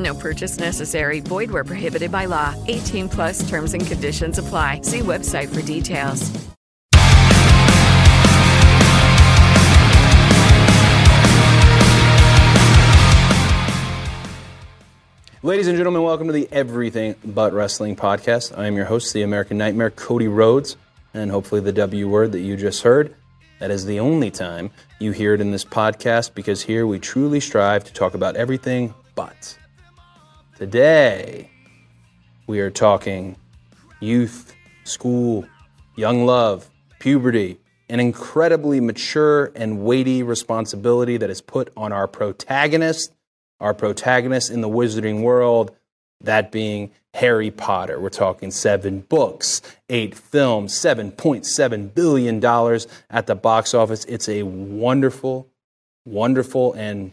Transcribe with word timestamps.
No 0.00 0.14
purchase 0.14 0.58
necessary. 0.58 1.20
Void 1.20 1.50
where 1.50 1.64
prohibited 1.64 2.10
by 2.10 2.24
law. 2.24 2.54
18 2.68 3.08
plus 3.08 3.48
terms 3.48 3.74
and 3.74 3.86
conditions 3.86 4.38
apply. 4.38 4.80
See 4.82 5.00
website 5.00 5.54
for 5.54 5.62
details. 5.62 6.30
Ladies 15.42 15.68
and 15.68 15.76
gentlemen, 15.78 16.02
welcome 16.02 16.26
to 16.26 16.34
the 16.34 16.48
Everything 16.52 17.14
But 17.24 17.54
Wrestling 17.54 17.96
podcast. 17.96 18.56
I 18.58 18.66
am 18.66 18.76
your 18.76 18.84
host, 18.84 19.14
the 19.14 19.22
American 19.22 19.56
Nightmare, 19.56 19.88
Cody 19.88 20.28
Rhodes, 20.28 20.76
and 21.14 21.30
hopefully 21.30 21.62
the 21.62 21.72
W 21.72 22.10
word 22.10 22.32
that 22.32 22.40
you 22.40 22.58
just 22.58 22.82
heard. 22.82 23.14
That 23.58 23.70
is 23.70 23.86
the 23.86 24.00
only 24.00 24.30
time 24.30 24.70
you 24.98 25.12
hear 25.12 25.32
it 25.32 25.40
in 25.40 25.50
this 25.50 25.64
podcast 25.64 26.34
because 26.34 26.62
here 26.62 26.86
we 26.86 26.98
truly 26.98 27.40
strive 27.40 27.84
to 27.84 27.92
talk 27.94 28.12
about 28.12 28.36
everything 28.36 28.92
but. 29.14 29.56
Today, 30.60 31.48
we 32.46 32.60
are 32.60 32.68
talking 32.68 33.36
youth, 33.98 34.54
school, 34.84 35.46
young 35.96 36.26
love, 36.26 36.68
puberty, 36.98 37.58
an 37.88 37.98
incredibly 37.98 38.78
mature 38.78 39.52
and 39.56 39.82
weighty 39.82 40.22
responsibility 40.22 41.16
that 41.16 41.30
is 41.30 41.40
put 41.40 41.72
on 41.78 41.92
our 41.94 42.06
protagonist 42.06 43.10
our 43.58 43.72
protagonist 43.72 44.50
in 44.50 44.60
the 44.60 44.68
wizarding 44.68 45.22
world, 45.22 45.74
that 46.20 46.52
being 46.52 46.90
Harry 47.14 47.50
Potter. 47.50 47.98
We're 47.98 48.10
talking 48.10 48.50
seven 48.50 49.00
books, 49.00 49.62
eight 49.88 50.14
films, 50.14 50.74
$7.7 50.74 51.94
billion 51.94 52.44
at 53.08 53.26
the 53.26 53.34
box 53.34 53.72
office. 53.72 54.04
It's 54.04 54.28
a 54.28 54.42
wonderful, 54.42 55.48
wonderful, 56.04 56.74
and 56.74 57.12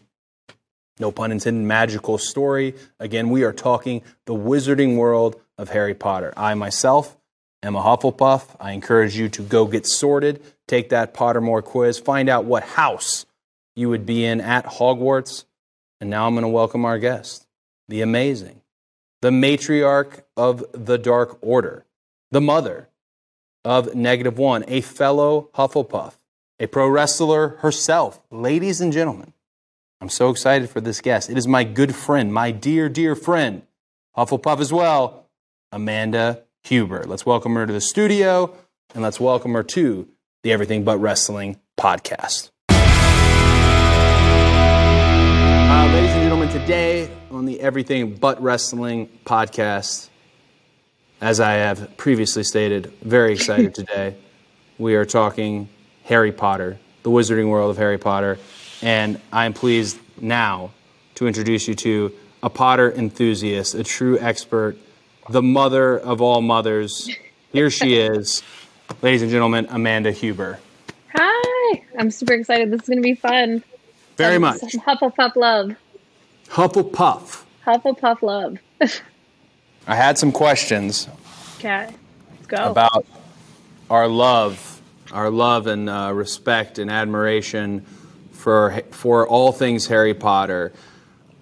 no 0.99 1.11
pun 1.11 1.31
intended, 1.31 1.65
magical 1.65 2.17
story. 2.17 2.75
Again, 2.99 3.29
we 3.29 3.43
are 3.43 3.53
talking 3.53 4.01
the 4.25 4.33
wizarding 4.33 4.97
world 4.97 5.39
of 5.57 5.69
Harry 5.69 5.93
Potter. 5.93 6.33
I 6.35 6.53
myself 6.53 7.17
am 7.63 7.75
a 7.75 7.81
Hufflepuff. 7.81 8.55
I 8.59 8.71
encourage 8.71 9.15
you 9.17 9.29
to 9.29 9.41
go 9.41 9.65
get 9.65 9.85
sorted, 9.85 10.41
take 10.67 10.89
that 10.89 11.13
Pottermore 11.13 11.63
quiz, 11.63 11.99
find 11.99 12.29
out 12.29 12.45
what 12.45 12.63
house 12.63 13.25
you 13.75 13.89
would 13.89 14.05
be 14.05 14.25
in 14.25 14.41
at 14.41 14.65
Hogwarts. 14.65 15.45
And 15.99 16.09
now 16.09 16.27
I'm 16.27 16.33
going 16.33 16.43
to 16.43 16.49
welcome 16.49 16.85
our 16.85 16.99
guest, 16.99 17.47
the 17.87 18.01
amazing, 18.01 18.61
the 19.21 19.29
matriarch 19.29 20.21
of 20.35 20.63
the 20.73 20.97
Dark 20.97 21.37
Order, 21.41 21.85
the 22.31 22.41
mother 22.41 22.89
of 23.65 23.95
Negative 23.95 24.37
One, 24.37 24.63
a 24.67 24.81
fellow 24.81 25.49
Hufflepuff, 25.55 26.13
a 26.59 26.67
pro 26.67 26.87
wrestler 26.87 27.49
herself. 27.57 28.21
Ladies 28.31 28.79
and 28.79 28.93
gentlemen, 28.93 29.33
I'm 29.99 30.09
so 30.09 30.29
excited 30.29 30.69
for 30.69 30.79
this 30.79 31.01
guest. 31.01 31.27
It 31.27 31.39
is 31.39 31.47
my 31.47 31.63
good 31.63 31.95
friend, 31.95 32.31
my 32.31 32.51
dear, 32.51 32.87
dear 32.87 33.15
friend, 33.15 33.63
Hufflepuff 34.15 34.59
as 34.59 34.71
well, 34.71 35.27
Amanda 35.71 36.43
Huber. 36.63 37.03
Let's 37.05 37.25
welcome 37.25 37.55
her 37.55 37.65
to 37.65 37.73
the 37.73 37.81
studio 37.81 38.55
and 38.93 39.01
let's 39.01 39.19
welcome 39.19 39.53
her 39.55 39.63
to 39.63 40.07
the 40.43 40.51
Everything 40.51 40.83
But 40.83 40.99
Wrestling 40.99 41.59
podcast. 41.79 42.51
Uh, 45.69 45.89
ladies 45.91 46.11
and 46.11 46.21
gentlemen, 46.21 46.49
today 46.49 47.11
on 47.31 47.45
the 47.45 47.59
Everything 47.59 48.13
But 48.13 48.39
Wrestling 48.39 49.09
podcast, 49.25 50.09
as 51.21 51.39
I 51.39 51.53
have 51.53 51.97
previously 51.97 52.43
stated, 52.43 52.93
very 53.01 53.33
excited 53.33 53.73
today. 53.75 54.15
We 54.77 54.93
are 54.93 55.05
talking 55.05 55.69
Harry 56.03 56.31
Potter, 56.31 56.77
the 57.01 57.09
wizarding 57.09 57.49
world 57.49 57.71
of 57.71 57.77
Harry 57.77 57.97
Potter, 57.97 58.37
and 58.81 59.19
I 59.31 59.45
am 59.45 59.53
pleased 59.53 59.99
now 60.19 60.71
to 61.15 61.27
introduce 61.27 61.67
you 61.67 61.75
to 61.75 62.13
a 62.43 62.49
Potter 62.49 62.91
enthusiast, 62.91 63.75
a 63.75 63.83
true 63.83 64.19
expert, 64.19 64.77
the 65.29 65.41
mother 65.41 65.97
of 65.97 66.21
all 66.21 66.41
mothers. 66.41 67.09
Here 67.51 67.69
she 67.69 67.97
is, 67.97 68.43
ladies 69.01 69.21
and 69.21 69.31
gentlemen, 69.31 69.67
Amanda 69.69 70.11
Huber. 70.11 70.59
Hi, 71.15 71.81
I'm 71.97 72.11
super 72.11 72.33
excited. 72.33 72.71
This 72.71 72.81
is 72.83 72.87
going 72.87 72.97
to 72.99 73.03
be 73.03 73.15
fun. 73.15 73.63
Very 74.17 74.35
Some- 74.35 74.41
much. 74.41 74.59
some 74.59 74.81
Hufflepuff 74.81 75.35
love. 75.35 75.71
Hufflepuff. 76.49 77.43
Hufflepuff 77.65 78.21
love. 78.21 78.57
I 79.87 79.95
had 79.95 80.17
some 80.17 80.31
questions 80.31 81.07
Okay, 81.57 81.89
let's 82.31 82.47
go. 82.47 82.71
about 82.71 83.05
our 83.89 84.07
love, 84.07 84.81
our 85.11 85.29
love 85.29 85.67
and 85.67 85.89
uh, 85.89 86.11
respect 86.13 86.77
and 86.77 86.91
admiration 86.91 87.85
for 88.47 88.81
for 88.91 89.27
all 89.27 89.51
things 89.51 89.87
Harry 89.87 90.13
Potter. 90.13 90.71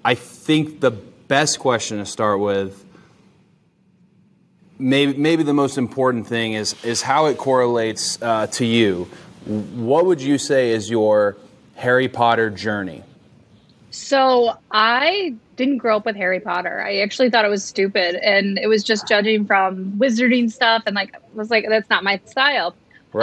I 0.04 0.16
think 0.16 0.80
the 0.80 0.90
best 0.90 1.60
question 1.60 2.00
to 2.00 2.06
start 2.08 2.40
with, 2.40 2.84
maybe 4.80 5.16
maybe 5.16 5.44
the 5.44 5.54
most 5.54 5.78
important 5.78 6.26
thing 6.26 6.54
is 6.54 6.74
is 6.84 7.04
how 7.04 7.28
it 7.28 7.38
correlates 7.38 8.20
uh, 8.24 8.48
to 8.54 8.66
you. 8.66 9.08
What 9.46 10.08
would 10.08 10.20
you 10.20 10.40
say 10.40 10.72
is 10.72 10.90
your 10.90 11.38
Harry 11.76 12.08
Potter 12.08 12.50
journey? 12.50 13.04
So 13.92 14.58
I 14.72 15.36
didn't 15.58 15.78
grow 15.78 15.98
up 15.98 16.08
with 16.08 16.16
Harry 16.16 16.40
Potter. 16.40 16.82
I 16.82 17.02
actually 17.02 17.30
thought 17.30 17.46
it 17.46 17.50
was 17.50 17.64
stupid, 17.64 18.16
and 18.16 18.58
it 18.58 18.66
was 18.66 18.84
just 18.84 19.08
judging 19.08 19.46
from 19.46 19.92
wizarding 20.00 20.52
stuff, 20.52 20.82
and 20.88 20.96
like 20.96 21.14
I 21.14 21.20
was 21.36 21.52
like 21.52 21.68
that's 21.70 21.88
not 21.92 22.04
my 22.04 22.20
style. 22.26 22.74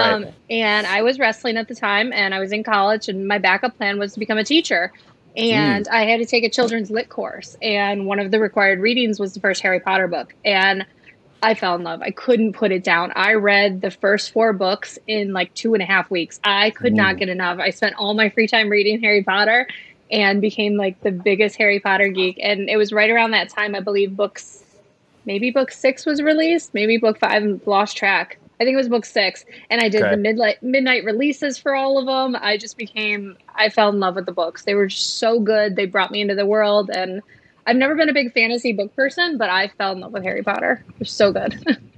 Um, 0.01 0.27
and 0.49 0.87
I 0.87 1.03
was 1.03 1.19
wrestling 1.19 1.57
at 1.57 1.69
the 1.69 1.75
time, 1.75 2.13
and 2.13 2.35
I 2.35 2.41
was 2.41 2.53
in 2.53 2.63
college, 2.63 3.09
and 3.09 3.27
my 3.27 3.39
backup 3.39 3.77
plan 3.77 3.99
was 3.99 4.15
to 4.15 4.19
become 4.19 4.39
a 4.39 4.45
teacher. 4.45 4.93
And 5.37 5.89
I 5.89 6.05
had 6.05 6.19
to 6.19 6.27
take 6.27 6.45
a 6.45 6.51
children's 6.51 6.91
lit 6.91 7.09
course, 7.09 7.57
and 7.63 8.07
one 8.07 8.19
of 8.19 8.31
the 8.31 8.39
required 8.39 8.81
readings 8.81 9.19
was 9.19 9.33
the 9.33 9.41
first 9.41 9.63
Harry 9.63 9.81
Potter 9.81 10.07
book, 10.07 10.35
and 10.45 10.85
I 11.43 11.55
fell 11.55 11.75
in 11.75 11.83
love. 11.83 12.03
I 12.03 12.11
couldn't 12.11 12.53
put 12.53 12.71
it 12.71 12.85
down. 12.85 13.13
I 13.17 13.35
read 13.35 13.81
the 13.81 13.91
first 13.91 14.33
four 14.33 14.53
books 14.53 14.99
in 15.09 15.33
like 15.33 15.53
two 15.55 15.75
and 15.75 15.83
a 15.83 15.87
half 15.87 16.09
weeks. 16.11 16.39
I 16.45 16.71
could 16.71 16.93
not 16.93 17.17
get 17.17 17.29
enough. 17.29 17.59
I 17.59 17.71
spent 17.71 17.97
all 17.97 18.15
my 18.15 18.29
free 18.29 18.47
time 18.47 18.69
reading 18.69 19.01
Harry 19.01 19.25
Potter 19.25 19.67
and 20.11 20.41
became 20.41 20.77
like 20.77 21.01
the 21.01 21.11
biggest 21.11 21.57
Harry 21.57 21.81
Potter 21.81 22.09
geek. 22.09 22.39
And 22.41 22.69
it 22.69 22.77
was 22.77 22.93
right 22.93 23.11
around 23.11 23.33
that 23.33 23.49
time, 23.49 23.75
I 23.75 23.81
believe, 23.81 24.15
books, 24.17 24.63
maybe 25.25 25.51
book 25.51 25.73
six 25.73 26.07
was 26.07 26.23
released, 26.23 26.75
maybe 26.75 26.97
book 26.97 27.19
five, 27.19 27.61
lost 27.67 27.97
track. 27.97 28.39
I 28.63 28.65
think 28.65 28.75
it 28.75 28.77
was 28.77 28.89
book 28.89 29.05
six. 29.05 29.45
And 29.71 29.81
I 29.81 29.89
did 29.89 30.03
Okay. 30.03 30.13
the 30.13 30.17
midnight 30.17 30.63
midnight 30.63 31.03
releases 31.05 31.59
for 31.59 31.75
all 31.75 31.99
of 31.99 32.07
them. 32.07 32.41
I 32.41 32.57
just 32.57 32.79
became, 32.79 33.37
I 33.57 33.71
fell 33.71 33.89
in 33.89 33.99
love 33.99 34.15
with 34.15 34.27
the 34.27 34.33
books. 34.33 34.65
They 34.65 34.75
were 34.77 34.87
just 34.87 35.19
so 35.19 35.41
good. 35.41 35.75
They 35.75 35.87
brought 35.87 36.13
me 36.13 36.21
into 36.21 36.37
the 36.37 36.47
world. 36.47 36.89
And 36.95 37.23
I've 37.67 37.75
never 37.75 37.97
been 37.97 38.09
a 38.09 38.13
big 38.13 38.33
fantasy 38.33 38.73
book 38.73 38.95
person, 38.95 39.37
but 39.37 39.51
I 39.51 39.67
fell 39.67 39.91
in 39.93 39.99
love 40.01 40.13
with 40.13 40.23
Harry 40.23 40.45
Potter. 40.45 40.85
They're 40.99 41.07
so 41.07 41.33
good. 41.33 41.59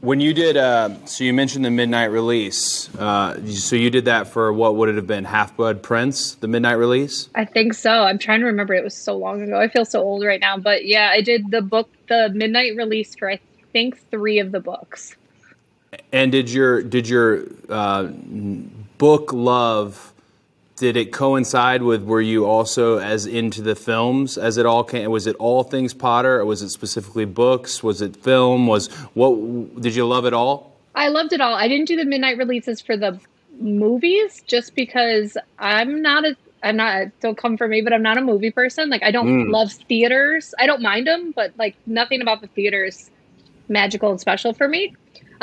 When 0.00 0.20
you 0.20 0.34
did, 0.34 0.58
uh, 0.58 0.90
so 1.06 1.24
you 1.24 1.32
mentioned 1.32 1.64
the 1.64 1.70
midnight 1.70 2.10
release. 2.10 2.94
Uh, 2.94 3.40
so 3.46 3.74
you 3.74 3.88
did 3.88 4.04
that 4.04 4.28
for 4.28 4.52
what 4.52 4.76
would 4.76 4.90
it 4.90 4.96
have 4.96 5.06
been? 5.06 5.24
Half 5.24 5.56
Blood 5.56 5.82
Prince, 5.82 6.34
the 6.34 6.46
midnight 6.46 6.74
release. 6.74 7.30
I 7.34 7.46
think 7.46 7.72
so. 7.72 7.90
I'm 7.90 8.18
trying 8.18 8.40
to 8.40 8.44
remember. 8.46 8.74
It 8.74 8.84
was 8.84 8.94
so 8.94 9.16
long 9.16 9.40
ago. 9.40 9.58
I 9.58 9.68
feel 9.68 9.86
so 9.86 10.02
old 10.02 10.22
right 10.22 10.40
now. 10.40 10.58
But 10.58 10.84
yeah, 10.84 11.08
I 11.10 11.22
did 11.22 11.50
the 11.50 11.62
book, 11.62 11.88
the 12.06 12.28
midnight 12.34 12.76
release 12.76 13.14
for 13.14 13.30
I 13.30 13.40
think 13.72 13.98
three 14.10 14.40
of 14.40 14.52
the 14.52 14.60
books. 14.60 15.16
And 16.12 16.32
did 16.32 16.50
your 16.50 16.82
did 16.82 17.08
your 17.08 17.44
uh, 17.68 18.04
book 18.98 19.32
love? 19.32 20.12
Did 20.76 20.96
it 20.96 21.12
coincide 21.12 21.82
with? 21.82 22.02
Were 22.02 22.20
you 22.20 22.46
also 22.46 22.98
as 22.98 23.26
into 23.26 23.62
the 23.62 23.76
films 23.76 24.36
as 24.36 24.56
it 24.56 24.66
all 24.66 24.82
came? 24.82 25.10
Was 25.10 25.26
it 25.26 25.36
all 25.36 25.62
things 25.62 25.94
Potter, 25.94 26.40
or 26.40 26.44
was 26.44 26.62
it 26.62 26.70
specifically 26.70 27.24
books? 27.24 27.82
Was 27.82 28.02
it 28.02 28.16
film? 28.16 28.66
Was 28.66 28.88
what? 29.14 29.80
Did 29.80 29.94
you 29.94 30.04
love 30.06 30.26
it 30.26 30.32
all? 30.34 30.74
I 30.94 31.08
loved 31.08 31.32
it 31.32 31.40
all. 31.40 31.54
I 31.54 31.68
didn't 31.68 31.86
do 31.86 31.96
the 31.96 32.04
midnight 32.04 32.38
releases 32.38 32.80
for 32.80 32.96
the 32.96 33.20
movies 33.60 34.42
just 34.46 34.74
because 34.74 35.36
I'm 35.58 36.02
not 36.02 36.24
a 36.24 36.36
I'm 36.62 36.76
not 36.76 37.08
don't 37.20 37.36
come 37.36 37.56
for 37.56 37.68
me, 37.68 37.80
but 37.82 37.92
I'm 37.92 38.02
not 38.02 38.18
a 38.18 38.22
movie 38.22 38.50
person. 38.50 38.88
Like 38.90 39.02
I 39.04 39.10
don't 39.12 39.46
Mm. 39.46 39.52
love 39.52 39.72
theaters. 39.88 40.54
I 40.58 40.66
don't 40.66 40.82
mind 40.82 41.06
them, 41.06 41.32
but 41.36 41.52
like 41.56 41.76
nothing 41.86 42.20
about 42.20 42.40
the 42.40 42.48
theaters 42.48 43.10
magical 43.68 44.10
and 44.10 44.20
special 44.20 44.52
for 44.54 44.66
me. 44.68 44.92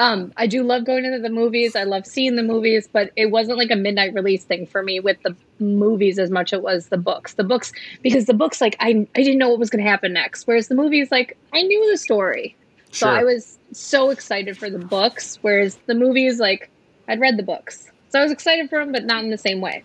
Um, 0.02 0.34
I 0.36 0.48
do 0.48 0.64
love 0.64 0.84
going 0.84 1.06
into 1.06 1.20
the 1.20 1.30
movies. 1.30 1.76
I 1.76 1.84
love 1.84 2.08
seeing 2.08 2.36
the 2.36 2.42
movies, 2.42 2.90
but 2.92 3.12
it 3.16 3.28
wasn't 3.28 3.60
like 3.60 3.70
a 3.70 3.76
midnight 3.76 4.16
release 4.16 4.44
thing 4.44 4.66
for 4.66 4.82
me 4.82 5.00
with 5.00 5.22
the 5.22 5.36
movies 5.60 6.18
as 6.18 6.32
much 6.32 6.54
it 6.54 6.64
was 6.64 6.88
the 6.88 6.98
books. 6.98 7.36
The 7.36 7.44
books 7.44 7.72
because 8.02 8.26
the 8.26 8.34
books 8.34 8.62
like 8.62 8.76
I 8.80 9.08
I 9.16 9.22
didn't 9.22 9.38
know 9.38 9.50
what 9.50 9.60
was 9.60 9.70
going 9.70 9.84
to 9.84 9.90
happen 9.90 10.12
next, 10.14 10.48
whereas 10.48 10.70
the 10.70 10.74
movies 10.74 11.12
like 11.12 11.38
I 11.54 11.62
knew 11.62 11.92
the 11.92 12.00
story. 12.00 12.56
So 12.92 13.06
Sure. 13.06 13.16
I 13.16 13.24
was 13.24 13.60
so 13.74 14.10
excited 14.10 14.58
for 14.58 14.72
the 14.72 14.80
books, 14.80 15.38
whereas 15.44 15.78
the 15.86 15.94
movies 15.94 16.40
like 16.40 16.72
I'd 17.08 17.20
read 17.20 17.38
the 17.38 17.44
books. 17.44 17.88
So 18.10 18.20
I 18.20 18.24
was 18.24 18.32
excited 18.32 18.72
for 18.72 18.80
them, 18.80 18.92
but 18.92 19.06
not 19.06 19.24
in 19.24 19.30
the 19.30 19.38
same 19.38 19.62
way. 19.62 19.84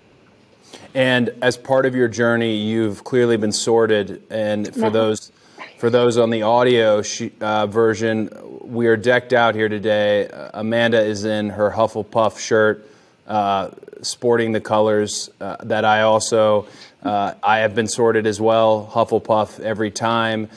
And 0.95 1.29
as 1.43 1.59
part 1.59 1.85
of 1.85 1.95
your 1.95 2.09
journey, 2.09 2.57
you've 2.57 3.05
clearly 3.05 3.37
been 3.37 3.53
sorted. 3.53 4.23
And 4.31 4.73
for 4.73 4.81
No. 4.81 4.91
those 4.91 5.31
for 5.79 5.91
those 5.91 6.17
on 6.17 6.31
the 6.31 6.43
audio 6.43 7.03
uh, 7.41 7.67
version, 7.67 8.31
we 8.63 8.87
are 8.87 8.97
decked 8.97 9.33
out 9.33 9.55
here 9.55 9.69
today. 9.69 10.29
Uh, 10.29 10.51
Amanda 10.55 11.01
is 11.01 11.25
in 11.25 11.51
her 11.51 11.71
Hufflepuff 11.71 12.39
shirt, 12.39 12.89
uh, 13.27 13.71
sporting 14.03 14.53
the 14.53 14.61
colors 14.61 15.31
uh, 15.41 15.57
that 15.65 15.85
I 15.85 16.03
also 16.03 16.67
uh, 17.03 17.35
I 17.43 17.59
have 17.59 17.75
been 17.75 17.89
sorted 17.89 18.27
as 18.27 18.41
well. 18.41 18.91
Hufflepuff 18.93 19.61
every 19.61 19.91
time. 19.91 20.49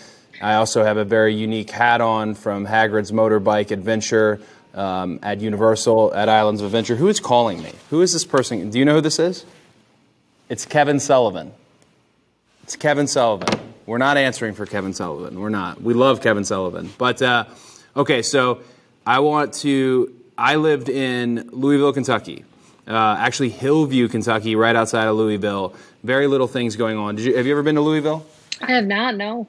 I 0.42 0.56
also 0.56 0.84
have 0.84 0.98
a 0.98 1.06
very 1.06 1.36
unique 1.36 1.70
hat 1.70 2.00
on 2.00 2.34
from 2.34 2.66
Hagrid's 2.66 3.12
Motorbike 3.12 3.72
Adventure 3.72 4.40
um, 4.74 5.20
at 5.22 5.42
Universal 5.42 6.14
at 6.14 6.30
Islands 6.30 6.62
of 6.62 6.68
Adventure. 6.68 6.96
Who 6.96 7.10
is 7.10 7.20
calling 7.20 7.62
me? 7.62 7.74
Who 7.90 8.02
is 8.02 8.14
this 8.14 8.24
person? 8.24 8.70
Do 8.70 8.80
you 8.80 8.86
know 8.86 8.96
who 8.96 9.02
this 9.02 9.20
is? 9.20 9.46
It's 10.48 10.66
Kevin 10.66 11.00
Sullivan. 11.00 11.52
It's 12.70 12.76
Kevin 12.76 13.08
Sullivan. 13.08 13.74
We're 13.88 13.98
not 13.98 14.16
answering 14.16 14.54
for 14.54 14.68
Kevin 14.68 14.94
Sullivan. 14.94 15.40
We're 15.40 15.50
not. 15.50 15.82
We 15.82 15.96
love 15.96 16.22
Kevin 16.22 16.46
Sullivan. 16.46 16.92
But, 17.00 17.20
uh, 17.20 17.46
okay, 17.98 18.22
so 18.22 18.62
I 19.08 19.22
want 19.22 19.56
to. 19.66 20.14
I 20.38 20.56
lived 20.58 20.88
in 20.88 21.50
Louisville, 21.52 21.94
Kentucky. 21.94 22.46
Uh, 22.88 23.16
actually, 23.18 23.50
Hillview, 23.50 24.08
Kentucky, 24.08 24.56
right 24.56 24.76
outside 24.76 25.08
of 25.08 25.16
Louisville. 25.16 25.74
Very 26.04 26.28
little 26.28 26.48
things 26.48 26.76
going 26.76 26.96
on. 26.96 27.16
Did 27.16 27.26
you, 27.26 27.38
have 27.38 27.48
you 27.48 27.54
ever 27.54 27.64
been 27.64 27.74
to 27.74 27.82
Louisville? 27.82 28.24
I 28.62 28.74
have 28.74 28.86
not, 28.86 29.18
no. 29.18 29.48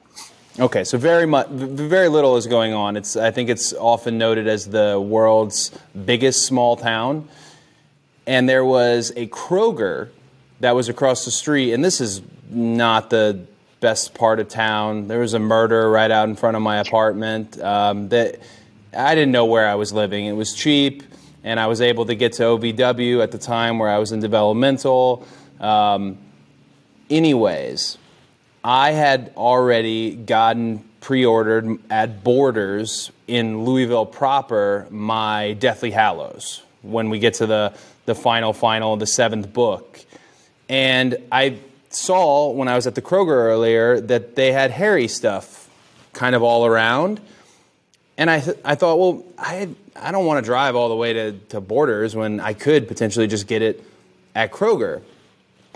Okay, 0.59 0.83
so 0.83 0.97
very 0.97 1.27
much, 1.27 1.47
very 1.49 2.07
little 2.07 2.37
is 2.37 2.47
going 2.47 2.73
on. 2.73 2.97
It's, 2.97 3.15
I 3.15 3.29
think 3.29 3.49
it's 3.49 3.71
often 3.71 4.17
noted 4.17 4.47
as 4.47 4.65
the 4.65 4.99
world's 4.99 5.69
biggest 6.05 6.47
small 6.47 6.75
town. 6.75 7.29
And 8.25 8.49
there 8.49 8.65
was 8.65 9.13
a 9.15 9.27
Kroger 9.27 10.09
that 10.59 10.73
was 10.73 10.89
across 10.89 11.23
the 11.23 11.31
street, 11.31 11.73
and 11.73 11.85
this 11.85 12.01
is 12.01 12.23
not 12.51 13.09
the 13.09 13.45
best 13.79 14.13
part 14.13 14.39
of 14.39 14.47
town. 14.47 15.07
There 15.07 15.19
was 15.19 15.33
a 15.33 15.39
murder 15.39 15.89
right 15.89 16.11
out 16.11 16.29
in 16.29 16.35
front 16.35 16.55
of 16.55 16.63
my 16.63 16.77
apartment. 16.77 17.59
Um, 17.59 18.09
that 18.09 18.39
I 18.95 19.15
didn't 19.15 19.31
know 19.31 19.45
where 19.45 19.67
I 19.67 19.75
was 19.75 19.91
living. 19.91 20.25
It 20.25 20.33
was 20.33 20.53
cheap, 20.53 21.03
and 21.43 21.59
I 21.59 21.67
was 21.67 21.81
able 21.81 22.05
to 22.05 22.15
get 22.15 22.33
to 22.33 22.43
OVW 22.43 23.23
at 23.23 23.31
the 23.31 23.37
time 23.37 23.79
where 23.79 23.89
I 23.89 23.97
was 23.97 24.11
in 24.11 24.19
developmental. 24.19 25.25
Um, 25.59 26.17
anyways, 27.09 27.97
I 28.63 28.91
had 28.91 29.33
already 29.35 30.15
gotten 30.15 30.85
pre-ordered 31.01 31.79
at 31.89 32.23
Borders 32.23 33.11
in 33.27 33.65
Louisville 33.65 34.05
proper 34.05 34.87
my 34.91 35.53
Deathly 35.53 35.91
Hallows 35.91 36.61
when 36.83 37.09
we 37.09 37.19
get 37.19 37.35
to 37.35 37.47
the 37.47 37.73
the 38.05 38.15
final 38.15 38.53
final 38.53 38.97
the 38.97 39.07
seventh 39.07 39.53
book, 39.53 40.03
and 40.69 41.17
I 41.31 41.57
saw 42.11 42.51
when 42.51 42.67
I 42.67 42.75
was 42.75 42.87
at 42.87 42.95
the 42.95 43.01
Kroger 43.01 43.29
earlier 43.29 44.01
that 44.01 44.35
they 44.35 44.51
had 44.51 44.69
Harry 44.69 45.07
stuff 45.07 45.69
kind 46.11 46.35
of 46.35 46.43
all 46.43 46.65
around, 46.65 47.21
and 48.17 48.29
I 48.29 48.41
th- 48.41 48.57
I 48.65 48.75
thought 48.75 48.99
well 48.99 49.23
I 49.37 49.69
I 49.95 50.11
don't 50.11 50.25
want 50.25 50.43
to 50.43 50.45
drive 50.45 50.75
all 50.75 50.89
the 50.89 50.95
way 50.95 51.13
to, 51.13 51.31
to 51.53 51.61
Borders 51.61 52.13
when 52.13 52.41
I 52.41 52.51
could 52.51 52.89
potentially 52.89 53.27
just 53.27 53.47
get 53.47 53.61
it 53.61 53.81
at 54.35 54.51
Kroger. 54.51 55.01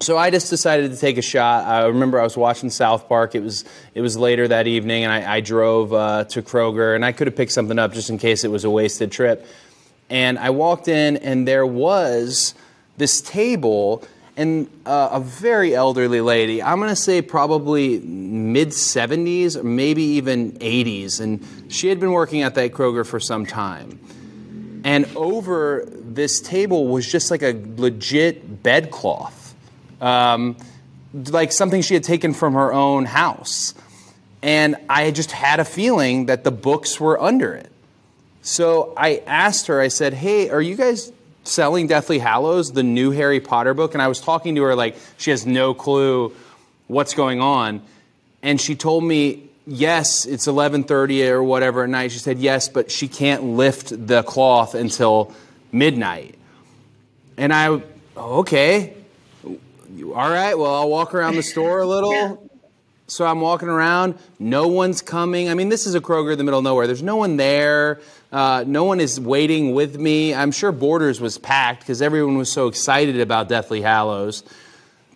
So 0.01 0.17
I 0.17 0.29
just 0.29 0.49
decided 0.49 0.91
to 0.91 0.97
take 0.97 1.17
a 1.17 1.21
shot. 1.21 1.65
I 1.65 1.85
remember 1.85 2.19
I 2.19 2.23
was 2.23 2.35
watching 2.35 2.69
South 2.69 3.07
Park. 3.07 3.33
It 3.33 3.41
was 3.41 3.63
it 3.93 4.01
was 4.01 4.17
later 4.17 4.45
that 4.49 4.67
evening, 4.67 5.05
and 5.05 5.13
I, 5.13 5.37
I 5.37 5.39
drove 5.39 5.93
uh, 5.93 6.25
to 6.25 6.41
Kroger, 6.41 6.95
and 6.95 7.05
I 7.05 7.13
could 7.13 7.27
have 7.27 7.37
picked 7.37 7.53
something 7.53 7.79
up 7.79 7.93
just 7.93 8.09
in 8.09 8.17
case 8.17 8.43
it 8.43 8.51
was 8.51 8.65
a 8.65 8.69
wasted 8.69 9.09
trip. 9.09 9.47
And 10.09 10.37
I 10.37 10.49
walked 10.49 10.89
in, 10.89 11.15
and 11.15 11.47
there 11.47 11.65
was 11.65 12.55
this 12.97 13.21
table, 13.21 14.03
and 14.37 14.69
uh, 14.85 15.09
a 15.13 15.19
very 15.19 15.73
elderly 15.73 16.21
lady. 16.21 16.61
I'm 16.61 16.79
going 16.79 16.89
to 16.89 16.95
say 16.95 17.21
probably 17.21 17.99
mid 17.99 18.69
70s, 18.69 19.55
or 19.55 19.63
maybe 19.63 20.03
even 20.03 20.53
80s, 20.53 21.21
and 21.21 21.45
she 21.69 21.87
had 21.87 21.99
been 21.99 22.11
working 22.11 22.41
at 22.41 22.55
that 22.55 22.71
Kroger 22.73 23.05
for 23.05 23.19
some 23.19 23.45
time. 23.45 23.99
And 24.83 25.05
over 25.15 25.87
this 25.89 26.41
table 26.41 26.87
was 26.87 27.09
just 27.11 27.31
like 27.31 27.41
a 27.41 27.59
legit 27.77 28.61
bedcloth 28.61 29.45
um, 30.01 30.57
like 31.13 31.51
something 31.51 31.81
she 31.81 31.93
had 31.93 32.03
taken 32.03 32.33
from 32.33 32.53
her 32.53 32.73
own 32.73 33.05
house. 33.05 33.73
And 34.41 34.75
I 34.89 35.11
just 35.11 35.31
had 35.31 35.59
a 35.59 35.65
feeling 35.65 36.27
that 36.27 36.43
the 36.43 36.51
books 36.51 36.99
were 36.99 37.19
under 37.19 37.53
it. 37.53 37.71
So 38.41 38.93
I 38.95 39.23
asked 39.25 39.67
her, 39.67 39.81
I 39.81 39.87
said, 39.87 40.13
Hey, 40.13 40.49
are 40.49 40.61
you 40.61 40.75
guys 40.75 41.11
selling 41.45 41.87
Deathly 41.87 42.19
Hallows, 42.19 42.71
the 42.71 42.83
new 42.83 43.11
Harry 43.11 43.39
Potter 43.39 43.73
book? 43.73 43.93
And 43.93 44.01
I 44.01 44.07
was 44.07 44.19
talking 44.19 44.55
to 44.55 44.63
her 44.63 44.75
like 44.75 44.97
she 45.17 45.31
has 45.31 45.45
no 45.45 45.73
clue 45.73 46.35
what's 46.87 47.13
going 47.13 47.41
on. 47.41 47.81
And 48.43 48.59
she 48.59 48.75
told 48.75 49.03
me, 49.03 49.49
Yes, 49.67 50.27
it's 50.27 50.45
11:30 50.45 51.27
or 51.29 51.43
whatever 51.43 51.83
at 51.83 51.89
night. 51.89 52.11
She 52.11 52.19
said 52.19 52.37
yes, 52.37 52.69
but 52.69 52.91
she 52.91 53.07
can't 53.07 53.43
lift 53.43 54.07
the 54.07 54.21
cloth 54.21 54.75
until 54.75 55.33
midnight. 55.71 56.35
And 57.35 57.51
I, 57.51 57.81
okay, 58.15 58.93
all 60.13 60.29
right, 60.29 60.57
well, 60.57 60.75
I'll 60.75 60.89
walk 60.89 61.15
around 61.15 61.35
the 61.35 61.43
store 61.43 61.79
a 61.79 61.87
little. 61.87 62.44
So 63.07 63.25
I'm 63.25 63.39
walking 63.39 63.69
around. 63.69 64.17
No 64.39 64.67
one's 64.67 65.01
coming. 65.01 65.49
I 65.49 65.53
mean, 65.53 65.69
this 65.69 65.85
is 65.85 65.93
a 65.93 66.01
Kroger 66.01 66.31
in 66.31 66.37
the 66.37 66.43
middle 66.43 66.59
of 66.59 66.63
nowhere. 66.63 66.87
There's 66.87 67.03
no 67.03 67.17
one 67.17 67.37
there. 67.37 68.01
Uh, 68.31 68.63
no 68.65 68.83
one 68.83 68.99
is 68.99 69.19
waiting 69.19 69.73
with 69.73 69.99
me. 69.99 70.33
I'm 70.33 70.51
sure 70.51 70.71
Borders 70.71 71.21
was 71.21 71.37
packed 71.37 71.81
because 71.81 72.01
everyone 72.01 72.37
was 72.37 72.51
so 72.51 72.67
excited 72.67 73.19
about 73.19 73.47
Deathly 73.47 73.81
Hallows. 73.81 74.43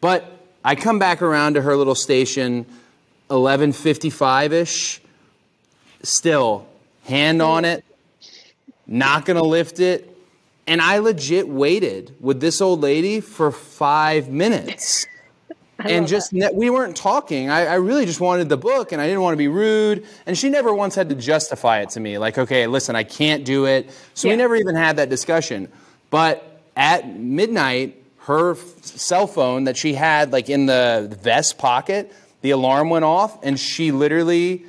But 0.01 0.31
I 0.63 0.75
come 0.75 0.99
back 0.99 1.21
around 1.21 1.55
to 1.55 1.61
her 1.61 1.75
little 1.75 1.95
station, 1.95 2.65
11:55 3.29 4.53
ish. 4.53 5.01
Still, 6.03 6.67
hand 7.05 7.41
on 7.41 7.65
it, 7.65 7.83
not 8.87 9.25
gonna 9.25 9.43
lift 9.43 9.79
it, 9.79 10.15
and 10.67 10.81
I 10.81 10.99
legit 10.99 11.47
waited 11.47 12.15
with 12.21 12.39
this 12.39 12.61
old 12.61 12.81
lady 12.81 13.19
for 13.19 13.51
five 13.51 14.29
minutes. 14.29 15.07
And 15.79 16.07
just 16.07 16.33
ne- 16.33 16.51
we 16.53 16.69
weren't 16.69 16.95
talking. 16.95 17.49
I, 17.49 17.65
I 17.65 17.75
really 17.75 18.05
just 18.05 18.19
wanted 18.19 18.49
the 18.49 18.57
book, 18.57 18.91
and 18.91 19.01
I 19.01 19.07
didn't 19.07 19.21
want 19.21 19.33
to 19.33 19.37
be 19.37 19.47
rude. 19.47 20.05
And 20.25 20.37
she 20.37 20.49
never 20.49 20.73
once 20.73 20.95
had 20.95 21.09
to 21.09 21.15
justify 21.15 21.79
it 21.81 21.91
to 21.91 21.99
me, 21.99 22.17
like, 22.17 22.37
okay, 22.37 22.67
listen, 22.67 22.95
I 22.95 23.03
can't 23.03 23.45
do 23.45 23.65
it. 23.65 23.89
So 24.13 24.29
we 24.29 24.35
never 24.35 24.55
even 24.55 24.75
had 24.75 24.97
that 24.97 25.09
discussion. 25.09 25.71
But 26.09 26.61
at 26.75 27.17
midnight, 27.17 28.01
her 28.19 28.51
f- 28.51 28.83
cell 28.83 29.27
phone 29.27 29.65
that 29.65 29.77
she 29.77 29.93
had, 29.93 30.31
like 30.31 30.49
in 30.49 30.65
the 30.65 31.15
vest 31.21 31.57
pocket, 31.57 32.13
the 32.41 32.51
alarm 32.51 32.89
went 32.89 33.05
off, 33.05 33.43
and 33.43 33.59
she 33.59 33.91
literally 33.91 34.65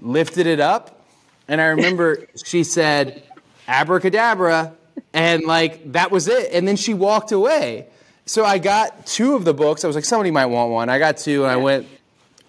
lifted 0.00 0.46
it 0.46 0.60
up. 0.60 1.04
And 1.48 1.60
I 1.60 1.66
remember 1.66 2.26
she 2.44 2.64
said, 2.64 3.22
abracadabra. 3.68 4.74
And 5.12 5.44
like, 5.44 5.92
that 5.92 6.10
was 6.10 6.28
it. 6.28 6.52
And 6.52 6.66
then 6.66 6.76
she 6.76 6.94
walked 6.94 7.32
away. 7.32 7.86
So 8.30 8.44
I 8.44 8.58
got 8.58 9.06
two 9.06 9.34
of 9.34 9.44
the 9.44 9.52
books. 9.52 9.82
I 9.82 9.88
was 9.88 9.96
like, 9.96 10.04
somebody 10.04 10.30
might 10.30 10.46
want 10.46 10.70
one. 10.70 10.88
I 10.88 11.00
got 11.00 11.16
two, 11.16 11.42
and 11.42 11.50
I 11.50 11.56
went, 11.56 11.88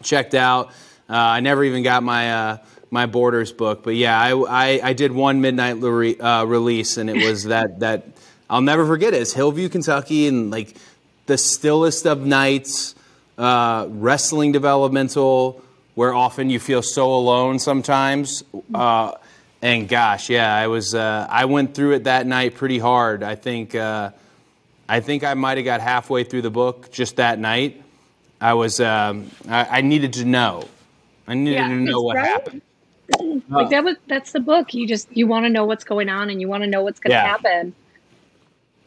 checked 0.04 0.36
out. 0.36 0.68
Uh, 1.10 1.16
I 1.18 1.40
never 1.40 1.64
even 1.64 1.82
got 1.82 2.04
my 2.04 2.32
uh, 2.32 2.58
my 2.92 3.08
Borders 3.08 3.52
book, 3.52 3.82
but 3.84 3.96
yeah, 3.96 4.16
I, 4.16 4.30
I, 4.34 4.90
I 4.90 4.94
did 4.94 5.12
one 5.12 5.42
midnight 5.42 5.82
uh, 5.82 6.46
release, 6.46 6.98
and 6.98 7.10
it 7.10 7.28
was 7.28 7.44
that 7.46 7.80
that 7.80 8.06
I'll 8.48 8.62
never 8.62 8.86
forget 8.86 9.16
it. 9.16 9.24
It's 9.24 9.34
Hillview, 9.34 9.70
Kentucky, 9.70 10.28
and 10.28 10.52
like 10.52 10.76
the 11.26 11.36
stillest 11.36 12.06
of 12.06 12.28
nights, 12.28 12.94
uh, 13.40 13.88
wrestling 13.90 14.52
developmental, 14.52 15.64
where 15.96 16.14
often 16.14 16.52
you 16.52 16.60
feel 16.60 16.84
so 16.84 17.12
alone 17.12 17.58
sometimes. 17.58 18.44
Uh, 18.72 19.14
and 19.64 19.90
gosh, 19.90 20.30
yeah, 20.30 20.54
I 20.54 20.68
was 20.68 20.94
uh, 20.94 21.26
I 21.28 21.46
went 21.46 21.74
through 21.74 21.94
it 21.94 22.04
that 22.04 22.28
night 22.28 22.54
pretty 22.54 22.78
hard. 22.78 23.24
I 23.24 23.34
think. 23.34 23.74
I 24.92 25.00
think 25.00 25.24
I 25.24 25.36
might 25.36 25.58
have 25.58 25.64
got 25.64 25.80
halfway 25.80 26.26
through 26.26 26.42
the 26.42 26.52
book 26.52 26.92
just 26.92 27.16
that 27.16 27.40
night. 27.40 27.82
I 28.42 28.56
was, 28.56 28.82
um, 28.82 29.32
I, 29.48 29.78
I 29.78 29.82
needed 29.82 30.14
to 30.14 30.26
know. 30.26 30.68
I 31.26 31.34
needed 31.34 31.60
Yeah, 31.60 31.68
to 31.70 31.76
know 31.76 32.02
what 32.02 32.18
right? 32.18 32.28
happened. 32.28 32.62
like 33.50 33.70
that 33.70 33.86
was 33.86 33.96
that's 34.08 34.34
the 34.34 34.42
book. 34.42 34.74
You 34.74 34.86
just 34.86 35.08
you 35.16 35.28
want 35.28 35.46
to 35.46 35.50
know 35.50 35.64
what's 35.64 35.86
going 35.86 36.10
on 36.10 36.30
and 36.30 36.42
you 36.42 36.50
want 36.50 36.64
to 36.64 36.70
know 36.70 36.84
what's 36.84 37.00
going 37.00 37.12
to 37.12 37.18
Yeah. 37.18 37.28
happen. 37.28 37.74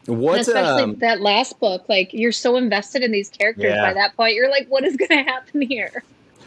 What 0.06 0.40
especially 0.40 0.82
um, 0.82 0.94
that 0.96 1.22
last 1.22 1.58
book, 1.58 1.88
like 1.88 2.12
you're 2.12 2.32
so 2.32 2.56
invested 2.56 3.02
in 3.02 3.10
these 3.10 3.30
characters 3.30 3.72
Yeah. 3.72 3.82
by 3.82 3.94
that 3.94 4.14
point. 4.14 4.34
You're 4.34 4.50
like, 4.50 4.68
what 4.68 4.84
is 4.84 4.96
going 4.96 5.08
to 5.08 5.22
happen 5.30 5.62
here? 5.62 6.04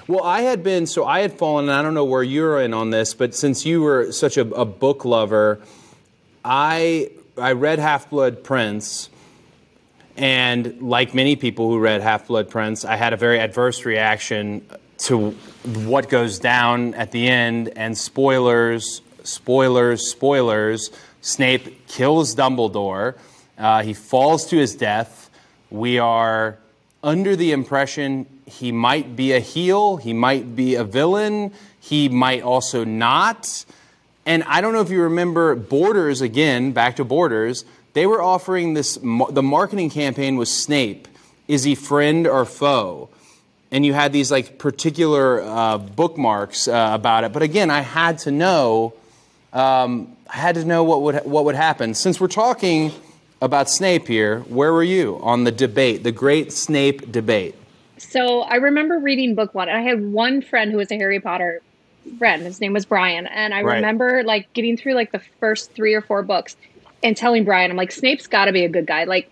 Well, 0.08 0.24
I 0.24 0.42
had 0.42 0.64
been 0.64 0.86
so 0.86 1.04
I 1.06 1.22
had 1.22 1.34
fallen, 1.34 1.66
and 1.66 1.74
I 1.74 1.82
don't 1.82 1.96
know 1.96 2.06
where 2.06 2.22
you're 2.22 2.62
in 2.62 2.76
on 2.76 2.92
this, 2.92 3.16
but 3.16 3.34
since 3.34 3.66
you 3.66 3.82
were 3.82 4.12
such 4.12 4.38
a, 4.38 4.42
a 4.52 4.66
book 4.66 5.04
lover, 5.04 5.60
I 6.46 7.10
I 7.38 7.54
read 7.54 7.80
Half 7.80 8.12
Blood 8.12 8.44
Prince, 8.44 9.10
and 10.18 10.82
like 10.82 11.14
many 11.14 11.36
people 11.36 11.70
who 11.70 11.80
read 11.80 12.02
Half 12.02 12.28
Blood 12.28 12.50
Prince, 12.50 12.84
I 12.86 12.96
had 12.96 13.14
a 13.14 13.18
very 13.18 13.40
adverse 13.40 13.86
reaction 13.86 14.66
to 15.00 15.32
what 15.64 16.10
goes 16.10 16.40
down 16.40 16.96
at 16.96 17.12
the 17.12 17.28
end. 17.28 17.72
And 17.76 17.98
spoilers, 17.98 19.02
spoilers, 19.24 20.10
spoilers. 20.10 20.92
Snape 21.22 21.88
kills 21.88 22.36
Dumbledore. 22.36 23.16
Uh, 23.58 23.84
he 23.84 23.94
falls 23.94 24.48
to 24.48 24.58
his 24.58 24.76
death. 24.76 25.30
We 25.70 26.00
are 26.00 26.58
under 27.04 27.36
the 27.36 27.52
impression 27.52 28.26
he 28.46 28.72
might 28.72 29.16
be 29.16 29.34
a 29.34 29.40
heel, 29.40 29.98
he 29.98 30.14
might 30.14 30.56
be 30.56 30.76
a 30.76 30.84
villain, 30.84 31.54
he 31.80 32.10
might 32.10 32.42
also 32.42 32.84
not. 32.84 33.66
And 34.26 34.44
I 34.44 34.62
don't 34.62 34.74
know 34.74 34.82
if 34.82 34.90
you 34.90 35.04
remember 35.04 35.56
Borders 35.56 36.22
again, 36.22 36.72
back 36.72 36.98
to 36.98 37.06
Borders. 37.06 37.66
They 37.98 38.06
were 38.06 38.22
offering 38.22 38.76
this, 38.76 39.00
the 39.02 39.42
marketing 39.42 39.90
campaign 39.90 40.38
was 40.38 40.52
Snape. 40.54 41.08
Is 41.48 41.64
he 41.64 41.74
friend 41.74 42.28
or 42.28 42.46
foe? 42.46 43.10
And 43.72 43.84
you 43.84 43.92
had 43.92 44.14
these 44.14 44.30
like 44.30 44.60
particular 44.60 45.42
uh, 45.42 45.80
bookmarks 45.80 46.68
uh, 46.68 46.92
about 46.94 47.24
it. 47.24 47.34
But 47.34 47.42
again, 47.42 47.72
I 47.72 47.82
had 47.82 48.20
to 48.20 48.30
know, 48.30 48.94
um, 49.52 50.16
I 50.32 50.36
had 50.38 50.54
to 50.56 50.64
know 50.64 50.84
what 50.84 51.02
would, 51.02 51.16
what 51.26 51.46
would 51.46 51.56
happen. 51.56 51.96
Since 51.96 52.22
we're 52.22 52.28
talking 52.28 52.92
about 53.42 53.68
Snape 53.68 54.08
here, 54.08 54.42
where 54.42 54.72
were 54.72 54.84
you 54.84 55.20
on 55.24 55.44
the 55.44 55.52
debate, 55.52 56.04
the 56.04 56.12
great 56.12 56.54
Snape 56.54 57.12
debate? 57.12 57.56
So 57.98 58.42
I 58.42 58.58
remember 58.58 59.00
reading 59.00 59.34
book 59.34 59.56
one. 59.56 59.70
I 59.70 59.82
had 59.82 60.06
one 60.06 60.44
friend 60.44 60.70
who 60.70 60.78
was 60.78 60.92
a 60.92 60.98
Harry 60.98 61.20
Potter 61.20 61.64
friend. 62.20 62.44
His 62.44 62.62
name 62.62 62.74
was 62.74 62.86
Brian, 62.86 63.26
and 63.26 63.56
I 63.56 63.64
Right. 63.64 63.78
remember 63.78 64.24
like 64.24 64.54
getting 64.54 64.78
through 64.78 64.94
like 64.94 65.12
the 65.12 65.22
first 65.40 65.72
three 65.72 65.96
or 65.96 66.02
four 66.02 66.22
books 66.22 66.56
and 67.04 67.16
telling 67.16 67.44
Brian, 67.44 67.72
"I'm 67.72 67.78
like 67.78 67.92
Snape's 67.92 68.28
got 68.28 68.46
to 68.46 68.52
be 68.52 68.66
a 68.66 68.70
good 68.70 68.86
guy." 68.86 69.04
Like 69.04 69.30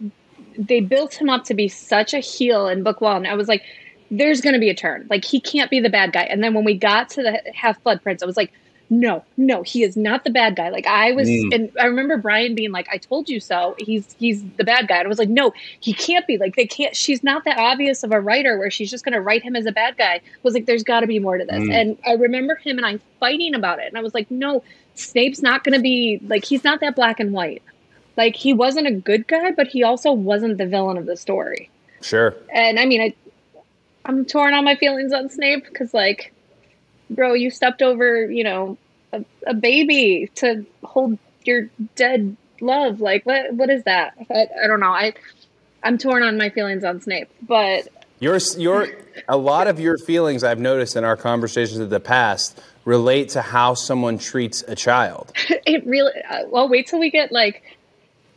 they 0.57 0.79
built 0.79 1.13
him 1.13 1.29
up 1.29 1.43
to 1.45 1.53
be 1.53 1.67
such 1.67 2.13
a 2.13 2.19
heel 2.19 2.67
in 2.67 2.83
book 2.83 3.01
one. 3.01 3.25
I 3.25 3.35
was 3.35 3.47
like, 3.47 3.63
"There's 4.11 4.41
going 4.41 4.53
to 4.53 4.59
be 4.59 4.69
a 4.69 4.75
turn. 4.75 5.07
Like 5.09 5.25
he 5.25 5.39
can't 5.39 5.69
be 5.69 5.79
the 5.79 5.89
bad 5.89 6.13
guy." 6.13 6.23
And 6.23 6.43
then 6.43 6.53
when 6.53 6.63
we 6.63 6.75
got 6.77 7.09
to 7.11 7.23
the 7.23 7.41
Half 7.53 7.81
Blood 7.83 8.01
Prince, 8.01 8.23
I 8.23 8.25
was 8.25 8.37
like. 8.37 8.51
No, 8.87 9.23
no, 9.35 9.63
he 9.63 9.81
is 9.81 9.97
not 9.97 10.25
the 10.25 10.29
bad 10.29 10.55
guy. 10.55 10.69
Like 10.69 10.85
I 10.85 11.11
was, 11.11 11.27
mm. 11.27 11.53
and 11.53 11.71
I 11.79 11.85
remember 11.85 12.17
Brian 12.17 12.53
being 12.53 12.71
like, 12.71 12.87
"I 12.91 12.97
told 12.97 13.29
you 13.29 13.39
so." 13.39 13.75
He's 13.79 14.15
he's 14.19 14.43
the 14.57 14.63
bad 14.63 14.87
guy. 14.87 14.97
And 14.97 15.07
I 15.07 15.09
was 15.09 15.17
like, 15.17 15.27
"No, 15.27 15.53
he 15.79 15.91
can't 15.91 16.27
be. 16.27 16.37
Like 16.37 16.55
they 16.55 16.67
can't. 16.67 16.95
She's 16.95 17.23
not 17.23 17.45
that 17.45 17.57
obvious 17.57 18.03
of 18.03 18.11
a 18.11 18.21
writer 18.21 18.59
where 18.59 18.69
she's 18.69 18.91
just 18.91 19.03
going 19.03 19.13
to 19.13 19.21
write 19.21 19.41
him 19.41 19.55
as 19.55 19.65
a 19.65 19.71
bad 19.71 19.97
guy." 19.97 20.13
I 20.13 20.21
was 20.43 20.53
like, 20.53 20.67
"There's 20.67 20.83
got 20.83 20.99
to 20.99 21.07
be 21.07 21.17
more 21.17 21.39
to 21.39 21.45
this." 21.45 21.63
Mm. 21.63 21.73
And 21.73 21.97
I 22.05 22.11
remember 22.11 22.57
him 22.57 22.77
and 22.77 22.85
I 22.85 22.99
fighting 23.19 23.55
about 23.55 23.79
it, 23.79 23.87
and 23.87 23.97
I 23.97 24.01
was 24.01 24.13
like, 24.13 24.29
"No, 24.29 24.61
Snape's 24.95 25.41
not 25.41 25.63
going 25.63 25.75
to 25.75 25.81
be 25.81 26.19
like 26.27 26.45
he's 26.45 26.63
not 26.63 26.79
that 26.81 26.95
black 26.95 27.19
and 27.19 27.31
white. 27.31 27.61
Like 28.17 28.35
he 28.35 28.53
wasn't 28.53 28.87
a 28.87 28.91
good 28.91 29.27
guy, 29.27 29.51
but 29.51 29.67
he 29.67 29.83
also 29.83 30.11
wasn't 30.11 30.57
the 30.57 30.65
villain 30.65 30.97
of 30.97 31.05
the 31.05 31.17
story." 31.17 31.69
Sure. 32.01 32.35
And 32.53 32.79
I 32.79 32.85
mean, 32.85 33.01
I 33.01 33.13
I'm 34.05 34.25
torn 34.25 34.53
on 34.53 34.63
my 34.63 34.75
feelings 34.75 35.11
on 35.13 35.29
Snape 35.29 35.65
because 35.65 35.93
like, 35.93 36.33
bro, 37.09 37.33
you 37.33 37.49
stepped 37.49 37.81
over, 37.81 38.29
you 38.29 38.43
know, 38.43 38.77
a, 39.11 39.25
a 39.47 39.53
baby 39.53 40.29
to 40.35 40.65
hold 40.83 41.17
your 41.43 41.69
dead 41.95 42.37
love. 42.61 43.01
Like, 43.01 43.25
what 43.25 43.53
what 43.53 43.69
is 43.69 43.83
that? 43.83 44.13
I, 44.29 44.47
I 44.63 44.67
don't 44.67 44.79
know. 44.79 44.91
I 44.91 45.13
I'm 45.83 45.97
torn 45.97 46.23
on 46.23 46.37
my 46.37 46.49
feelings 46.49 46.83
on 46.83 47.01
Snape, 47.01 47.29
but 47.41 47.87
Your, 48.19 48.37
your, 48.57 48.87
a 49.27 49.37
lot 49.37 49.67
of 49.67 49.79
your 49.79 49.97
feelings 49.97 50.43
I've 50.43 50.59
noticed 50.59 50.95
in 50.95 51.03
our 51.03 51.17
conversations 51.17 51.79
of 51.79 51.89
the 51.89 51.99
past 51.99 52.61
relate 52.85 53.29
to 53.29 53.41
how 53.41 53.73
someone 53.73 54.17
treats 54.17 54.63
a 54.67 54.75
child. 54.75 55.31
it 55.65 55.85
really. 55.85 56.11
Uh, 56.29 56.43
well, 56.49 56.69
wait 56.69 56.87
till 56.87 56.99
we 56.99 57.09
get 57.11 57.31
like. 57.31 57.61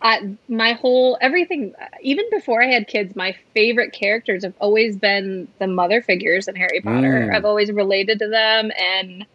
I, 0.00 0.36
my 0.48 0.74
whole 0.74 1.18
everything 1.20 1.72
even 2.02 2.24
before 2.30 2.62
i 2.62 2.66
had 2.68 2.86
kids 2.86 3.16
my 3.16 3.34
favorite 3.52 3.92
characters 3.92 4.44
have 4.44 4.54
always 4.60 4.96
been 4.96 5.48
the 5.58 5.66
mother 5.66 6.02
figures 6.02 6.46
in 6.46 6.54
harry 6.54 6.80
potter 6.82 7.28
Mm. 7.28 7.34
i've 7.34 7.44
always 7.44 7.72
related 7.72 8.20
to 8.20 8.28
them 8.28 8.70
and 8.80 9.26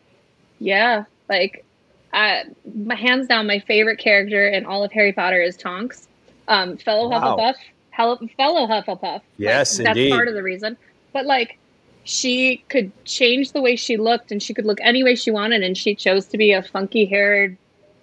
yeah 0.59 1.03
like 1.27 1.65
uh, 2.13 2.43
my 2.85 2.95
hands 2.95 3.27
down 3.27 3.45
my 3.45 3.59
favorite 3.59 3.99
character 3.99 4.47
in 4.47 4.65
all 4.65 4.85
of 4.85 4.93
harry 4.93 5.11
potter 5.11 5.41
is 5.41 5.57
tonks 5.57 6.07
um, 6.47 6.77
fellow 6.77 7.09
Wow. 7.09 7.35
hufflepuff 7.35 7.55
fellow 7.95 8.17
hufflepuff. 8.67 9.21
Yes, 9.37 9.79
Like, 9.79 9.95
that's 9.95 10.09
part 10.09 10.27
of 10.27 10.33
the 10.33 10.43
reason. 10.43 10.77
But 11.11 11.25
like 11.25 11.57
she 12.03 12.57
could 12.69 12.91
change 13.05 13.51
the 13.53 13.61
way 13.61 13.75
she 13.75 13.97
looked 13.97 14.31
and 14.31 14.43
she 14.43 14.53
could 14.53 14.65
look 14.65 14.79
any 14.81 15.03
way 15.03 15.15
she 15.15 15.31
wanted 15.31 15.63
and 15.63 15.77
she 15.77 15.95
chose 15.95 16.25
to 16.27 16.37
be 16.37 16.51
a 16.51 16.61
funky 16.61 17.05
haired 17.05 17.57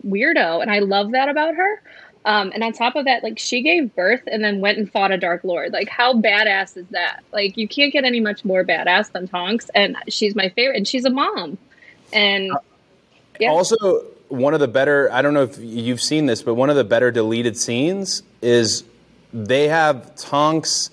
weirdo 0.06 0.62
and 0.62 0.70
i 0.70 0.78
love 0.78 1.10
that 1.12 1.28
about 1.28 1.54
her. 1.54 1.82
Um, 2.26 2.50
and 2.54 2.62
on 2.62 2.72
top 2.72 2.96
of 2.96 3.06
that 3.06 3.22
like 3.22 3.38
she 3.38 3.62
gave 3.62 3.94
birth 3.94 4.22
and 4.26 4.44
then 4.44 4.60
went 4.60 4.78
and 4.78 4.90
fought 4.90 5.10
a 5.10 5.18
dark 5.18 5.42
lord. 5.42 5.72
Like 5.72 5.88
how 5.88 6.14
badass 6.14 6.76
is 6.76 6.86
that? 6.88 7.20
Like 7.32 7.56
you 7.56 7.66
can't 7.66 7.92
get 7.92 8.04
any 8.04 8.20
much 8.20 8.44
more 8.44 8.64
badass 8.64 9.12
than 9.12 9.26
tonks 9.26 9.70
and 9.74 9.96
she's 10.08 10.34
my 10.34 10.48
favorite 10.50 10.76
and 10.76 10.88
she's 10.88 11.04
a 11.04 11.10
mom. 11.10 11.58
And 12.12 12.52
yeah. 13.38 13.50
Also, 13.50 14.04
one 14.28 14.54
of 14.54 14.60
the 14.60 14.68
better, 14.68 15.10
I 15.12 15.22
don't 15.22 15.34
know 15.34 15.44
if 15.44 15.58
you've 15.58 16.00
seen 16.00 16.26
this, 16.26 16.42
but 16.42 16.54
one 16.54 16.70
of 16.70 16.76
the 16.76 16.84
better 16.84 17.10
deleted 17.10 17.56
scenes 17.56 18.22
is 18.42 18.84
they 19.32 19.68
have 19.68 20.14
Tonks, 20.16 20.90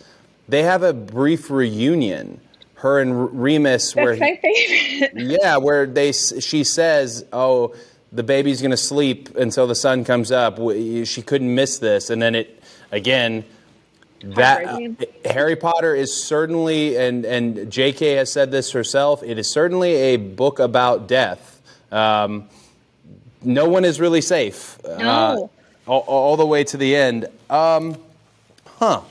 they 0.48 0.64
have 0.64 0.84
a 0.84 0.94
brief 0.94 1.50
reunion, 1.50 2.40
her 2.76 3.00
and 3.00 3.40
Remus, 3.42 3.96
where 3.96 4.16
that's 4.16 4.20
my 4.20 4.40
favorite 4.42 5.12
Yeah, 5.42 5.58
where 5.58 5.86
they 5.86 6.12
she 6.12 6.64
says, 6.64 7.26
"Oh, 7.34 7.76
the 8.12 8.24
baby's 8.24 8.62
going 8.62 8.72
to 8.72 8.78
sleep 8.78 9.36
until 9.36 9.68
the 9.68 9.76
sun 9.76 10.06
comes 10.06 10.32
up." 10.32 10.58
She 10.58 11.22
couldn't 11.22 11.54
miss 11.54 11.80
this, 11.80 12.10
and 12.10 12.22
then 12.22 12.36
it 12.36 12.64
again. 12.92 13.44
That 14.24 14.66
uh, 14.66 15.06
Harry 15.30 15.56
Potter 15.56 15.94
is 15.94 16.12
certainly, 16.12 16.98
and 16.98 17.24
and 17.24 17.72
J.K. 17.72 18.14
has 18.14 18.32
said 18.32 18.50
this 18.52 18.72
herself. 18.72 19.22
It 19.22 19.38
is 19.38 19.48
certainly 19.52 19.94
a 19.94 20.18
book 20.18 20.58
about 20.58 21.08
death. 21.08 21.62
Um, 21.92 22.50
no 23.44 23.70
one 23.70 23.86
is 23.86 24.00
really 24.00 24.22
safe. 24.22 24.80
uh, 24.84 24.98
No. 24.98 25.52
all, 25.86 26.00
all 26.08 26.36
the 26.36 26.48
way 26.48 26.64
to 26.64 26.78
the 26.78 26.96
end. 26.96 27.28
Um, 27.50 27.96
huh. 28.78 29.02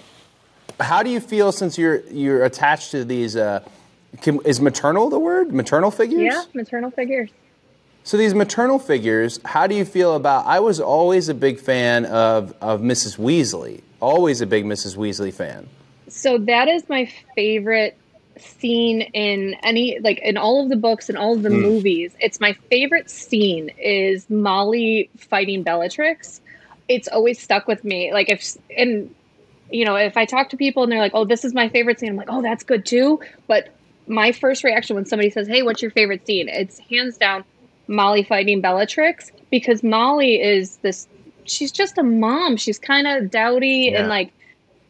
How 0.80 1.02
do 1.02 1.10
you 1.10 1.20
feel 1.20 1.52
since 1.52 1.78
you're 1.78 2.00
you're 2.10 2.44
attached 2.44 2.90
to 2.90 3.04
these? 3.04 3.36
Uh, 3.36 3.60
can, 4.20 4.40
is 4.44 4.60
maternal 4.60 5.08
the 5.10 5.18
word? 5.18 5.52
Maternal 5.52 5.90
figures? 5.90 6.22
yeah 6.22 6.44
maternal 6.54 6.90
figures 6.90 7.30
So 8.04 8.16
these 8.16 8.34
maternal 8.34 8.78
figures, 8.78 9.40
how 9.44 9.66
do 9.66 9.74
you 9.74 9.84
feel 9.84 10.14
about? 10.14 10.46
I 10.46 10.60
was 10.60 10.80
always 10.80 11.28
a 11.28 11.34
big 11.34 11.58
fan 11.58 12.04
of 12.06 12.54
of 12.60 12.80
Mrs. 12.80 13.18
Weasley. 13.18 13.82
Always 14.00 14.40
a 14.40 14.46
big 14.46 14.64
Mrs. 14.64 14.96
Weasley 14.96 15.32
fan. 15.32 15.68
so 16.08 16.38
that 16.38 16.68
is 16.68 16.88
my 16.88 17.10
favorite 17.34 17.96
scene 18.38 19.00
in 19.00 19.54
any 19.62 19.98
like 20.00 20.18
in 20.18 20.36
all 20.36 20.62
of 20.62 20.68
the 20.68 20.76
books 20.76 21.08
and 21.08 21.16
all 21.16 21.32
of 21.32 21.42
the 21.42 21.48
movies 21.48 22.14
it's 22.20 22.38
my 22.38 22.52
favorite 22.70 23.08
scene 23.08 23.70
is 23.78 24.28
molly 24.28 25.08
fighting 25.16 25.62
bellatrix 25.62 26.42
it's 26.86 27.08
always 27.08 27.40
stuck 27.40 27.66
with 27.66 27.82
me 27.82 28.12
like 28.12 28.28
if 28.28 28.54
and 28.76 29.12
you 29.70 29.84
know 29.84 29.96
if 29.96 30.16
i 30.16 30.24
talk 30.24 30.48
to 30.50 30.56
people 30.56 30.82
and 30.82 30.92
they're 30.92 31.00
like 31.00 31.12
oh 31.14 31.24
this 31.24 31.44
is 31.44 31.52
my 31.54 31.68
favorite 31.68 31.98
scene 32.00 32.10
i'm 32.10 32.16
like 32.16 32.28
oh 32.30 32.42
that's 32.42 32.62
good 32.64 32.84
too. 32.86 33.20
But 33.46 33.68
my 34.08 34.30
first 34.32 34.62
reaction 34.62 34.94
when 34.94 35.04
somebody 35.06 35.30
says 35.30 35.48
hey 35.48 35.62
what's 35.62 35.82
your 35.82 35.90
favorite 35.90 36.26
scene? 36.26 36.48
It's 36.48 36.78
hands 36.78 37.16
down 37.18 37.44
molly 37.88 38.22
fighting 38.22 38.60
bellatrix 38.60 39.30
because 39.50 39.82
molly 39.82 40.40
is 40.40 40.76
this 40.78 41.08
she's 41.44 41.70
just 41.72 41.96
a 41.98 42.02
mom. 42.02 42.56
She's 42.56 42.78
kind 42.78 43.06
of 43.06 43.30
dowdy 43.30 43.90
Yeah. 43.92 44.00
and 44.00 44.08
like 44.08 44.32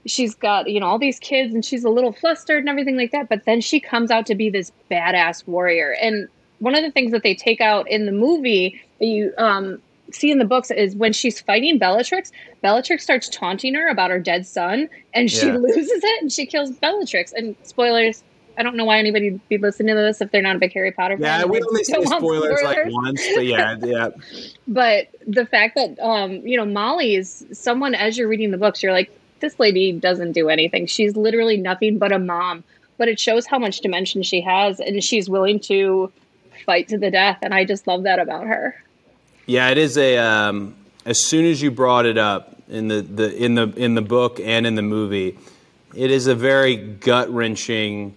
she's 0.07 0.35
got 0.35 0.69
you 0.71 0.79
know 0.81 0.87
all 0.87 0.99
these 0.99 1.19
kids 1.19 1.53
and 1.55 1.65
she's 1.65 1.85
a 1.85 1.91
little 1.91 2.13
flustered 2.13 2.59
and 2.61 2.69
everything 2.69 2.97
like 2.97 3.11
that 3.11 3.29
but 3.29 3.45
then 3.45 3.61
she 3.61 3.81
comes 3.81 4.11
out 4.11 4.25
to 4.27 4.35
be 4.35 4.51
this 4.51 4.71
badass 4.91 5.47
warrior. 5.49 5.95
And 6.01 6.29
one 6.59 6.75
of 6.75 6.83
the 6.83 6.91
things 6.91 7.13
that 7.13 7.23
they 7.23 7.35
take 7.35 7.61
out 7.61 7.89
in 7.91 8.07
the 8.07 8.13
movie 8.13 8.81
you 9.01 9.33
um, 9.39 9.81
see 10.13 10.31
in 10.31 10.39
the 10.39 10.45
books 10.45 10.71
is 10.71 10.95
when 10.97 11.13
she's 11.13 11.41
fighting 11.41 11.79
bellatrix 11.79 12.31
bellatrix 12.63 13.03
starts 13.03 13.29
taunting 13.29 13.75
her 13.75 13.89
about 13.89 14.11
her 14.11 14.19
dead 14.19 14.47
son 14.47 14.89
and 15.15 15.31
she 15.31 15.47
Yeah. 15.47 15.57
loses 15.57 15.91
it 16.03 16.23
and 16.23 16.33
she 16.33 16.47
kills 16.47 16.71
bellatrix 16.73 17.33
and 17.33 17.57
spoilers 17.63 18.23
I 18.59 18.63
don't 18.63 18.77
know 18.77 18.87
why 18.87 18.99
anybody 18.99 19.33
would 19.33 19.49
be 19.51 19.59
listening 19.59 19.95
to 19.97 20.01
this 20.01 20.23
if 20.23 20.31
they're 20.31 20.41
not 20.41 20.57
a 20.57 20.59
big 20.59 20.73
Harry 20.73 20.91
Potter 20.91 21.19
fan. 21.19 21.41
Yeah, 21.41 21.45
we 21.45 21.61
only 21.61 21.85
say 21.85 21.93
don't 21.93 22.07
spoilers 22.07 22.63
like 22.63 22.79
once, 22.87 23.23
but 23.35 23.45
yeah, 23.45 23.77
yeah. 23.85 24.09
but 24.67 25.09
the 25.27 25.45
fact 25.45 25.75
that 25.75 25.99
um 26.03 26.33
you 26.47 26.57
know 26.57 26.65
molly 26.65 27.17
is 27.17 27.45
someone 27.53 27.95
as 27.95 28.17
you're 28.17 28.29
reading 28.29 28.53
the 28.53 28.57
books 28.59 28.83
you're 28.83 28.93
like 28.93 29.11
this 29.41 29.59
lady 29.61 29.93
doesn't 29.93 30.33
do 30.33 30.49
anything 30.49 30.87
she's 30.87 31.17
literally 31.17 31.59
nothing 31.59 31.99
but 31.99 32.13
a 32.13 32.19
mom 32.19 32.65
but 32.97 33.09
it 33.09 33.21
shows 33.21 33.45
how 33.45 33.59
much 33.59 33.81
dimension 33.81 34.23
she 34.23 34.41
has 34.41 34.81
and 34.81 35.05
she's 35.05 35.29
willing 35.29 35.61
to 35.61 36.11
fight 36.65 36.89
to 36.89 36.97
the 36.97 37.11
death, 37.11 37.39
and 37.43 37.53
I 37.53 37.65
just 37.67 37.87
love 37.87 38.05
that 38.05 38.19
about 38.19 38.47
her. 38.47 38.75
Yeah, 39.47 39.71
it 39.71 39.79
is 39.79 39.97
a. 39.97 40.19
Um, 40.19 40.75
as 41.05 41.25
soon 41.25 41.45
as 41.45 41.63
you 41.63 41.71
brought 41.71 42.05
it 42.05 42.19
up 42.19 42.57
in 42.69 42.89
the, 42.89 43.01
the 43.01 43.37
in 43.37 43.55
the 43.55 43.69
in 43.77 43.95
the 43.95 44.03
book 44.03 44.41
and 44.41 44.67
in 44.67 44.75
the 44.75 44.83
movie, 44.83 45.39
it 45.95 46.11
is 46.11 46.27
a 46.27 46.35
very 46.35 46.77
gut 46.77 47.31
wrenching. 47.31 48.15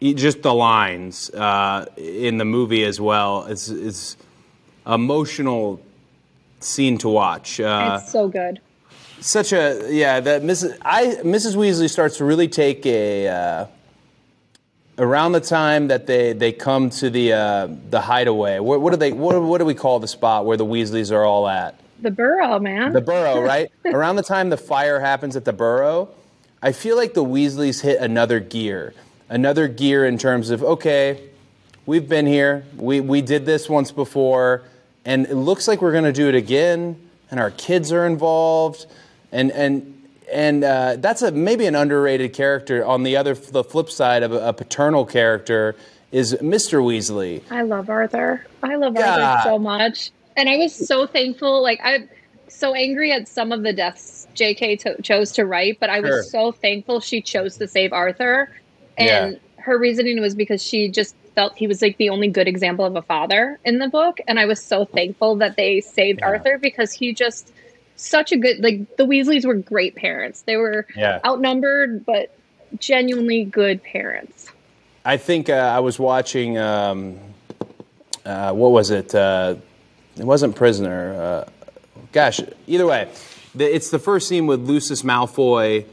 Just 0.00 0.42
the 0.42 0.52
lines 0.52 1.30
uh, 1.30 1.86
in 1.96 2.38
the 2.38 2.44
movie 2.44 2.84
as 2.84 3.00
well. 3.00 3.44
It's 3.44 3.68
it's 3.68 4.16
emotional 4.86 5.80
scene 6.58 6.98
to 6.98 7.08
watch. 7.08 7.60
Uh, 7.60 8.00
it's 8.02 8.10
so 8.10 8.26
good. 8.26 8.60
Such 9.20 9.52
a 9.52 9.86
yeah. 9.90 10.20
That 10.20 10.42
Mrs. 10.42 10.76
I 10.82 11.18
Mrs. 11.22 11.54
Weasley 11.54 11.88
starts 11.88 12.16
to 12.16 12.24
really 12.24 12.48
take 12.48 12.84
a. 12.86 13.28
Uh, 13.28 13.66
around 14.98 15.32
the 15.32 15.40
time 15.40 15.88
that 15.88 16.06
they, 16.06 16.32
they 16.32 16.52
come 16.52 16.90
to 16.90 17.10
the 17.10 17.32
uh, 17.32 17.68
the 17.90 18.00
hideaway, 18.00 18.58
what, 18.58 18.80
what 18.80 18.90
do 18.90 18.96
they 18.96 19.12
what, 19.12 19.40
what 19.42 19.58
do 19.58 19.64
we 19.64 19.74
call 19.74 19.98
the 20.00 20.08
spot 20.08 20.46
where 20.46 20.56
the 20.56 20.66
Weasleys 20.66 21.12
are 21.12 21.24
all 21.24 21.48
at? 21.48 21.78
The 22.00 22.10
Burrow, 22.10 22.58
man. 22.58 22.92
The 22.92 23.00
Burrow, 23.00 23.40
right? 23.42 23.70
around 23.84 24.16
the 24.16 24.22
time 24.22 24.50
the 24.50 24.56
fire 24.56 25.00
happens 25.00 25.36
at 25.36 25.44
the 25.44 25.52
Burrow, 25.52 26.08
I 26.62 26.72
feel 26.72 26.96
like 26.96 27.14
the 27.14 27.24
Weasleys 27.24 27.80
hit 27.80 28.00
another 28.00 28.40
gear, 28.40 28.94
another 29.28 29.68
gear 29.68 30.04
in 30.04 30.18
terms 30.18 30.50
of 30.50 30.62
okay, 30.62 31.28
we've 31.86 32.08
been 32.08 32.26
here, 32.26 32.64
we 32.76 33.00
we 33.00 33.22
did 33.22 33.46
this 33.46 33.68
once 33.68 33.92
before, 33.92 34.62
and 35.04 35.26
it 35.26 35.36
looks 35.36 35.68
like 35.68 35.80
we're 35.80 35.92
going 35.92 36.04
to 36.04 36.12
do 36.12 36.28
it 36.28 36.34
again, 36.34 36.96
and 37.30 37.40
our 37.40 37.50
kids 37.50 37.92
are 37.92 38.06
involved, 38.06 38.86
and 39.30 39.50
and 39.52 40.01
and 40.30 40.64
uh, 40.64 40.96
that's 40.98 41.22
a 41.22 41.32
maybe 41.32 41.66
an 41.66 41.74
underrated 41.74 42.32
character. 42.32 42.84
On 42.84 43.02
the 43.02 43.16
other, 43.16 43.34
the 43.34 43.64
flip 43.64 43.90
side 43.90 44.22
of 44.22 44.32
a, 44.32 44.48
a 44.48 44.52
paternal 44.52 45.04
character 45.04 45.74
is 46.10 46.34
Mr. 46.34 46.82
Weasley. 46.82 47.42
I 47.50 47.62
love 47.62 47.88
Arthur. 47.88 48.44
I 48.62 48.76
love 48.76 48.96
Arthur 48.96 49.40
so 49.44 49.58
much, 49.58 50.10
and 50.36 50.48
I 50.48 50.56
was 50.58 50.74
so 50.74 51.06
thankful. 51.06 51.62
Like 51.62 51.80
I'm 51.82 52.08
so 52.48 52.74
angry 52.74 53.12
at 53.12 53.28
some 53.28 53.50
of 53.52 53.62
the 53.62 53.72
deaths 53.72 54.28
J.K. 54.34 54.76
To- 54.76 55.02
chose 55.02 55.32
to 55.32 55.46
write, 55.46 55.80
but 55.80 55.90
I 55.90 56.00
was 56.00 56.10
sure. 56.10 56.22
so 56.22 56.52
thankful 56.52 57.00
she 57.00 57.20
chose 57.20 57.56
to 57.58 57.66
save 57.66 57.92
Arthur, 57.92 58.50
and 58.96 59.32
yeah. 59.32 59.62
her 59.62 59.78
reasoning 59.78 60.20
was 60.20 60.34
because 60.34 60.62
she 60.62 60.88
just 60.88 61.16
felt 61.34 61.56
he 61.56 61.66
was 61.66 61.80
like 61.80 61.96
the 61.96 62.10
only 62.10 62.28
good 62.28 62.46
example 62.46 62.84
of 62.84 62.94
a 62.94 63.02
father 63.02 63.58
in 63.64 63.78
the 63.78 63.88
book, 63.88 64.20
and 64.28 64.38
I 64.38 64.44
was 64.46 64.62
so 64.62 64.84
thankful 64.84 65.36
that 65.36 65.56
they 65.56 65.80
saved 65.80 66.20
yeah. 66.20 66.28
Arthur 66.28 66.58
because 66.58 66.92
he 66.92 67.12
just 67.14 67.52
such 68.02 68.32
a 68.32 68.36
good 68.36 68.60
like 68.60 68.96
the 68.96 69.04
Weasleys 69.04 69.46
were 69.46 69.54
great 69.54 69.94
parents. 69.94 70.42
They 70.42 70.56
were 70.56 70.86
yeah. 70.96 71.20
outnumbered, 71.24 72.04
but 72.04 72.36
genuinely 72.78 73.44
good 73.44 73.82
parents. 73.82 74.50
I 75.04 75.16
think 75.16 75.48
uh, 75.48 75.54
I 75.54 75.80
was 75.80 75.98
watching. 75.98 76.58
Um, 76.58 77.18
uh, 78.24 78.52
what 78.52 78.70
was 78.70 78.90
it? 78.90 79.14
Uh, 79.14 79.56
it 80.16 80.24
wasn't 80.24 80.54
Prisoner. 80.56 81.14
Uh, 81.14 81.50
gosh, 82.12 82.40
either 82.66 82.86
way, 82.86 83.08
the, 83.54 83.74
it's 83.74 83.90
the 83.90 83.98
first 83.98 84.28
scene 84.28 84.46
with 84.46 84.60
Lucius 84.60 85.02
Malfoy 85.02 85.86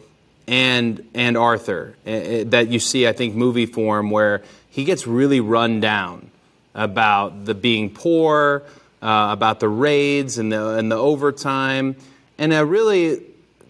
and 0.48 1.08
and 1.14 1.38
Arthur 1.38 1.96
uh, 2.06 2.10
uh, 2.10 2.44
that 2.48 2.70
you 2.70 2.80
see. 2.80 3.08
I 3.08 3.14
think 3.14 3.36
movie 3.36 3.66
form 3.66 4.10
where 4.12 4.44
he 4.70 4.84
gets 4.84 5.08
really 5.08 5.40
run 5.40 5.80
down 5.80 6.30
about 6.76 7.46
the 7.46 7.56
being 7.56 7.90
poor 7.90 8.64
uh, 9.02 9.30
about 9.32 9.60
the 9.60 9.70
raids 9.70 10.38
and 10.38 10.52
the, 10.52 10.70
and 10.78 10.92
the 10.92 10.98
overtime, 10.98 11.96
and 12.38 12.54
a 12.54 12.66
really 12.66 13.24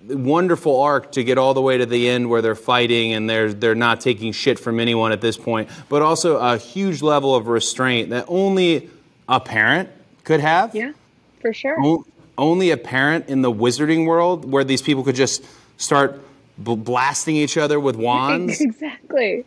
wonderful 0.07 0.79
arc 0.81 1.11
to 1.11 1.23
get 1.23 1.37
all 1.37 1.53
the 1.53 1.61
way 1.61 1.77
to 1.77 1.85
the 1.85 2.09
end 2.09 2.29
where 2.29 2.41
they're 2.41 2.55
fighting 2.55 3.13
and 3.13 3.29
they're, 3.29 3.53
they're 3.53 3.75
not 3.75 4.01
taking 4.01 4.31
shit 4.31 4.57
from 4.59 4.79
anyone 4.79 5.11
at 5.11 5.21
this 5.21 5.37
point, 5.37 5.69
but 5.87 6.01
also 6.01 6.37
a 6.37 6.57
huge 6.57 7.01
level 7.03 7.35
of 7.35 7.47
restraint 7.47 8.09
that 8.09 8.25
only 8.27 8.89
a 9.27 9.39
parent 9.39 9.89
could 10.23 10.39
have. 10.39 10.73
Yeah, 10.73 10.93
for 11.41 11.53
sure. 11.53 11.77
O- 11.83 12.05
only 12.37 12.71
a 12.71 12.77
parent 12.77 13.27
in 13.27 13.41
the 13.41 13.51
wizarding 13.51 14.07
world 14.07 14.49
where 14.49 14.63
these 14.63 14.81
people 14.81 15.03
could 15.03 15.15
just 15.15 15.45
start 15.77 16.19
b- 16.63 16.75
blasting 16.75 17.35
each 17.35 17.57
other 17.57 17.79
with 17.79 17.95
wands. 18.07 18.61
exactly. 18.61 19.45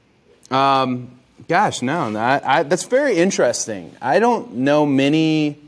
Um, 0.50 1.10
gosh, 1.48 1.82
no, 1.82 2.16
I, 2.16 2.58
I, 2.58 2.62
that's 2.62 2.84
very 2.84 3.16
interesting. 3.16 3.96
I 4.00 4.18
don't 4.20 4.56
know 4.56 4.84
many 4.86 5.58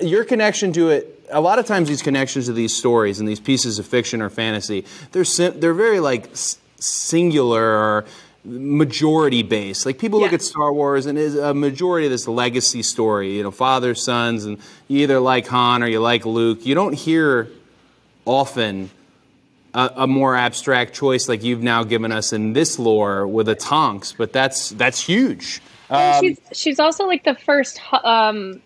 your 0.00 0.24
connection 0.24 0.72
to 0.72 0.90
it 0.90 1.26
a 1.30 1.40
lot 1.40 1.58
of 1.58 1.66
times 1.66 1.88
these 1.88 2.02
connections 2.02 2.46
to 2.46 2.52
these 2.52 2.76
stories 2.76 3.18
and 3.18 3.28
these 3.28 3.40
pieces 3.40 3.78
of 3.78 3.86
fiction 3.86 4.20
or 4.20 4.30
fantasy 4.30 4.84
they're 5.12 5.24
sim- 5.24 5.58
they're 5.60 5.74
very 5.74 6.00
like 6.00 6.30
s- 6.32 6.58
singular 6.78 7.62
or 7.62 8.04
majority 8.44 9.42
based. 9.42 9.86
Like 9.86 9.98
people 9.98 10.18
yeah. 10.18 10.24
look 10.24 10.32
at 10.32 10.42
star 10.42 10.72
wars 10.72 11.06
and 11.06 11.16
is 11.16 11.36
a 11.36 11.54
majority 11.54 12.06
of 12.06 12.10
this 12.10 12.26
legacy 12.26 12.82
story 12.82 13.36
you 13.36 13.42
know 13.42 13.50
fathers 13.50 14.04
sons 14.04 14.44
and 14.44 14.58
you 14.88 15.00
either 15.00 15.20
like 15.20 15.46
han 15.46 15.82
or 15.82 15.86
you 15.86 16.00
like 16.00 16.26
luke. 16.26 16.66
You 16.66 16.74
don't 16.74 16.94
hear 16.94 17.50
often 18.24 18.90
a, 19.74 19.90
a, 19.96 20.06
more 20.06 20.36
abstract 20.36 20.94
choice 20.94 21.28
like 21.28 21.42
you've 21.42 21.62
now 21.62 21.82
given 21.82 22.12
us 22.12 22.32
in 22.32 22.52
this 22.52 22.78
lore 22.78 23.26
with 23.26 23.48
a 23.48 23.54
tonks 23.54 24.12
but 24.12 24.32
that's 24.32 24.70
that's 24.70 25.00
huge. 25.00 25.60
Um, 25.90 26.20
she's 26.20 26.40
she's 26.52 26.80
also 26.80 27.06
like 27.06 27.24
the 27.24 27.34
first 27.34 27.80
um, 28.02 28.60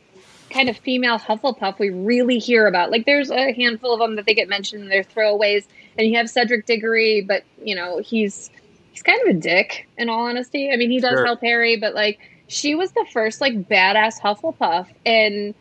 kind 0.50 0.68
of 0.68 0.76
female 0.76 1.18
Hufflepuff 1.18 1.78
we 1.78 1.90
really 1.90 2.38
hear 2.38 2.66
about. 2.66 2.90
Like 2.90 3.06
there's 3.06 3.30
a 3.30 3.52
handful 3.52 3.92
of 3.92 4.00
them 4.00 4.16
that 4.16 4.26
they 4.26 4.34
get 4.34 4.48
mentioned 4.48 4.82
in 4.82 4.88
their 4.88 5.04
throwaways, 5.04 5.64
and 5.98 6.08
you 6.08 6.16
have 6.16 6.30
Cedric 6.30 6.66
Diggory, 6.66 7.22
but 7.22 7.44
you 7.62 7.74
know 7.74 7.98
he's 7.98 8.50
he's 8.92 9.02
kind 9.02 9.20
of 9.22 9.36
a 9.36 9.38
dick 9.38 9.88
in 9.96 10.08
all 10.08 10.26
honesty. 10.26 10.70
I 10.72 10.76
mean 10.76 10.90
he 10.90 11.00
does 11.00 11.12
sure. 11.12 11.24
help 11.24 11.40
Harry, 11.40 11.76
but 11.76 11.94
like 11.94 12.18
she 12.48 12.74
was 12.74 12.92
the 12.92 13.06
first 13.12 13.40
like 13.40 13.68
badass 13.68 14.20
Hufflepuff, 14.20 14.86
and 15.04 15.54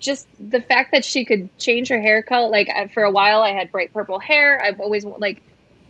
just 0.00 0.26
the 0.38 0.60
fact 0.60 0.92
that 0.92 1.04
she 1.04 1.24
could 1.24 1.56
change 1.58 1.88
her 1.88 2.00
hair 2.00 2.22
color. 2.22 2.50
Like 2.50 2.92
for 2.92 3.04
a 3.04 3.10
while, 3.10 3.42
I 3.42 3.50
had 3.50 3.70
bright 3.70 3.92
purple 3.92 4.18
hair. 4.18 4.60
I've 4.62 4.80
always 4.80 5.04
like 5.04 5.42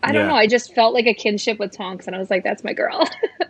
I 0.02 0.12
don't 0.12 0.22
yeah. 0.22 0.28
know. 0.28 0.36
I 0.36 0.46
just 0.46 0.74
felt 0.74 0.94
like 0.94 1.06
a 1.06 1.14
kinship 1.14 1.58
with 1.58 1.72
Tonks, 1.72 2.06
and 2.06 2.16
I 2.16 2.18
was 2.18 2.30
like, 2.30 2.42
that's 2.42 2.64
my 2.64 2.72
girl. 2.72 3.08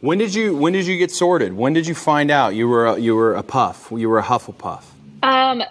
When 0.00 0.16
did 0.18 0.34
you 0.34 0.56
When 0.56 0.72
did 0.72 0.86
you 0.86 0.96
get 0.96 1.10
sorted? 1.10 1.52
When 1.52 1.72
did 1.72 1.86
you 1.86 1.94
find 1.94 2.30
out 2.30 2.54
you 2.54 2.68
were 2.68 2.86
a, 2.86 2.98
you 2.98 3.14
were 3.14 3.34
a 3.34 3.42
puff? 3.42 3.92
You 3.94 4.08
were 4.08 4.18
a 4.18 4.22
Hufflepuff. 4.22 4.84
Um, 5.22 5.62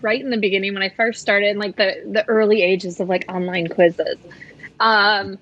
right 0.00 0.20
in 0.20 0.30
the 0.30 0.38
beginning 0.38 0.72
when 0.72 0.82
I 0.82 0.88
first 0.88 1.20
started, 1.20 1.50
in 1.50 1.58
like 1.58 1.76
the 1.76 2.02
the 2.10 2.26
early 2.28 2.62
ages 2.62 2.98
of 3.00 3.08
like 3.08 3.26
online 3.28 3.68
quizzes. 3.68 4.16
Um, 4.80 5.38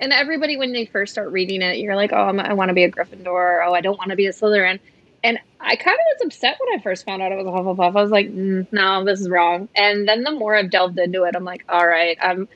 and 0.00 0.12
everybody 0.12 0.56
when 0.56 0.72
they 0.72 0.86
first 0.86 1.12
start 1.12 1.30
reading 1.30 1.60
it, 1.60 1.78
you're 1.78 1.96
like, 1.96 2.12
oh, 2.12 2.22
I'm, 2.22 2.40
i 2.40 2.54
want 2.54 2.70
to 2.70 2.74
be 2.74 2.84
a 2.84 2.90
Gryffindor. 2.90 3.66
Oh, 3.66 3.74
I 3.74 3.82
don't 3.82 3.98
want 3.98 4.10
to 4.10 4.16
be 4.16 4.26
a 4.26 4.32
Slytherin. 4.32 4.80
And 5.22 5.38
I 5.60 5.76
kind 5.76 5.94
of 5.94 6.18
was 6.18 6.26
upset 6.26 6.56
when 6.58 6.78
I 6.78 6.82
first 6.82 7.04
found 7.04 7.20
out 7.20 7.30
it 7.30 7.36
was 7.36 7.46
a 7.46 7.50
Hufflepuff. 7.50 7.94
I 7.94 8.02
was 8.02 8.10
like, 8.10 8.28
mm, 8.28 8.66
no, 8.72 9.04
this 9.04 9.20
is 9.20 9.28
wrong. 9.28 9.68
And 9.76 10.08
then 10.08 10.24
the 10.24 10.30
more 10.30 10.56
I've 10.56 10.70
delved 10.70 10.98
into 10.98 11.24
it, 11.24 11.36
I'm 11.36 11.44
like, 11.44 11.64
all 11.68 11.86
right, 11.86 12.16
I'm. 12.22 12.48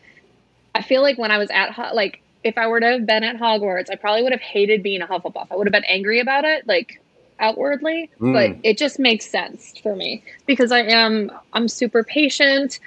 I 0.75 0.81
feel 0.81 1.03
like 1.03 1.19
when 1.19 1.31
I 1.31 1.37
was 1.37 1.51
at 1.51 1.95
like 1.95 2.23
if 2.45 2.59
I 2.59 2.67
were 2.67 2.79
to 2.79 2.87
have 2.87 3.07
been 3.07 3.25
at 3.25 3.37
Hogwarts, 3.37 3.91
I 3.91 3.97
probably 3.97 4.23
would 4.23 4.33
have 4.33 4.41
hated 4.41 4.83
being 4.83 5.01
a 5.01 5.07
Hufflepuff. 5.07 5.49
I 5.51 5.57
would 5.57 5.67
have 5.67 5.73
been 5.73 5.85
angry 5.85 6.21
about 6.21 6.45
it, 6.45 6.67
like 6.69 7.01
outwardly, 7.41 8.11
mm. 8.21 8.33
but 8.33 8.61
it 8.63 8.79
just 8.79 8.99
makes 8.99 9.29
sense 9.29 9.77
for 9.79 9.97
me 9.97 10.23
because 10.47 10.71
I 10.71 10.81
am 10.81 11.33
I'm 11.55 11.67
super 11.69 12.05
patient. 12.05 12.79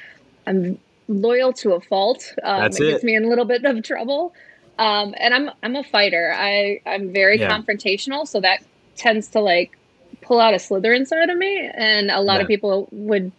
I'm 0.46 0.80
loyal 1.08 1.52
to 1.54 1.74
a 1.74 1.82
fault. 1.82 2.34
Um, 2.44 2.62
That's 2.62 2.80
it, 2.80 2.86
it 2.86 2.92
gets 2.92 3.04
me 3.04 3.16
in 3.16 3.26
a 3.26 3.28
little 3.28 3.46
bit 3.46 3.66
of 3.66 3.84
trouble. 3.84 4.34
Um, 4.78 5.16
and 5.18 5.34
I'm 5.34 5.50
I'm 5.64 5.76
a 5.76 5.84
fighter. 5.84 6.34
I 6.36 6.82
I'm 6.86 7.12
very 7.12 7.40
yeah. 7.40 7.50
confrontational, 7.50 8.28
so 8.28 8.40
that 8.42 8.64
tends 8.96 9.28
to 9.30 9.40
like 9.40 9.78
pull 10.22 10.40
out 10.40 10.54
a 10.54 10.58
Slytherin 10.58 11.08
side 11.08 11.30
of 11.30 11.38
me. 11.38 11.68
And 11.74 12.12
a 12.12 12.22
lot 12.22 12.36
yeah. 12.36 12.42
of 12.42 12.48
people 12.48 12.88
would 12.92 13.32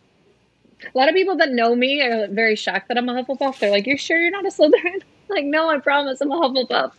a 0.83 0.99
lot 0.99 1.09
of 1.09 1.15
people 1.15 1.37
that 1.37 1.51
know 1.51 1.75
me 1.75 2.01
are 2.03 2.27
very 2.29 2.57
shocked 2.57 2.89
that 2.89 2.99
I'm 2.99 3.09
a 3.09 3.23
Hufflepuff. 3.23 3.61
They're 3.61 3.71
like, 3.71 3.87
"You're 3.87 3.99
sure 3.99 4.19
you're 4.19 4.33
not 4.33 4.47
a 4.47 4.51
Slytherin?" 4.51 5.03
Like, 5.31 5.45
no, 5.45 5.69
I 5.69 5.79
promise, 5.79 6.21
I'm 6.21 6.31
a 6.33 6.37
Hufflepuff. 6.37 6.93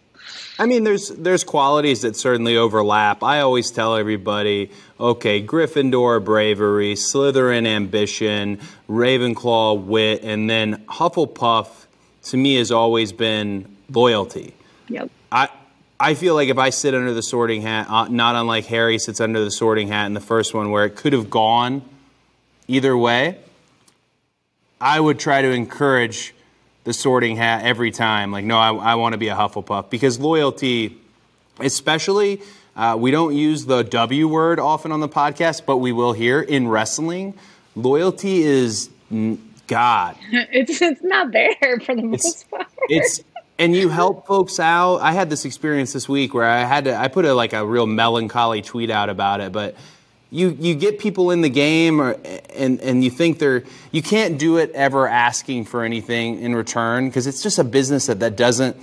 I 0.60 0.66
mean, 0.66 0.84
there's 0.84 1.10
there's 1.10 1.44
qualities 1.44 2.02
that 2.02 2.16
certainly 2.16 2.58
overlap. 2.58 3.24
I 3.24 3.40
always 3.40 3.72
tell 3.72 3.96
everybody, 3.96 4.72
okay, 5.00 5.42
Gryffindor 5.42 6.24
bravery, 6.24 6.96
Slytherin 6.96 7.66
ambition, 7.66 8.60
Ravenclaw 8.90 9.86
wit, 9.86 10.24
and 10.24 10.50
then 10.50 10.84
Hufflepuff 10.88 11.86
to 12.24 12.38
me 12.38 12.56
has 12.56 12.72
always 12.72 13.14
been 13.14 13.78
loyalty. 13.90 14.54
Yep. 14.90 15.10
I 15.32 15.48
I 16.00 16.14
feel 16.14 16.36
like 16.36 16.50
if 16.50 16.58
I 16.58 16.70
sit 16.70 16.94
under 16.94 17.14
the 17.14 17.24
Sorting 17.24 17.62
Hat, 17.62 17.88
uh, 17.90 18.08
not 18.10 18.36
unlike 18.36 18.66
Harry 18.66 19.00
sits 19.00 19.20
under 19.20 19.44
the 19.44 19.52
Sorting 19.52 19.88
Hat 19.88 20.06
in 20.06 20.14
the 20.14 20.20
first 20.22 20.54
one, 20.54 20.72
where 20.72 20.86
it 20.86 20.96
could 20.96 21.14
have 21.14 21.30
gone 21.30 21.82
either 22.68 22.98
way, 22.98 23.40
I 24.82 25.00
would 25.00 25.20
try 25.20 25.42
to 25.42 25.50
encourage 25.50 26.34
the 26.84 26.94
sorting 26.94 27.36
hat 27.36 27.64
every 27.66 27.92
time. 27.92 28.32
Like, 28.32 28.46
no, 28.46 28.58
I, 28.58 28.74
I 28.74 28.96
want 28.96 29.14
to 29.14 29.18
be 29.18 29.28
a 29.30 29.36
Hufflepuff 29.36 29.90
because 29.90 30.20
loyalty, 30.20 30.98
especially, 31.60 32.42
uh, 32.76 32.96
we 32.98 33.12
don't 33.12 33.36
use 33.36 33.66
the 33.66 33.84
W 33.84 34.28
word 34.28 34.60
often 34.60 34.92
on 34.92 35.00
the 35.00 35.10
podcast, 35.10 35.66
but 35.66 35.78
we 35.78 35.92
will 35.92 36.14
here 36.14 36.42
in 36.42 36.68
wrestling. 36.68 37.34
Loyalty 37.76 38.42
is 38.44 38.90
God. 39.68 40.16
It's 40.32 40.82
it's 40.82 41.04
not 41.04 41.32
there 41.32 41.80
for 41.86 41.96
the 41.96 42.04
most 42.04 42.50
part. 42.50 42.68
It's 42.88 43.22
and 43.60 43.76
you 43.76 43.90
help 43.90 44.26
folks 44.26 44.60
out. 44.60 44.98
I 44.98 45.12
had 45.12 45.30
this 45.30 45.46
experience 45.46 45.94
this 45.94 46.08
week 46.08 46.34
where 46.34 46.46
I 46.46 46.64
had 46.64 46.86
to 46.86 46.96
I 46.96 47.10
put 47.10 47.26
a 47.26 47.34
like 47.34 47.54
a 47.54 47.66
real 47.66 47.86
melancholy 47.86 48.62
tweet 48.62 48.90
out 48.90 49.10
about 49.10 49.42
it, 49.42 49.52
but 49.52 49.76
you 50.32 50.56
you 50.60 50.76
get 50.76 51.00
people 51.00 51.32
in 51.32 51.42
the 51.42 51.50
game 51.50 52.00
or 52.00 52.18
and 52.56 52.80
and 52.82 53.04
you 53.04 53.10
think 53.10 53.40
they're 53.40 53.64
you 53.92 54.02
can't 54.02 54.38
do 54.38 54.58
it 54.58 54.72
ever 54.74 55.08
asking 55.08 55.66
for 55.66 55.84
anything 55.84 56.40
in 56.40 56.56
return 56.56 57.08
because 57.08 57.26
it's 57.28 57.42
just 57.42 57.58
a 57.58 57.64
business 57.64 58.06
that 58.08 58.20
that 58.20 58.36
doesn't 58.36 58.78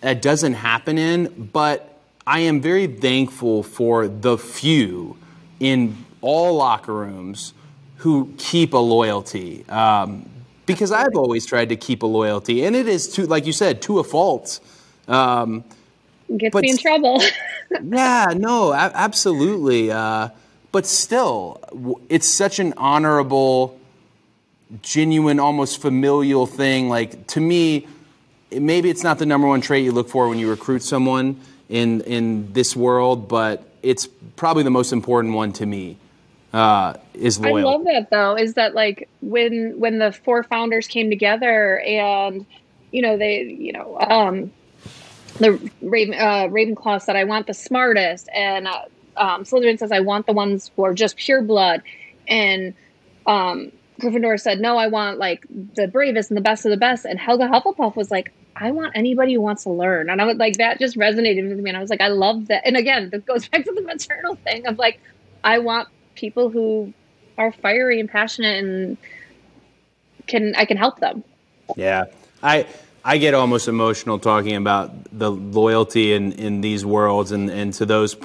that 0.00 0.22
doesn't 0.22 0.54
happen 0.54 0.98
in, 0.98 1.50
but 1.52 1.98
I 2.26 2.40
am 2.40 2.60
very 2.60 2.86
thankful 2.86 3.62
for 3.62 4.08
the 4.08 4.36
few 4.36 5.16
in 5.58 5.96
all 6.20 6.56
locker 6.56 6.92
rooms 6.92 7.54
who 7.98 8.32
keep 8.36 8.74
a 8.74 8.78
loyalty. 8.78 9.64
Um, 9.68 10.28
because 10.66 10.90
I've 10.90 11.14
always 11.14 11.46
tried 11.46 11.68
to 11.68 11.76
keep 11.76 12.02
a 12.02 12.06
loyalty, 12.06 12.64
and 12.64 12.74
it 12.74 12.88
is 12.88 13.08
to, 13.14 13.26
like 13.26 13.46
you 13.46 13.52
said, 13.52 13.82
to 13.82 14.00
a 14.00 14.04
fault. 14.04 14.60
Um, 15.08 15.64
Gets 16.36 16.52
but- 16.52 16.62
me 16.62 16.70
in 16.70 16.78
trouble. 16.78 17.22
yeah, 17.84 18.34
no, 18.36 18.72
absolutely. 18.72 19.92
Uh, 19.92 20.28
but 20.76 20.84
still, 20.84 21.58
it's 22.10 22.28
such 22.28 22.58
an 22.58 22.74
honorable, 22.76 23.80
genuine, 24.82 25.40
almost 25.40 25.80
familial 25.80 26.46
thing. 26.46 26.90
Like 26.90 27.26
to 27.28 27.40
me, 27.40 27.86
maybe 28.52 28.90
it's 28.90 29.02
not 29.02 29.18
the 29.18 29.24
number 29.24 29.48
one 29.48 29.62
trait 29.62 29.86
you 29.86 29.92
look 29.92 30.10
for 30.10 30.28
when 30.28 30.38
you 30.38 30.50
recruit 30.50 30.82
someone 30.82 31.40
in 31.70 32.02
in 32.02 32.52
this 32.52 32.76
world, 32.76 33.26
but 33.26 33.66
it's 33.82 34.06
probably 34.36 34.64
the 34.64 34.70
most 34.70 34.92
important 34.92 35.32
one 35.32 35.54
to 35.54 35.64
me. 35.64 35.96
Uh, 36.52 36.92
is 37.14 37.40
I 37.42 37.52
love 37.52 37.84
that 37.84 38.10
though. 38.10 38.36
Is 38.36 38.52
that 38.52 38.74
like 38.74 39.08
when 39.22 39.80
when 39.80 39.98
the 39.98 40.12
four 40.12 40.42
founders 40.42 40.86
came 40.86 41.08
together 41.08 41.80
and 41.80 42.44
you 42.92 43.00
know 43.00 43.16
they 43.16 43.44
you 43.44 43.72
know 43.72 43.98
um 43.98 44.52
the 45.38 45.52
Raven 45.80 46.12
uh, 46.12 46.48
Ravenclaw 46.48 47.00
said 47.00 47.16
I 47.16 47.24
want 47.24 47.46
the 47.46 47.54
smartest 47.54 48.28
and 48.34 48.68
uh, 48.68 48.82
um, 49.16 49.44
Slytherin 49.44 49.78
says 49.78 49.92
I 49.92 50.00
want 50.00 50.26
the 50.26 50.32
ones 50.32 50.70
who 50.76 50.84
are 50.84 50.94
just 50.94 51.16
pure 51.16 51.42
blood. 51.42 51.82
And 52.28 52.74
um, 53.26 53.72
Gryffindor 54.00 54.40
said 54.40 54.60
no 54.60 54.76
I 54.76 54.88
want 54.88 55.18
like 55.18 55.46
the 55.48 55.88
bravest 55.88 56.30
and 56.30 56.36
the 56.36 56.42
best 56.42 56.64
of 56.64 56.70
the 56.70 56.76
best. 56.76 57.04
And 57.04 57.18
Helga 57.18 57.48
Hufflepuff 57.48 57.96
was 57.96 58.10
like 58.10 58.32
I 58.54 58.70
want 58.70 58.92
anybody 58.94 59.34
who 59.34 59.40
wants 59.40 59.64
to 59.64 59.70
learn. 59.70 60.10
And 60.10 60.20
I 60.20 60.24
was 60.24 60.36
like 60.36 60.58
that 60.58 60.78
just 60.78 60.96
resonated 60.96 61.48
with 61.48 61.58
me 61.58 61.70
and 61.70 61.76
I 61.76 61.80
was 61.80 61.90
like 61.90 62.00
I 62.00 62.08
love 62.08 62.48
that. 62.48 62.66
And 62.66 62.76
again 62.76 63.10
that 63.10 63.26
goes 63.26 63.48
back 63.48 63.64
to 63.64 63.72
the 63.72 63.82
maternal 63.82 64.36
thing 64.36 64.66
of 64.66 64.78
like 64.78 65.00
I 65.44 65.58
want 65.58 65.88
people 66.14 66.50
who 66.50 66.92
are 67.38 67.52
fiery 67.52 68.00
and 68.00 68.08
passionate 68.08 68.64
and 68.64 68.96
can 70.26 70.54
I 70.56 70.64
can 70.64 70.76
help 70.76 71.00
them. 71.00 71.24
Yeah, 71.76 72.04
I 72.42 72.66
I 73.04 73.18
get 73.18 73.34
almost 73.34 73.68
emotional 73.68 74.18
talking 74.18 74.56
about 74.56 74.92
the 75.16 75.30
loyalty 75.30 76.12
in 76.12 76.32
in 76.32 76.60
these 76.60 76.84
worlds 76.84 77.32
and 77.32 77.48
and 77.50 77.72
to 77.74 77.86
those 77.86 78.16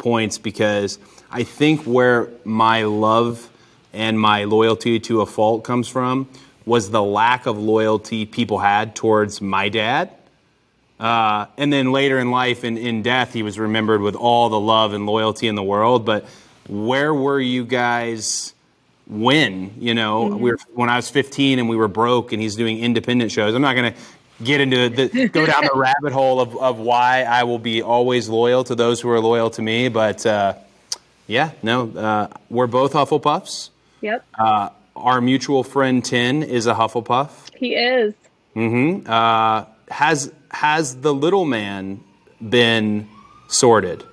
points 0.00 0.38
because 0.38 0.98
I 1.30 1.44
think 1.44 1.82
where 1.82 2.28
my 2.44 2.82
love 2.82 3.48
and 3.92 4.18
my 4.18 4.44
loyalty 4.44 4.98
to 5.00 5.20
a 5.20 5.26
fault 5.26 5.62
comes 5.62 5.88
from 5.88 6.28
was 6.66 6.90
the 6.90 7.02
lack 7.02 7.46
of 7.46 7.58
loyalty 7.58 8.26
people 8.26 8.58
had 8.58 8.96
towards 8.96 9.40
my 9.40 9.68
dad. 9.68 10.10
Uh, 10.98 11.46
and 11.56 11.72
then 11.72 11.92
later 11.92 12.18
in 12.18 12.30
life, 12.30 12.64
in, 12.64 12.76
in 12.76 13.02
death, 13.02 13.32
he 13.32 13.42
was 13.42 13.58
remembered 13.58 14.00
with 14.00 14.14
all 14.14 14.48
the 14.48 14.60
love 14.60 14.92
and 14.92 15.06
loyalty 15.06 15.48
in 15.48 15.54
the 15.54 15.62
world. 15.62 16.04
But 16.04 16.26
where 16.68 17.14
were 17.14 17.40
you 17.40 17.64
guys 17.64 18.52
when? 19.06 19.74
You 19.78 19.94
know, 19.94 20.26
we 20.26 20.50
were, 20.50 20.58
when 20.74 20.90
I 20.90 20.96
was 20.96 21.08
15 21.08 21.58
and 21.58 21.68
we 21.68 21.76
were 21.76 21.88
broke, 21.88 22.32
and 22.32 22.42
he's 22.42 22.54
doing 22.54 22.78
independent 22.78 23.32
shows. 23.32 23.54
I'm 23.54 23.62
not 23.62 23.74
going 23.74 23.94
to 23.94 23.98
get 24.42 24.60
into 24.60 24.88
the 24.88 25.28
go 25.28 25.46
down 25.46 25.64
the 25.64 25.78
rabbit 25.78 26.12
hole 26.12 26.40
of, 26.40 26.56
of 26.56 26.78
why 26.78 27.22
I 27.22 27.44
will 27.44 27.58
be 27.58 27.82
always 27.82 28.28
loyal 28.28 28.64
to 28.64 28.74
those 28.74 29.00
who 29.00 29.10
are 29.10 29.20
loyal 29.20 29.50
to 29.50 29.62
me. 29.62 29.88
But 29.88 30.24
uh, 30.26 30.54
yeah, 31.26 31.52
no, 31.62 31.90
uh, 31.90 32.28
we're 32.48 32.66
both 32.66 32.92
Hufflepuffs. 32.92 33.70
Yep, 34.00 34.24
Uh, 34.38 34.70
our 34.96 35.20
mutual 35.20 35.62
friend 35.62 36.04
10 36.04 36.42
is 36.42 36.66
a 36.66 36.74
Hufflepuff. 36.74 37.30
he 37.54 37.74
is. 37.74 38.14
Mm-hmm. 38.56 39.10
Uh, 39.10 39.64
has 39.90 40.32
has 40.50 40.96
the 41.00 41.12
little 41.14 41.44
man 41.44 42.00
been 42.46 43.08
sorted? 43.48 44.04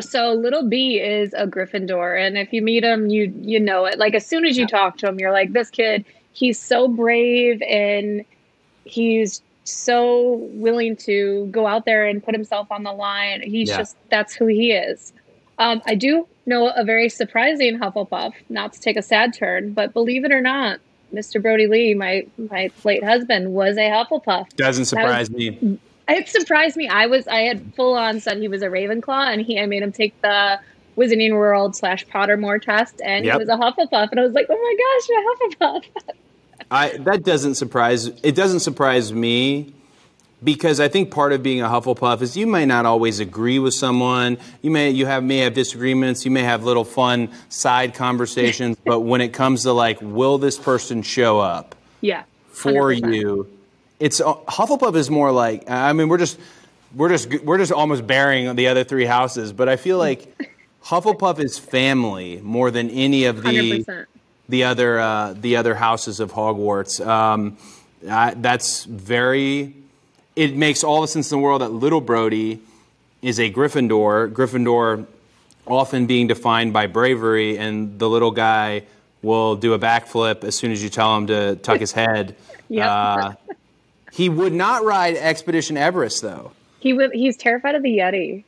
So 0.00 0.32
little 0.32 0.68
B 0.68 0.98
is 0.98 1.32
a 1.34 1.46
Gryffindor, 1.46 2.18
and 2.20 2.36
if 2.36 2.52
you 2.52 2.62
meet 2.62 2.82
him, 2.82 3.08
you 3.08 3.32
you 3.42 3.60
know 3.60 3.84
it. 3.84 3.98
Like 3.98 4.14
as 4.14 4.26
soon 4.26 4.44
as 4.44 4.56
you 4.56 4.66
talk 4.66 4.96
to 4.98 5.08
him, 5.08 5.20
you're 5.20 5.30
like, 5.32 5.52
this 5.52 5.70
kid. 5.70 6.04
He's 6.32 6.58
so 6.60 6.88
brave, 6.88 7.62
and 7.62 8.24
he's 8.84 9.40
so 9.64 10.34
willing 10.52 10.96
to 10.96 11.46
go 11.50 11.66
out 11.66 11.84
there 11.84 12.06
and 12.06 12.22
put 12.22 12.34
himself 12.34 12.70
on 12.70 12.82
the 12.82 12.92
line. 12.92 13.42
He's 13.42 13.68
Yeah. 13.70 13.78
just 13.78 13.96
that's 14.10 14.34
who 14.34 14.46
he 14.46 14.72
is. 14.72 15.12
Um, 15.58 15.82
I 15.86 15.94
do 15.94 16.26
know 16.46 16.68
a 16.68 16.84
very 16.84 17.08
surprising 17.08 17.78
Hufflepuff. 17.78 18.34
Not 18.48 18.72
to 18.74 18.80
take 18.80 18.96
a 18.96 19.02
sad 19.02 19.32
turn, 19.34 19.72
but 19.72 19.92
believe 19.92 20.24
it 20.24 20.32
or 20.32 20.40
not, 20.40 20.80
Mr. 21.12 21.40
Brodie 21.40 21.66
Lee, 21.66 21.94
my 21.94 22.26
my 22.36 22.70
late 22.84 23.02
husband, 23.04 23.52
was 23.54 23.76
a 23.76 23.88
Hufflepuff. 23.88 24.48
Doesn't 24.56 24.56
That 24.56 24.78
was- 24.78 24.88
surprise 24.88 25.30
me. 25.30 25.78
It 26.06 26.28
surprised 26.28 26.76
me. 26.76 26.86
I 26.88 27.06
was 27.06 27.26
I 27.28 27.40
had 27.42 27.72
full 27.74 27.94
on 27.94 28.20
said 28.20 28.36
he 28.38 28.48
was 28.48 28.60
a 28.62 28.66
Ravenclaw, 28.68 29.32
and 29.32 29.40
he 29.40 29.58
I 29.58 29.64
made 29.66 29.82
him 29.82 29.92
take 29.92 30.20
the 30.20 30.60
Wizarding 30.98 31.32
World 31.32 31.74
slash 31.74 32.06
Pottermore 32.06 32.60
test, 32.60 33.00
and 33.02 33.24
Yep. 33.24 33.32
he 33.32 33.38
was 33.38 33.48
a 33.48 33.56
Hufflepuff, 33.56 34.10
and 34.10 34.20
I 34.20 34.22
was 34.22 34.32
like, 34.34 34.46
oh 34.50 35.54
my 35.56 35.56
gosh, 35.56 35.62
a 35.62 35.74
Hufflepuff. 35.80 36.14
I, 36.74 36.96
that 36.98 37.22
doesn't 37.22 37.54
surprise. 37.54 38.06
It 38.22 38.34
doesn't 38.34 38.60
surprise 38.60 39.12
me 39.12 39.72
because 40.42 40.80
I 40.80 40.88
think 40.88 41.10
part 41.10 41.32
of 41.32 41.42
being 41.42 41.62
a 41.62 41.66
Hufflepuff 41.66 42.20
is 42.20 42.36
you 42.36 42.46
may 42.46 42.66
not 42.66 42.84
always 42.84 43.20
agree 43.20 43.58
with 43.58 43.74
someone. 43.74 44.38
You 44.60 44.70
may 44.70 44.90
you 44.90 45.06
have 45.06 45.22
may 45.22 45.38
have 45.38 45.54
disagreements. 45.54 46.24
You 46.24 46.30
may 46.30 46.42
have 46.42 46.64
little 46.64 46.84
fun 46.84 47.30
side 47.48 47.94
conversations. 47.94 48.76
but 48.84 49.00
when 49.00 49.20
it 49.20 49.32
comes 49.32 49.62
to 49.62 49.72
like, 49.72 49.98
will 50.00 50.38
this 50.38 50.58
person 50.58 51.02
show 51.02 51.40
up? 51.40 51.74
yeah, 52.04 52.24
for 52.48 52.92
100%. 52.92 53.14
you. 53.14 53.50
It's 53.98 54.20
uh, 54.20 54.34
Hufflepuff 54.34 54.94
is 54.96 55.10
more 55.10 55.32
like 55.32 55.70
I 55.70 55.92
mean 55.92 56.08
we're 56.08 56.18
just 56.18 56.38
we're 56.94 57.08
just 57.08 57.42
we're 57.42 57.58
just 57.58 57.72
almost 57.72 58.06
burying 58.06 58.54
the 58.56 58.68
other 58.68 58.84
three 58.84 59.06
houses, 59.06 59.52
but 59.52 59.68
I 59.68 59.76
feel 59.76 59.98
like 59.98 60.36
Hufflepuff 60.84 61.38
is 61.38 61.58
family 61.58 62.40
more 62.42 62.70
than 62.70 62.90
any 62.90 63.24
of 63.24 63.42
the 63.42 63.84
100%. 63.84 64.06
The 64.48 64.64
other 64.64 64.98
uh, 64.98 65.32
the 65.34 65.56
other 65.56 65.74
houses 65.74 66.20
of 66.20 66.32
Hogwarts. 66.32 67.04
Um, 67.04 67.56
I, 68.08 68.34
that's 68.34 68.84
very. 68.84 69.74
It 70.36 70.56
makes 70.56 70.84
all 70.84 71.00
the 71.00 71.08
sense 71.08 71.30
in 71.30 71.38
the 71.38 71.42
world 71.42 71.62
that 71.62 71.70
little 71.72 72.00
Brodie 72.00 72.60
is 73.22 73.38
a 73.38 73.50
Gryffindor. 73.50 74.32
Gryffindor 74.32 75.06
often 75.66 76.06
being 76.06 76.26
defined 76.26 76.72
by 76.72 76.86
bravery, 76.86 77.56
and 77.56 77.98
the 77.98 78.08
little 78.08 78.30
guy 78.30 78.82
will 79.22 79.56
do 79.56 79.72
a 79.72 79.78
backflip 79.78 80.44
as 80.44 80.54
soon 80.54 80.72
as 80.72 80.82
you 80.82 80.90
tell 80.90 81.16
him 81.16 81.26
to 81.28 81.56
tuck 81.56 81.80
his 81.80 81.92
head. 81.92 82.36
Yep. 82.70 82.88
Uh, 82.88 83.32
he 84.10 84.30
would 84.30 84.54
not 84.54 84.84
ride 84.84 85.16
Expedition 85.16 85.76
Everest, 85.76 86.22
though, 86.22 86.52
He 86.80 86.94
would. 86.94 87.12
He's 87.12 87.36
terrified 87.36 87.74
of 87.74 87.82
the 87.82 87.98
Yeti, 87.98 88.44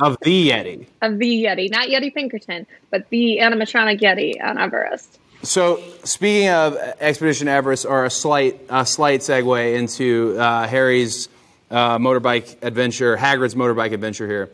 of 0.00 0.16
the 0.22 0.50
Yeti. 0.50 0.86
of 1.02 1.18
the 1.18 1.44
Yeti, 1.44 1.70
not 1.70 1.88
Yeti 1.88 2.12
Pinkerton, 2.12 2.66
but 2.90 3.08
the 3.10 3.38
animatronic 3.40 4.00
Yeti 4.00 4.42
on 4.42 4.58
Everest. 4.58 5.18
So, 5.42 5.82
speaking 6.04 6.50
of 6.50 6.76
Expedition 7.00 7.48
Everest, 7.48 7.86
or 7.86 8.04
a 8.04 8.10
slight, 8.10 8.60
a 8.68 8.84
slight 8.84 9.20
segue 9.20 9.74
into 9.74 10.36
uh, 10.38 10.66
Harry's 10.66 11.28
uh, 11.70 11.98
motorbike 11.98 12.62
adventure, 12.62 13.16
Hagrid's 13.16 13.54
motorbike 13.54 13.92
adventure 13.92 14.26
here. 14.26 14.50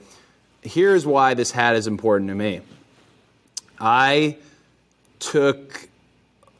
Here's 0.62 1.04
why 1.04 1.34
this 1.34 1.50
hat 1.50 1.74
is 1.74 1.86
important 1.86 2.28
to 2.28 2.34
me. 2.34 2.60
I 3.80 4.36
took, 5.18 5.88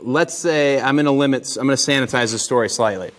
let's 0.01 0.35
say, 0.35 0.81
I'm 0.81 0.99
in 0.99 1.07
a 1.07 1.13
limits. 1.13 1.57
I'm 1.57 1.67
going 1.67 1.77
to 1.77 1.83
sanitize 1.83 2.33
the 2.33 2.39
story 2.39 2.69
slightly. 2.69 3.13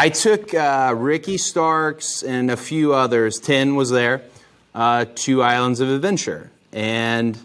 I 0.00 0.10
took 0.10 0.54
uh, 0.54 0.94
Ricky 0.96 1.38
Starks 1.38 2.22
and 2.22 2.52
a 2.52 2.56
few 2.56 2.94
others. 2.94 3.40
10 3.40 3.74
was 3.74 3.90
there 3.90 4.22
uh, 4.72 5.06
to 5.16 5.42
Islands 5.42 5.80
of 5.80 5.88
Adventure, 5.88 6.52
and 6.72 7.36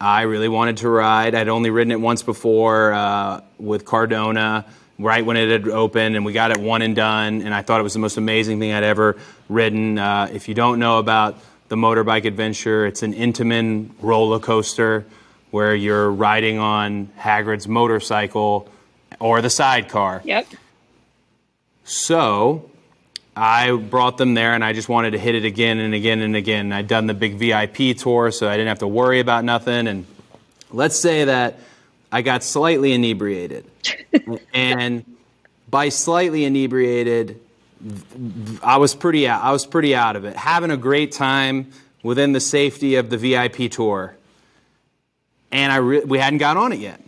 I 0.00 0.22
really 0.22 0.46
wanted 0.46 0.76
to 0.76 0.88
ride. 0.88 1.34
I'd 1.34 1.48
only 1.48 1.70
ridden 1.70 1.90
it 1.90 2.00
once 2.00 2.22
before 2.22 2.92
uh, 2.92 3.40
with 3.58 3.84
Cardona, 3.84 4.64
right 5.00 5.26
when 5.26 5.36
it 5.36 5.50
had 5.50 5.66
opened, 5.66 6.14
and 6.14 6.24
we 6.24 6.32
got 6.32 6.52
it 6.52 6.58
one 6.58 6.82
and 6.82 6.94
done. 6.94 7.42
And 7.42 7.52
I 7.52 7.62
thought 7.62 7.80
it 7.80 7.82
was 7.82 7.94
the 7.94 7.98
most 7.98 8.16
amazing 8.16 8.60
thing 8.60 8.72
I'd 8.72 8.84
ever 8.84 9.16
ridden. 9.48 9.98
Uh, 9.98 10.30
if 10.32 10.46
you 10.46 10.54
don't 10.54 10.78
know 10.78 11.00
about 11.00 11.36
the 11.66 11.74
motorbike 11.74 12.26
adventure, 12.26 12.86
it's 12.86 13.02
an 13.02 13.12
Intamin 13.12 13.90
roller 14.00 14.38
coaster 14.38 15.04
where 15.50 15.74
you're 15.74 16.12
riding 16.12 16.60
on 16.60 17.08
Hagrid's 17.18 17.66
motorcycle 17.66 18.68
or 19.18 19.42
the 19.42 19.50
sidecar. 19.50 20.22
Yep. 20.24 20.46
So 21.84 22.70
I 23.36 23.74
brought 23.74 24.18
them 24.18 24.34
there 24.34 24.54
and 24.54 24.64
I 24.64 24.72
just 24.72 24.88
wanted 24.88 25.12
to 25.12 25.18
hit 25.18 25.34
it 25.34 25.44
again 25.44 25.78
and 25.78 25.94
again 25.94 26.20
and 26.20 26.36
again. 26.36 26.72
I'd 26.72 26.88
done 26.88 27.06
the 27.06 27.14
big 27.14 27.36
VIP 27.36 27.96
tour, 27.96 28.30
so 28.30 28.48
I 28.48 28.56
didn't 28.56 28.68
have 28.68 28.80
to 28.80 28.86
worry 28.86 29.20
about 29.20 29.44
nothing. 29.44 29.86
And 29.86 30.06
let's 30.70 30.98
say 30.98 31.24
that 31.24 31.58
I 32.10 32.22
got 32.22 32.42
slightly 32.42 32.92
inebriated. 32.92 33.64
and 34.54 35.04
by 35.70 35.88
slightly 35.88 36.44
inebriated, 36.44 37.40
I 38.62 38.76
was 38.76 38.94
pretty 38.94 39.26
out. 39.26 39.42
I 39.42 39.50
was 39.50 39.66
pretty 39.66 39.94
out 39.94 40.14
of 40.14 40.24
it. 40.24 40.36
Having 40.36 40.70
a 40.70 40.76
great 40.76 41.12
time 41.12 41.72
within 42.02 42.32
the 42.32 42.40
safety 42.40 42.96
of 42.96 43.10
the 43.10 43.16
VIP 43.16 43.70
tour, 43.70 44.14
and 45.50 45.72
I 45.72 45.76
re- 45.76 46.04
we 46.04 46.18
hadn't 46.18 46.38
got 46.38 46.56
on 46.56 46.72
it 46.72 46.78
yet. 46.78 47.00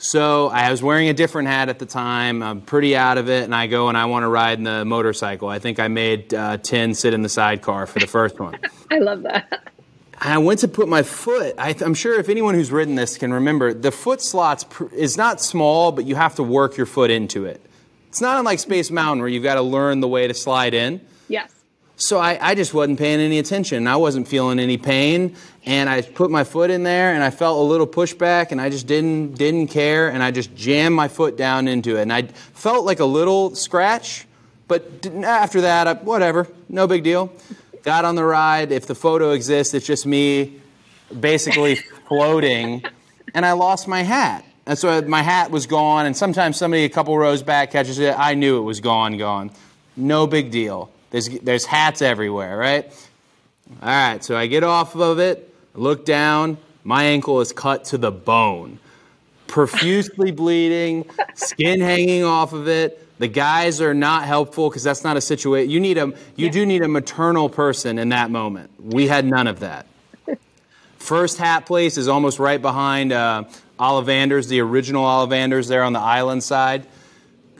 So 0.00 0.46
I 0.46 0.70
was 0.70 0.80
wearing 0.80 1.08
a 1.08 1.12
different 1.12 1.48
hat 1.48 1.68
at 1.68 1.80
the 1.80 1.86
time. 1.86 2.40
I'm 2.40 2.60
pretty 2.60 2.96
out 2.96 3.18
of 3.18 3.28
it, 3.28 3.42
and 3.42 3.54
I 3.54 3.66
go 3.66 3.88
and 3.88 3.98
I 3.98 4.04
want 4.04 4.22
to 4.22 4.28
ride 4.28 4.58
in 4.58 4.64
the 4.64 4.84
motorcycle. 4.84 5.48
I 5.48 5.58
think 5.58 5.80
I 5.80 5.88
made 5.88 6.32
uh, 6.32 6.56
10 6.56 6.94
sit 6.94 7.14
in 7.14 7.22
the 7.22 7.28
sidecar 7.28 7.84
for 7.86 7.98
the 7.98 8.06
first 8.06 8.38
one. 8.38 8.56
I 8.92 8.98
love 8.98 9.22
that. 9.24 9.72
I 10.20 10.38
went 10.38 10.60
to 10.60 10.68
put 10.68 10.88
my 10.88 11.02
foot. 11.02 11.56
I, 11.58 11.74
am 11.80 11.94
sure 11.94 12.18
if 12.18 12.28
anyone 12.28 12.54
who's 12.54 12.70
ridden 12.70 12.94
this 12.94 13.18
can 13.18 13.32
remember, 13.32 13.74
the 13.74 13.90
foot 13.90 14.22
slots 14.22 14.64
pr- 14.64 14.86
is 14.94 15.16
not 15.16 15.40
small, 15.40 15.90
but 15.90 16.06
you 16.06 16.14
have 16.14 16.36
to 16.36 16.44
work 16.44 16.76
your 16.76 16.86
foot 16.86 17.10
into 17.10 17.44
it. 17.44 17.60
It's 18.08 18.20
not 18.20 18.38
unlike 18.38 18.60
Space 18.60 18.92
Mountain 18.92 19.20
where 19.20 19.28
you've 19.28 19.42
got 19.42 19.56
to 19.56 19.62
learn 19.62 20.00
the 20.00 20.08
way 20.08 20.28
to 20.28 20.34
slide 20.34 20.74
in. 20.74 21.00
Yes. 21.28 21.52
So 22.00 22.20
I, 22.20 22.38
I 22.40 22.54
just 22.54 22.72
wasn't 22.72 22.96
paying 22.96 23.18
any 23.18 23.40
attention. 23.40 23.88
I 23.88 23.96
wasn't 23.96 24.28
feeling 24.28 24.60
any 24.60 24.78
pain, 24.78 25.34
and 25.66 25.90
I 25.90 26.02
put 26.02 26.30
my 26.30 26.44
foot 26.44 26.70
in 26.70 26.84
there, 26.84 27.12
and 27.12 27.24
I 27.24 27.30
felt 27.30 27.58
a 27.58 27.62
little 27.62 27.88
pushback, 27.88 28.52
and 28.52 28.60
I 28.60 28.70
just 28.70 28.86
didn't 28.86 29.34
didn't 29.34 29.66
care, 29.66 30.08
and 30.08 30.22
I 30.22 30.30
just 30.30 30.54
jammed 30.54 30.94
my 30.94 31.08
foot 31.08 31.36
down 31.36 31.66
into 31.66 31.98
it, 31.98 32.02
and 32.02 32.12
I 32.12 32.22
felt 32.22 32.84
like 32.84 33.00
a 33.00 33.04
little 33.04 33.52
scratch, 33.56 34.28
but 34.68 35.06
after 35.24 35.62
that, 35.62 35.88
I, 35.88 35.94
whatever, 35.94 36.46
no 36.68 36.86
big 36.86 37.02
deal. 37.02 37.32
Got 37.82 38.04
on 38.04 38.14
the 38.14 38.24
ride. 38.24 38.70
If 38.70 38.86
the 38.86 38.94
photo 38.94 39.32
exists, 39.32 39.74
it's 39.74 39.86
just 39.86 40.06
me, 40.06 40.60
basically 41.18 41.74
floating, 42.08 42.84
and 43.34 43.44
I 43.44 43.52
lost 43.52 43.88
my 43.88 44.02
hat. 44.02 44.44
And 44.66 44.78
so 44.78 45.02
my 45.02 45.22
hat 45.22 45.50
was 45.50 45.66
gone, 45.66 46.06
and 46.06 46.16
sometimes 46.16 46.58
somebody 46.58 46.84
a 46.84 46.88
couple 46.88 47.18
rows 47.18 47.42
back 47.42 47.72
catches 47.72 47.98
it. 47.98 48.16
I 48.16 48.34
knew 48.34 48.58
it 48.58 48.62
was 48.62 48.78
gone, 48.78 49.18
gone. 49.18 49.50
No 49.96 50.28
big 50.28 50.52
deal. 50.52 50.92
There's, 51.10 51.28
there's 51.40 51.64
hats 51.64 52.02
everywhere, 52.02 52.56
right? 52.56 52.92
All 53.82 53.88
right, 53.88 54.22
so 54.22 54.36
I 54.36 54.46
get 54.46 54.64
off 54.64 54.94
of 54.94 55.18
it, 55.18 55.54
look 55.74 56.04
down, 56.04 56.58
my 56.84 57.04
ankle 57.04 57.40
is 57.40 57.52
cut 57.52 57.84
to 57.86 57.98
the 57.98 58.10
bone. 58.10 58.78
Profusely 59.46 60.30
bleeding, 60.30 61.08
skin 61.34 61.80
hanging 61.80 62.24
off 62.24 62.52
of 62.52 62.68
it. 62.68 63.04
The 63.18 63.28
guys 63.28 63.80
are 63.80 63.94
not 63.94 64.24
helpful 64.24 64.70
because 64.70 64.84
that's 64.84 65.04
not 65.04 65.16
a 65.16 65.20
situation. 65.20 65.70
You 65.70 65.80
need 65.80 65.98
a, 65.98 66.06
you 66.36 66.46
yeah. 66.46 66.50
do 66.50 66.66
need 66.66 66.82
a 66.82 66.88
maternal 66.88 67.48
person 67.48 67.98
in 67.98 68.10
that 68.10 68.30
moment. 68.30 68.70
We 68.78 69.08
had 69.08 69.24
none 69.24 69.46
of 69.46 69.60
that. 69.60 69.86
First 70.98 71.38
hat 71.38 71.66
place 71.66 71.96
is 71.96 72.08
almost 72.08 72.38
right 72.38 72.60
behind 72.60 73.12
uh, 73.12 73.44
Ollivanders, 73.78 74.48
the 74.48 74.60
original 74.60 75.04
Ollivanders 75.04 75.68
there 75.68 75.82
on 75.82 75.92
the 75.92 76.00
island 76.00 76.42
side. 76.42 76.86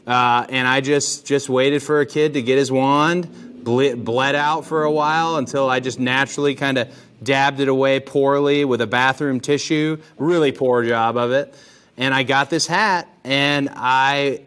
Uh, 0.09 0.43
and 0.49 0.67
I 0.67 0.81
just 0.81 1.27
just 1.27 1.49
waited 1.49 1.83
for 1.83 1.99
a 1.99 2.05
kid 2.05 2.33
to 2.33 2.41
get 2.41 2.57
his 2.57 2.71
wand, 2.71 3.63
ble- 3.63 3.95
bled 3.95 4.33
out 4.33 4.65
for 4.65 4.83
a 4.83 4.91
while 4.91 5.35
until 5.35 5.69
I 5.69 5.81
just 5.81 5.99
naturally 5.99 6.55
kind 6.55 6.79
of 6.79 6.91
dabbed 7.21 7.59
it 7.59 7.67
away 7.67 7.99
poorly 7.99 8.65
with 8.65 8.81
a 8.81 8.87
bathroom 8.87 9.39
tissue. 9.39 10.01
Really 10.17 10.51
poor 10.51 10.83
job 10.83 11.15
of 11.15 11.31
it. 11.31 11.53
And 11.95 12.11
I 12.11 12.23
got 12.23 12.49
this 12.49 12.65
hat, 12.65 13.07
and 13.23 13.69
I 13.71 14.45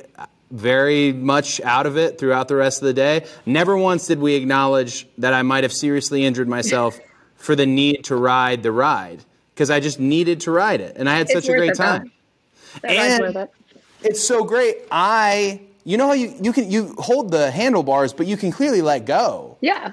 very 0.51 1.13
much 1.13 1.61
out 1.61 1.87
of 1.87 1.97
it 1.97 2.19
throughout 2.19 2.49
the 2.49 2.57
rest 2.57 2.83
of 2.83 2.87
the 2.87 2.95
day. 2.95 3.25
Never 3.47 3.77
once 3.77 4.09
did 4.09 4.19
we 4.19 4.35
acknowledge 4.35 5.07
that 5.19 5.33
I 5.33 5.43
might 5.43 5.63
have 5.63 5.73
seriously 5.73 6.25
injured 6.25 6.49
myself 6.49 6.99
for 7.37 7.55
the 7.55 7.67
need 7.67 8.03
to 8.05 8.17
ride 8.17 8.65
the 8.65 8.73
ride 8.73 9.25
because 9.55 9.71
I 9.71 9.79
just 9.79 10.01
needed 10.01 10.41
to 10.41 10.51
ride 10.51 10.81
it, 10.81 10.97
and 10.97 11.09
I 11.09 11.19
had 11.19 11.31
it's 11.31 11.35
such 11.35 11.49
a 11.49 11.57
great 11.57 11.77
time. 11.77 12.11
and 12.83 13.37
it. 13.37 13.53
It's 14.05 14.23
so 14.23 14.45
great. 14.45 14.77
I, 14.91 15.61
you 15.85 15.97
know 15.97 16.09
how 16.09 16.13
you 16.13 16.35
you 16.41 16.53
can 16.53 16.71
you 16.71 16.95
hold 16.99 17.31
the 17.31 17.51
handlebars, 17.51 18.13
but 18.13 18.27
you 18.27 18.37
can 18.37 18.53
clearly 18.53 18.83
let 18.83 19.05
go. 19.05 19.57
Yeah. 19.61 19.93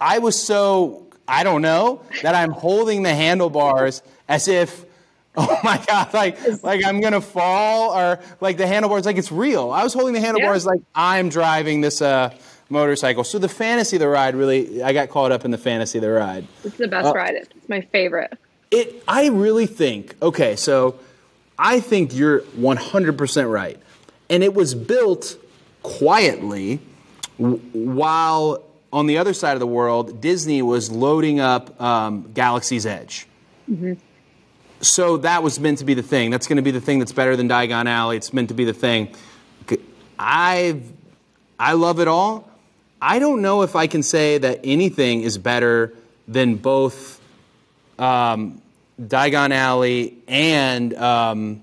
I 0.00 0.18
was 0.18 0.40
so 0.40 1.06
I 1.28 1.44
don't 1.44 1.62
know 1.62 2.02
that 2.22 2.34
I'm 2.34 2.50
holding 2.50 3.02
the 3.02 3.14
handlebars 3.14 4.02
as 4.28 4.48
if. 4.48 4.84
Oh 5.38 5.60
my 5.62 5.76
god! 5.86 6.14
Like, 6.14 6.38
like 6.62 6.82
I'm 6.82 7.02
gonna 7.02 7.20
fall, 7.20 7.94
or 7.94 8.20
like 8.40 8.56
the 8.56 8.66
handlebars, 8.66 9.04
like 9.04 9.18
it's 9.18 9.30
real. 9.30 9.70
I 9.70 9.84
was 9.84 9.92
holding 9.92 10.14
the 10.14 10.20
handlebars 10.20 10.64
yeah. 10.64 10.70
like 10.70 10.80
I'm 10.94 11.28
driving 11.28 11.82
this 11.82 12.00
uh, 12.00 12.34
motorcycle. 12.68 13.22
So 13.22 13.38
the 13.38 13.48
fantasy 13.48 13.96
of 13.96 14.00
the 14.00 14.08
ride 14.08 14.34
really, 14.34 14.82
I 14.82 14.94
got 14.94 15.10
caught 15.10 15.32
up 15.32 15.44
in 15.44 15.50
the 15.50 15.58
fantasy 15.58 15.98
of 15.98 16.02
the 16.02 16.10
ride. 16.10 16.46
It's 16.64 16.76
the 16.76 16.88
best 16.88 17.08
uh, 17.08 17.12
ride. 17.12 17.34
It's 17.34 17.68
my 17.68 17.82
favorite. 17.82 18.38
It, 18.70 19.02
I 19.06 19.28
really 19.28 19.66
think, 19.66 20.16
okay, 20.20 20.56
so 20.56 20.98
I 21.58 21.80
think 21.80 22.14
you're 22.14 22.40
100% 22.40 23.50
right. 23.50 23.80
And 24.28 24.42
it 24.42 24.54
was 24.54 24.74
built 24.74 25.36
quietly 25.82 26.80
while 27.38 28.64
on 28.92 29.06
the 29.06 29.18
other 29.18 29.34
side 29.34 29.54
of 29.54 29.60
the 29.60 29.66
world, 29.66 30.20
Disney 30.20 30.62
was 30.62 30.90
loading 30.90 31.40
up 31.40 31.80
um, 31.80 32.30
Galaxy's 32.32 32.86
Edge. 32.86 33.26
Mm-hmm. 33.70 33.94
So 34.80 35.18
that 35.18 35.42
was 35.42 35.58
meant 35.58 35.78
to 35.78 35.84
be 35.84 35.94
the 35.94 36.02
thing. 36.02 36.30
That's 36.30 36.46
going 36.46 36.56
to 36.56 36.62
be 36.62 36.70
the 36.70 36.80
thing 36.80 36.98
that's 36.98 37.12
better 37.12 37.36
than 37.36 37.48
Diagon 37.48 37.86
Alley. 37.86 38.16
It's 38.16 38.32
meant 38.32 38.48
to 38.48 38.54
be 38.54 38.64
the 38.64 38.74
thing. 38.74 39.14
I, 40.18 40.80
I 41.58 41.74
love 41.74 42.00
it 42.00 42.08
all. 42.08 42.50
I 43.00 43.18
don't 43.18 43.42
know 43.42 43.62
if 43.62 43.76
I 43.76 43.86
can 43.86 44.02
say 44.02 44.38
that 44.38 44.60
anything 44.64 45.22
is 45.22 45.36
better 45.36 45.92
than 46.26 46.56
both 46.56 47.20
um, 47.98 48.62
Diagon 49.00 49.52
Alley 49.52 50.16
and 50.26 50.94
um, 50.94 51.62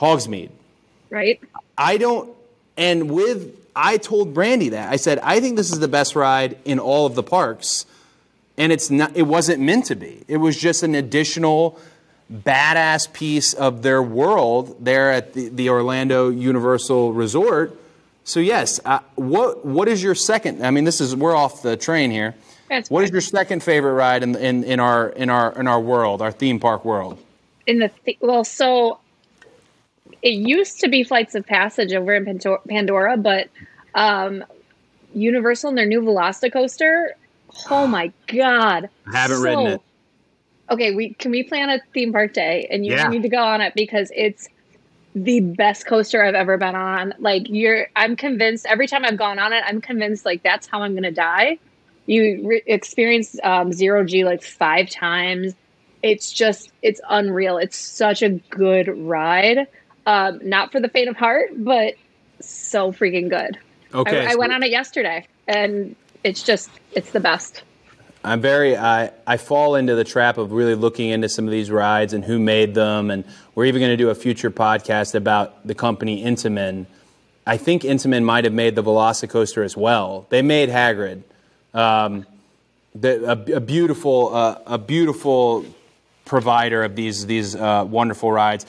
Hogsmeade. 0.00 0.50
Right. 1.10 1.40
I 1.76 1.96
don't, 1.96 2.34
and 2.76 3.10
with, 3.10 3.56
I 3.74 3.98
told 3.98 4.34
Brandi 4.34 4.70
that. 4.70 4.92
I 4.92 4.96
said, 4.96 5.18
I 5.20 5.40
think 5.40 5.56
this 5.56 5.70
is 5.72 5.78
the 5.78 5.88
best 5.88 6.16
ride 6.16 6.58
in 6.64 6.78
all 6.78 7.06
of 7.06 7.14
the 7.14 7.22
parks. 7.22 7.86
And 8.58 8.72
it's 8.72 8.90
not, 8.90 9.16
it 9.16 9.22
wasn't 9.22 9.60
meant 9.60 9.86
to 9.86 9.94
be. 9.94 10.24
It 10.28 10.36
was 10.36 10.58
just 10.58 10.82
an 10.82 10.94
additional 10.94 11.78
badass 12.32 13.12
piece 13.12 13.52
of 13.54 13.82
their 13.82 14.02
world 14.02 14.76
there 14.84 15.10
at 15.10 15.34
the, 15.34 15.48
the 15.48 15.70
Orlando 15.70 16.28
Universal 16.30 17.12
Resort. 17.12 17.78
So 18.24 18.40
yes, 18.40 18.80
uh, 18.84 19.00
what 19.16 19.64
what 19.64 19.88
is 19.88 20.02
your 20.02 20.14
second? 20.14 20.64
I 20.64 20.70
mean, 20.70 20.84
this 20.84 21.00
is 21.00 21.16
we're 21.16 21.34
off 21.34 21.62
the 21.62 21.76
train 21.76 22.10
here. 22.10 22.34
That's 22.72 22.88
what 22.88 23.04
is 23.04 23.10
your 23.10 23.20
second 23.20 23.62
favorite 23.62 23.92
ride 23.92 24.22
in, 24.22 24.34
in, 24.34 24.64
in 24.64 24.80
our 24.80 25.10
in 25.10 25.28
our 25.28 25.52
in 25.60 25.68
our 25.68 25.78
world, 25.78 26.22
our 26.22 26.32
theme 26.32 26.58
park 26.58 26.86
world? 26.86 27.22
In 27.66 27.80
the 27.80 27.90
th- 28.06 28.16
well, 28.22 28.44
so 28.44 28.98
it 30.22 30.30
used 30.30 30.80
to 30.80 30.88
be 30.88 31.04
Flights 31.04 31.34
of 31.34 31.46
Passage 31.46 31.92
over 31.92 32.14
in 32.14 32.40
Pandora, 32.66 33.18
but 33.18 33.50
um, 33.94 34.42
Universal 35.12 35.68
and 35.68 35.78
their 35.78 35.84
new 35.84 36.00
Velocicoaster. 36.00 37.08
Oh 37.70 37.86
my 37.86 38.10
god! 38.26 38.88
I 39.06 39.18
haven't 39.18 39.36
so, 39.36 39.42
ridden 39.42 39.66
it. 39.66 39.82
Okay, 40.70 40.94
we 40.94 41.12
can 41.12 41.30
we 41.30 41.42
plan 41.42 41.68
a 41.68 41.78
theme 41.92 42.10
park 42.10 42.32
day, 42.32 42.66
and 42.70 42.86
you 42.86 42.94
yeah. 42.94 43.08
need 43.08 43.22
to 43.22 43.28
go 43.28 43.44
on 43.44 43.60
it 43.60 43.74
because 43.74 44.10
it's 44.16 44.48
the 45.14 45.40
best 45.40 45.86
coaster 45.86 46.24
I've 46.24 46.34
ever 46.34 46.56
been 46.56 46.74
on. 46.74 47.12
Like 47.18 47.50
you're, 47.50 47.88
I'm 47.94 48.16
convinced 48.16 48.64
every 48.64 48.86
time 48.86 49.04
I've 49.04 49.18
gone 49.18 49.38
on 49.38 49.52
it, 49.52 49.62
I'm 49.66 49.82
convinced 49.82 50.24
like 50.24 50.42
that's 50.42 50.66
how 50.66 50.80
I'm 50.80 50.94
gonna 50.94 51.10
die 51.10 51.58
you 52.06 52.48
re- 52.48 52.62
experience 52.66 53.36
um, 53.42 53.72
zero 53.72 54.04
G 54.04 54.24
like 54.24 54.42
five 54.42 54.90
times. 54.90 55.54
It's 56.02 56.32
just, 56.32 56.72
it's 56.82 57.00
unreal. 57.08 57.58
It's 57.58 57.76
such 57.76 58.22
a 58.22 58.30
good 58.30 58.88
ride. 58.88 59.68
Um, 60.04 60.40
not 60.42 60.72
for 60.72 60.80
the 60.80 60.88
faint 60.88 61.08
of 61.08 61.16
heart, 61.16 61.50
but 61.56 61.94
so 62.40 62.90
freaking 62.92 63.30
good. 63.30 63.56
Okay. 63.94 64.26
I, 64.26 64.32
I 64.32 64.34
went 64.34 64.52
on 64.52 64.62
it 64.64 64.70
yesterday 64.70 65.28
and 65.46 65.94
it's 66.24 66.42
just, 66.42 66.70
it's 66.92 67.12
the 67.12 67.20
best. 67.20 67.62
I'm 68.24 68.40
very 68.40 68.76
I, 68.76 69.10
I 69.26 69.36
fall 69.36 69.74
into 69.74 69.94
the 69.94 70.04
trap 70.04 70.38
of 70.38 70.52
really 70.52 70.74
looking 70.74 71.10
into 71.10 71.28
some 71.28 71.44
of 71.44 71.50
these 71.50 71.70
rides 71.70 72.12
and 72.12 72.24
who 72.24 72.38
made 72.38 72.74
them 72.74 73.10
and 73.10 73.24
we're 73.54 73.66
even 73.66 73.80
going 73.80 73.92
to 73.92 73.96
do 73.96 74.10
a 74.10 74.14
future 74.14 74.50
podcast 74.50 75.14
about 75.14 75.66
the 75.66 75.74
company 75.74 76.24
Intamin. 76.24 76.86
I 77.46 77.56
think 77.56 77.82
Intamin 77.82 78.24
might 78.24 78.44
have 78.44 78.52
made 78.52 78.76
the 78.76 78.82
Velocicoaster 78.82 79.64
as 79.64 79.76
well. 79.76 80.26
They 80.30 80.42
made 80.42 80.68
Hagrid. 80.68 81.22
Um, 81.74 82.26
the, 82.94 83.24
a, 83.24 83.56
a, 83.56 83.60
beautiful, 83.60 84.34
uh, 84.34 84.58
a 84.66 84.78
beautiful 84.78 85.64
provider 86.24 86.84
of 86.84 86.94
these 86.94 87.26
these 87.26 87.56
uh, 87.56 87.84
wonderful 87.88 88.30
rides. 88.30 88.66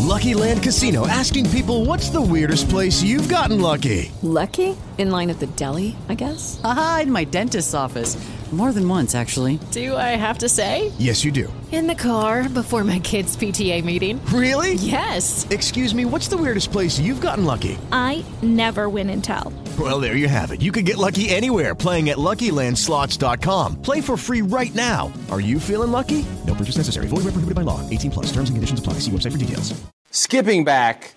Lucky 0.00 0.34
Land 0.34 0.62
Casino 0.62 1.06
asking 1.06 1.50
people, 1.50 1.84
"What's 1.84 2.10
the 2.10 2.20
weirdest 2.20 2.68
place 2.68 3.02
you've 3.02 3.28
gotten 3.28 3.60
lucky?" 3.60 4.12
Lucky 4.22 4.76
in 4.98 5.10
line 5.10 5.30
at 5.30 5.40
the 5.40 5.46
deli, 5.46 5.96
I 6.08 6.14
guess. 6.14 6.60
Aha, 6.62 7.00
in 7.02 7.12
my 7.12 7.24
dentist's 7.24 7.74
office. 7.74 8.16
More 8.54 8.70
than 8.70 8.88
once, 8.88 9.16
actually. 9.16 9.58
Do 9.72 9.96
I 9.96 10.14
have 10.14 10.38
to 10.38 10.48
say? 10.48 10.92
Yes, 10.96 11.24
you 11.24 11.32
do. 11.32 11.52
In 11.72 11.88
the 11.88 11.94
car 11.96 12.48
before 12.48 12.84
my 12.84 13.00
kids' 13.00 13.36
PTA 13.36 13.82
meeting. 13.82 14.24
Really? 14.26 14.74
Yes. 14.74 15.44
Excuse 15.50 15.92
me, 15.92 16.04
what's 16.04 16.28
the 16.28 16.36
weirdest 16.36 16.70
place 16.70 16.96
you've 16.96 17.20
gotten 17.20 17.44
lucky? 17.44 17.76
I 17.90 18.24
never 18.42 18.88
win 18.88 19.10
and 19.10 19.24
tell. 19.24 19.52
Well, 19.76 19.98
there 19.98 20.14
you 20.14 20.28
have 20.28 20.52
it. 20.52 20.62
You 20.62 20.70
can 20.70 20.84
get 20.84 20.98
lucky 20.98 21.30
anywhere 21.30 21.74
playing 21.74 22.10
at 22.10 22.16
LuckyLandSlots.com. 22.16 23.82
Play 23.82 24.00
for 24.00 24.16
free 24.16 24.42
right 24.42 24.72
now. 24.72 25.12
Are 25.32 25.40
you 25.40 25.58
feeling 25.58 25.90
lucky? 25.90 26.24
No 26.46 26.54
purchase 26.54 26.76
necessary. 26.76 27.08
Void 27.08 27.24
where 27.24 27.34
prohibited 27.34 27.56
by 27.56 27.62
law. 27.62 27.80
18 27.90 28.12
plus. 28.12 28.26
Terms 28.26 28.50
and 28.50 28.54
conditions 28.56 28.78
apply. 28.78 29.00
See 29.00 29.10
website 29.10 29.32
for 29.32 29.38
details. 29.38 29.74
Skipping 30.12 30.62
back 30.62 31.16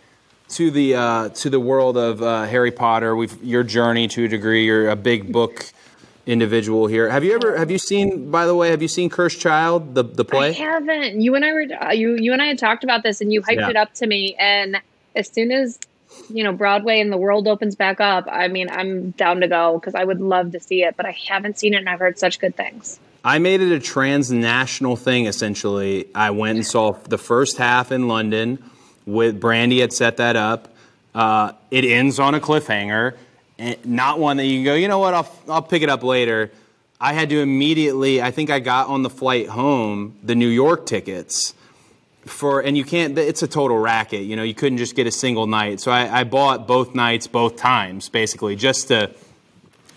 to 0.50 0.71
the 0.71 0.95
uh, 0.95 1.30
to 1.30 1.52
the 1.52 1.60
world 1.60 1.97
of 1.97 2.23
uh, 2.23 2.45
Harry 2.45 2.71
Potter. 2.71 3.15
We've 3.15 3.43
your 3.43 3.62
journey 3.62 4.08
to 4.08 4.26
a 4.26 4.28
degree. 4.28 4.65
You're 4.65 4.89
a 4.89 4.95
big 4.95 5.32
book 5.32 5.71
individual 6.28 6.86
here. 6.88 7.10
Have 7.10 7.24
you 7.24 7.34
ever 7.34 7.58
have 7.58 7.72
you 7.72 7.78
seen? 7.80 8.30
By 8.30 8.46
the 8.46 8.54
way, 8.54 8.70
have 8.70 8.82
you 8.82 8.88
seen 8.88 9.10
Cursed 9.10 9.40
Child, 9.40 9.96
the 9.96 10.04
the 10.04 10.26
play? 10.26 10.50
I 10.50 10.52
haven't. 10.52 11.22
You 11.22 11.34
and 11.36 11.44
I 11.44 11.54
were 11.54 11.66
uh, 11.82 11.92
you 11.94 12.16
you 12.18 12.34
and 12.34 12.42
I 12.42 12.46
had 12.48 12.60
talked 12.60 12.84
about 12.84 13.02
this, 13.02 13.22
and 13.22 13.34
you 13.34 13.42
hyped 13.42 13.56
Yeah. 13.62 13.70
it 13.70 13.76
up 13.76 13.94
to 13.96 14.06
me. 14.08 14.36
And 14.38 14.80
as 15.16 15.30
soon 15.30 15.52
as 15.52 15.80
you 16.30 16.44
know 16.44 16.52
Broadway 16.52 17.00
and 17.00 17.12
the 17.12 17.18
world 17.18 17.48
opens 17.48 17.76
back 17.76 18.00
up, 18.02 18.28
I 18.30 18.50
mean, 18.50 18.70
I'm 18.70 19.12
down 19.12 19.40
to 19.42 19.48
go 19.48 19.80
because 19.80 19.96
I 19.96 20.04
would 20.04 20.20
love 20.22 20.52
to 20.52 20.60
see 20.60 20.84
it, 20.84 20.96
but 20.98 21.06
I 21.06 21.16
haven't 21.28 21.58
seen 21.58 21.74
it, 21.74 21.78
and 21.78 21.90
I've 21.90 22.00
heard 22.00 22.20
such 22.20 22.40
good 22.40 22.56
things. 22.56 23.00
I 23.24 23.40
made 23.40 23.62
it 23.62 23.72
a 23.74 23.80
transnational 23.80 24.96
thing 24.96 25.26
essentially. 25.26 26.08
I 26.13 26.30
went 26.32 26.58
and 26.58 26.66
saw 26.66 26.92
the 26.92 27.18
first 27.18 27.58
half 27.58 27.92
in 27.92 28.08
London 28.08 28.63
with 29.06 29.42
Brandi 29.42 29.80
had 29.80 29.92
set 29.92 30.18
that 30.18 30.36
up. 30.36 30.74
Uh, 31.16 31.52
it 31.72 31.84
ends 31.84 32.20
on 32.20 32.36
a 32.36 32.40
cliffhanger, 32.40 33.16
not 33.84 34.20
one 34.20 34.38
that 34.38 34.46
you 34.46 34.58
can 34.58 34.65
go, 34.65 34.76
you 34.76 34.88
know 34.88 35.00
what, 35.00 35.13
I'll, 35.13 35.32
I'll 35.48 35.62
pick 35.62 35.82
it 35.82 35.89
up 35.89 36.04
later. 36.04 36.52
I 37.00 37.13
had 37.13 37.30
to 37.30 37.39
immediately, 37.39 38.22
I 38.22 38.32
think 38.32 38.50
I 38.50 38.60
got 38.60 38.88
on 38.88 39.04
the 39.04 39.10
flight 39.10 39.48
home 39.50 40.17
the 40.24 40.36
New 40.36 40.48
York 40.48 40.86
tickets 40.86 41.54
for, 42.26 42.62
and 42.62 42.78
you 42.78 42.84
can't, 42.84 43.17
it's 43.17 43.43
a 43.43 43.48
total 43.48 43.78
racket. 43.78 44.24
You 44.24 44.36
know, 44.36 44.43
you 44.43 44.54
couldn't 44.54 44.78
just 44.78 44.96
get 44.96 45.08
a 45.08 45.12
single 45.12 45.48
night. 45.48 45.80
So 45.80 45.91
I, 45.91 46.22
I 46.22 46.24
bought 46.24 46.67
both 46.67 46.96
nights, 46.96 47.28
both 47.28 47.56
times, 47.56 48.10
basically, 48.10 48.56
just 48.56 48.88
to 48.89 49.12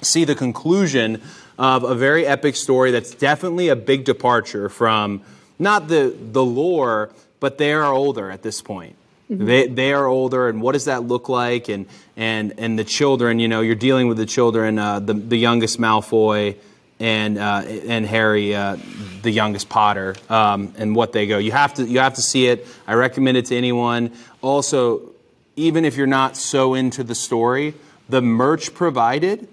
see 0.02 0.24
the 0.24 0.34
conclusion 0.34 1.20
of 1.58 1.84
a 1.84 1.94
very 1.94 2.26
epic 2.26 2.56
story 2.56 2.90
that's 2.90 3.14
definitely 3.14 3.68
a 3.68 3.76
big 3.76 4.04
departure 4.04 4.68
from 4.70 5.20
not 5.58 5.88
the 5.88 6.16
the 6.18 6.42
lore, 6.42 7.10
but 7.38 7.58
they 7.58 7.72
are 7.72 7.92
older 7.92 8.30
at 8.30 8.42
this 8.42 8.62
point. 8.62 8.96
They 9.30 9.68
they 9.68 9.92
are 9.92 10.06
older, 10.06 10.48
and 10.48 10.60
what 10.60 10.72
does 10.72 10.86
that 10.86 11.04
look 11.04 11.28
like? 11.28 11.68
And 11.68 11.86
and 12.16 12.52
and 12.58 12.78
the 12.78 12.84
children, 12.84 13.38
you 13.38 13.48
know, 13.48 13.60
you're 13.60 13.74
dealing 13.76 14.08
with 14.08 14.16
the 14.16 14.26
children, 14.26 14.78
uh, 14.78 15.00
the 15.00 15.14
the 15.14 15.36
youngest 15.36 15.78
Malfoy. 15.78 16.56
And 17.02 17.38
uh, 17.38 17.62
and 17.64 18.04
Harry, 18.04 18.54
uh, 18.54 18.76
the 19.22 19.30
youngest 19.30 19.70
Potter, 19.70 20.16
um, 20.28 20.74
and 20.76 20.94
what 20.94 21.12
they 21.12 21.26
go. 21.26 21.38
You 21.38 21.50
have 21.50 21.72
to 21.74 21.84
you 21.84 21.98
have 21.98 22.16
to 22.16 22.20
see 22.20 22.46
it. 22.46 22.66
I 22.86 22.92
recommend 22.92 23.38
it 23.38 23.46
to 23.46 23.56
anyone. 23.56 24.12
Also, 24.42 25.08
even 25.56 25.86
if 25.86 25.96
you're 25.96 26.06
not 26.06 26.36
so 26.36 26.74
into 26.74 27.02
the 27.02 27.14
story, 27.14 27.72
the 28.10 28.20
merch 28.20 28.74
provided 28.74 29.48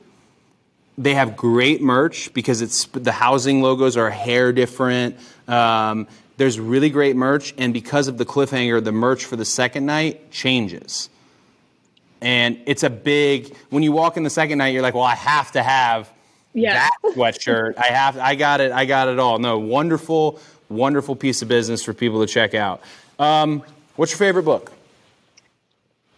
they 0.97 1.13
have 1.13 1.37
great 1.37 1.81
merch 1.81 2.33
because 2.33 2.61
it's 2.61 2.85
the 2.85 3.11
housing 3.11 3.61
logos 3.61 3.97
are 3.97 4.09
hair 4.09 4.51
different. 4.51 5.15
Um, 5.47 6.07
there's 6.37 6.59
really 6.59 6.89
great 6.89 7.15
merch, 7.15 7.53
and 7.57 7.73
because 7.73 8.07
of 8.07 8.17
the 8.17 8.25
cliffhanger, 8.25 8.83
the 8.83 8.91
merch 8.91 9.25
for 9.25 9.35
the 9.35 9.45
second 9.45 9.85
night 9.85 10.31
changes. 10.31 11.09
And 12.21 12.59
it's 12.65 12.83
a 12.83 12.89
big. 12.89 13.55
When 13.69 13.83
you 13.83 13.91
walk 13.91 14.17
in 14.17 14.23
the 14.23 14.29
second 14.29 14.57
night, 14.57 14.69
you're 14.69 14.81
like, 14.81 14.95
"Well, 14.95 15.03
I 15.03 15.15
have 15.15 15.51
to 15.53 15.61
have 15.63 16.09
Yeah. 16.53 16.73
that 16.73 16.91
sweatshirt. 17.15 17.77
I 17.77 17.87
have. 17.87 18.17
I 18.17 18.35
got 18.35 18.61
it. 18.61 18.71
I 18.71 18.85
got 18.85 19.07
it 19.07 19.19
all." 19.19 19.37
No, 19.37 19.59
wonderful, 19.59 20.39
wonderful 20.69 21.15
piece 21.15 21.41
of 21.43 21.47
business 21.47 21.83
for 21.83 21.93
people 21.93 22.19
to 22.25 22.27
check 22.31 22.55
out. 22.55 22.81
Um, 23.19 23.61
what's 23.97 24.11
your 24.11 24.17
favorite 24.19 24.43
book? 24.43 24.71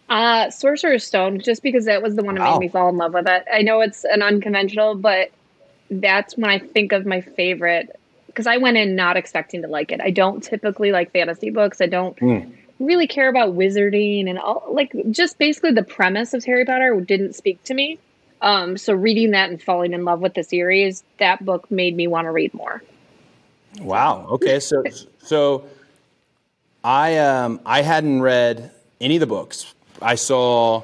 Uh, 0.08 0.50
Sorcerer's 0.50 1.04
Stone, 1.04 1.40
just 1.40 1.62
because 1.62 1.84
that 1.84 2.02
was 2.02 2.16
the 2.16 2.22
one 2.24 2.34
that 2.34 2.40
Wow. 2.40 2.52
made 2.54 2.60
me 2.60 2.68
fall 2.68 2.88
in 2.88 2.96
love 2.96 3.14
with 3.14 3.28
it. 3.28 3.44
I 3.52 3.62
know 3.62 3.80
it's 3.80 4.04
an 4.04 4.22
unconventional, 4.22 4.96
but 4.96 5.30
that's 5.90 6.36
when 6.36 6.50
I 6.50 6.58
think 6.58 6.92
of 6.92 7.06
my 7.06 7.20
favorite 7.20 7.94
because 8.30 8.46
I 8.46 8.56
went 8.56 8.76
in 8.76 8.96
not 8.96 9.16
expecting 9.16 9.62
to 9.62 9.68
like 9.68 9.92
it. 9.92 10.00
I 10.00 10.10
don't 10.10 10.42
typically 10.42 10.92
like 10.92 11.12
fantasy 11.12 11.50
books. 11.50 11.80
I 11.80 11.86
don't 11.86 12.16
really 12.78 13.06
care 13.06 13.28
about 13.28 13.54
wizarding 13.54 14.28
and 14.28 14.38
all 14.38 14.66
like 14.70 14.92
just 15.10 15.38
basically 15.38 15.72
the 15.72 15.82
premise 15.82 16.32
of 16.32 16.44
Harry 16.44 16.64
Potter 16.64 16.98
didn't 17.00 17.34
speak 17.34 17.62
to 17.64 17.74
me. 17.74 17.98
Um, 18.42 18.78
so 18.78 18.94
reading 18.94 19.32
that 19.32 19.50
and 19.50 19.62
falling 19.62 19.92
in 19.92 20.04
love 20.04 20.20
with 20.20 20.34
the 20.34 20.42
series, 20.42 21.04
that 21.18 21.44
book 21.44 21.70
made 21.70 21.94
me 21.94 22.06
want 22.06 22.24
to 22.24 22.30
read 22.30 22.54
more. 22.54 22.82
Wow. 23.80 24.26
Okay. 24.30 24.60
So 24.60 24.82
so 25.18 25.64
I 26.82 27.18
um 27.18 27.60
I 27.66 27.82
hadn't 27.82 28.22
read 28.22 28.70
any 29.00 29.16
of 29.16 29.20
the 29.20 29.26
books. 29.26 29.74
I 30.00 30.14
saw 30.14 30.82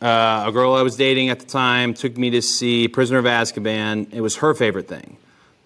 uh, 0.00 0.44
a 0.46 0.52
girl 0.52 0.74
I 0.74 0.82
was 0.82 0.96
dating 0.96 1.30
at 1.30 1.40
the 1.40 1.46
time 1.46 1.94
took 1.94 2.16
me 2.16 2.30
to 2.30 2.42
see 2.42 2.86
Prisoner 2.86 3.18
of 3.18 3.24
Azkaban. 3.24 4.12
It 4.12 4.20
was 4.20 4.36
her 4.36 4.54
favorite 4.54 4.86
thing. 4.86 5.16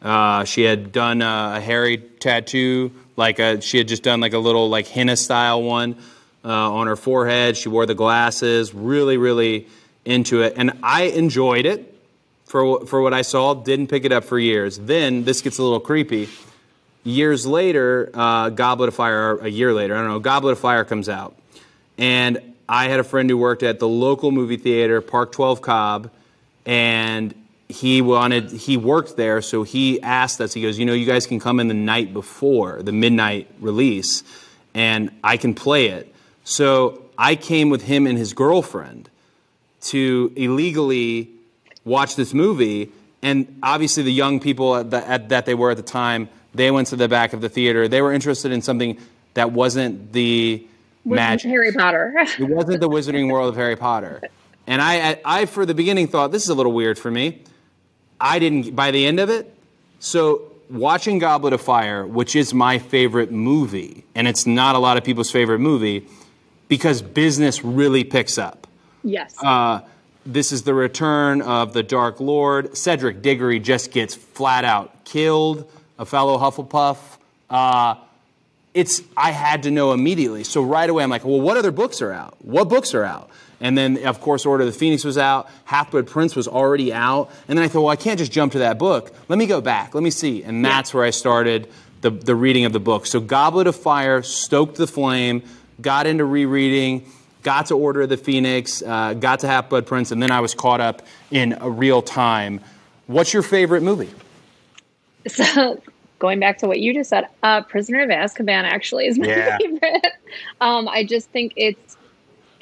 Uh, 0.03 0.45
she 0.45 0.63
had 0.63 0.91
done 0.91 1.23
a, 1.23 1.55
a 1.57 1.61
Harry 1.61 1.99
tattoo, 1.99 2.91
like 3.17 3.39
a, 3.39 3.61
she 3.61 3.79
had 3.79 3.89
just 3.89 4.03
done 4.03 4.21
like 4.21 4.33
a 4.33 4.39
little 4.39 4.69
like 4.69 4.89
henna 4.89 5.17
style 5.17 5.63
one 5.63 5.97
uh, 6.45 6.73
on 6.73 6.89
her 6.89 6.97
forehead. 6.97 7.57
She 7.57 7.69
wore 7.69 7.87
the 7.87 7.95
glasses, 7.95 8.75
really, 8.75 9.17
really 9.17 9.69
into 10.05 10.43
it, 10.43 10.55
and 10.57 10.79
I 10.83 11.05
enjoyed 11.05 11.67
it 11.67 11.95
for 12.47 12.85
for 12.87 13.01
what 13.01 13.15
I 13.15 13.23
saw. 13.23 13.55
Didn't 13.55 13.87
pick 13.87 14.05
it 14.05 14.13
up 14.13 14.25
for 14.25 14.39
years. 14.39 14.77
Then 14.79 15.25
this 15.25 15.41
gets 15.41 15.59
a 15.59 15.63
little 15.63 15.81
creepy. 15.81 16.29
Years 17.05 17.47
later, 17.47 18.11
uh, 18.15 18.49
Goblet 18.51 18.89
of 18.89 18.95
Fire. 18.95 19.37
A 19.39 19.49
year 19.49 19.73
later, 19.73 19.95
I 19.95 19.99
don't 19.99 20.09
know. 20.09 20.19
Goblet 20.19 20.53
of 20.53 20.59
Fire 20.59 20.85
comes 20.85 21.09
out, 21.09 21.37
and 21.97 22.55
I 22.69 22.89
had 22.89 22.99
a 22.99 23.05
friend 23.05 23.31
who 23.31 23.37
worked 23.37 23.63
at 23.63 23.79
the 23.79 23.89
local 23.89 24.33
movie 24.33 24.57
theater, 24.57 25.01
Park 25.01 25.31
12 25.33 25.63
Cobb, 25.63 26.11
and 26.67 27.35
he 27.69 28.03
wanted 28.03 28.51
he 28.51 28.77
worked 28.77 29.17
there, 29.17 29.41
so 29.41 29.63
he 29.63 30.01
asked 30.03 30.41
us. 30.41 30.53
He 30.53 30.63
goes, 30.63 30.79
you 30.79 30.87
know, 30.87 30.93
you 30.93 31.07
guys 31.07 31.27
can 31.27 31.41
come 31.41 31.61
in 31.61 31.69
the 31.69 31.75
night 31.75 32.13
before 32.13 32.83
the 32.83 32.93
midnight 32.93 33.49
release, 33.61 34.23
and 34.75 35.11
I 35.25 35.37
can 35.37 35.55
play 35.55 35.87
it. 35.87 36.13
So 36.45 37.05
I 37.17 37.37
came 37.37 37.71
with 37.71 37.83
him 37.83 38.07
and 38.07 38.19
his 38.19 38.33
girlfriend 38.33 39.09
to 39.83 40.33
illegally 40.37 41.31
watch 41.85 42.17
this 42.17 42.35
movie. 42.35 42.93
And 43.23 43.59
obviously, 43.63 44.03
the 44.03 44.13
young 44.13 44.41
people 44.41 44.77
at 44.77 44.91
the, 44.91 45.09
at, 45.09 45.29
that 45.29 45.47
they 45.47 45.55
were 45.55 45.71
at 45.71 45.77
the 45.77 45.83
time, 45.83 46.29
they 46.55 46.71
went 46.71 46.89
to 46.89 46.97
the 46.97 47.09
back 47.09 47.33
of 47.33 47.41
the 47.41 47.49
theater. 47.49 47.87
They 47.89 48.03
were 48.03 48.13
interested 48.13 48.53
in 48.53 48.63
something 48.63 48.99
that 49.35 49.53
wasn't 49.53 50.13
the 50.13 50.67
With 51.05 51.17
magic. 51.17 51.51
Harry 51.51 51.73
Potter. 51.73 52.13
It 52.39 52.49
wasn't 52.49 52.81
the 52.81 52.89
Wizarding 52.89 53.31
World 53.31 53.51
of 53.51 53.57
Harry 53.57 53.77
Potter. 53.77 54.21
And 54.67 54.81
I, 54.81 55.11
I, 55.11 55.21
I, 55.25 55.45
for 55.47 55.65
the 55.67 55.75
beginning, 55.75 56.09
thought 56.09 56.33
this 56.33 56.43
is 56.43 56.49
a 56.49 56.55
little 56.55 56.73
weird 56.73 56.99
for 56.99 57.11
me. 57.11 57.43
I 58.23 58.39
didn't. 58.39 58.75
By 58.75 58.91
the 58.93 59.05
end 59.05 59.21
of 59.21 59.29
it, 59.29 59.53
so 59.99 60.53
watching 60.71 61.19
Goblet 61.19 61.53
of 61.53 61.61
Fire, 61.61 62.07
which 62.07 62.35
is 62.37 62.55
my 62.55 62.79
favorite 62.79 63.31
movie, 63.31 64.05
and 64.15 64.27
it's 64.27 64.47
not 64.47 64.77
a 64.77 64.79
lot 64.79 64.97
of 64.97 65.05
people's 65.05 65.31
favorite 65.31 65.59
movie, 65.59 66.07
because 66.69 67.03
business 67.03 67.63
really 67.65 68.05
picks 68.05 68.39
up. 68.39 68.67
yes. 69.03 69.37
Uh, 69.43 69.81
this 70.25 70.53
is 70.53 70.63
the 70.63 70.73
return 70.73 71.43
of 71.43 71.73
the 71.73 71.83
Dark 71.83 72.21
Lord. 72.21 72.77
Cedric 72.77 73.23
Diggory 73.23 73.59
just 73.59 73.91
gets 73.91 74.15
flat 74.15 74.65
out 74.65 75.05
killed, 75.05 75.69
a 75.99 76.07
fellow 76.07 76.39
Hufflepuff. 76.39 76.97
Uh, 77.51 77.97
it's 78.73 79.03
I 79.17 79.33
had 79.33 79.65
to 79.65 79.71
know 79.73 79.93
immediately. 79.93 80.45
So 80.45 80.63
right 80.63 80.89
away 80.89 81.03
I'm 81.03 81.11
like, 81.11 81.25
well, 81.25 81.41
what 81.41 81.57
other 81.57 81.73
books 81.73 82.01
are 82.01 82.13
out? 82.13 82.37
What 82.41 82.69
books 82.69 82.95
are 82.95 83.03
out? 83.05 83.31
And 83.63 83.79
then 83.79 84.05
of 84.05 84.21
course 84.21 84.45
Order 84.45 84.65
of 84.65 84.73
the 84.73 84.79
Phoenix 84.79 85.05
was 85.05 85.17
out, 85.17 85.49
Half 85.65 85.93
Blood 85.93 86.07
Prince 86.07 86.37
was 86.37 86.47
already 86.47 86.93
out, 86.93 87.31
and 87.49 87.57
then 87.57 87.65
I 87.65 87.69
thought, 87.69 87.81
well, 87.83 87.89
I 87.93 87.97
can't 87.97 88.19
just 88.19 88.33
jump 88.33 88.53
to 88.53 88.59
that 88.59 88.79
book. 88.79 89.11
Let 89.29 89.39
me 89.39 89.47
go 89.47 89.61
back. 89.63 89.95
Let 89.95 90.03
me 90.05 90.11
see. 90.11 90.43
And 90.43 90.63
that's 90.65 90.93
where 90.93 91.05
I 91.05 91.11
started 91.11 91.69
the, 92.03 92.11
the 92.11 92.35
reading 92.35 92.67
of 92.67 92.73
the 92.75 92.81
book. 92.81 93.07
So 93.07 93.21
Goblet 93.21 93.67
of 93.69 93.77
Fire 93.77 94.23
stoked 94.23 94.77
the 94.77 94.87
flame, 94.87 95.43
got 95.81 96.07
into 96.07 96.25
rereading, 96.25 97.07
got 97.45 97.67
to 97.67 97.75
Order 97.77 98.03
of 98.03 98.09
the 98.09 98.17
Phoenix, 98.17 98.83
uh, 98.83 99.15
got 99.15 99.41
to 99.41 99.47
Half 99.47 99.69
Blood 99.71 99.87
Prince, 99.87 100.11
and 100.11 100.23
then 100.23 100.31
I 100.33 100.41
was 100.41 100.53
caught 100.55 100.81
up 100.81 101.03
in 101.31 101.57
a 101.61 101.71
real 101.71 102.03
time. 102.03 102.61
What's 103.07 103.33
your 103.33 103.43
favorite 103.43 103.83
movie? 103.83 104.11
So 105.29 105.81
going 106.19 106.41
back 106.41 106.59
to 106.59 106.67
what 106.67 106.81
you 106.81 106.93
just 106.93 107.11
said, 107.11 107.29
uh, 107.45 107.63
Prisoner 107.63 108.03
of 108.03 108.09
Azkaban 108.11 108.65
actually 108.65 109.07
is 109.07 109.19
my 109.19 109.29
Yeah. 109.29 109.57
favorite. 109.61 110.07
Um, 110.61 110.89
I 110.89 111.05
just 111.05 111.31
think 111.31 111.53
it's 111.55 111.97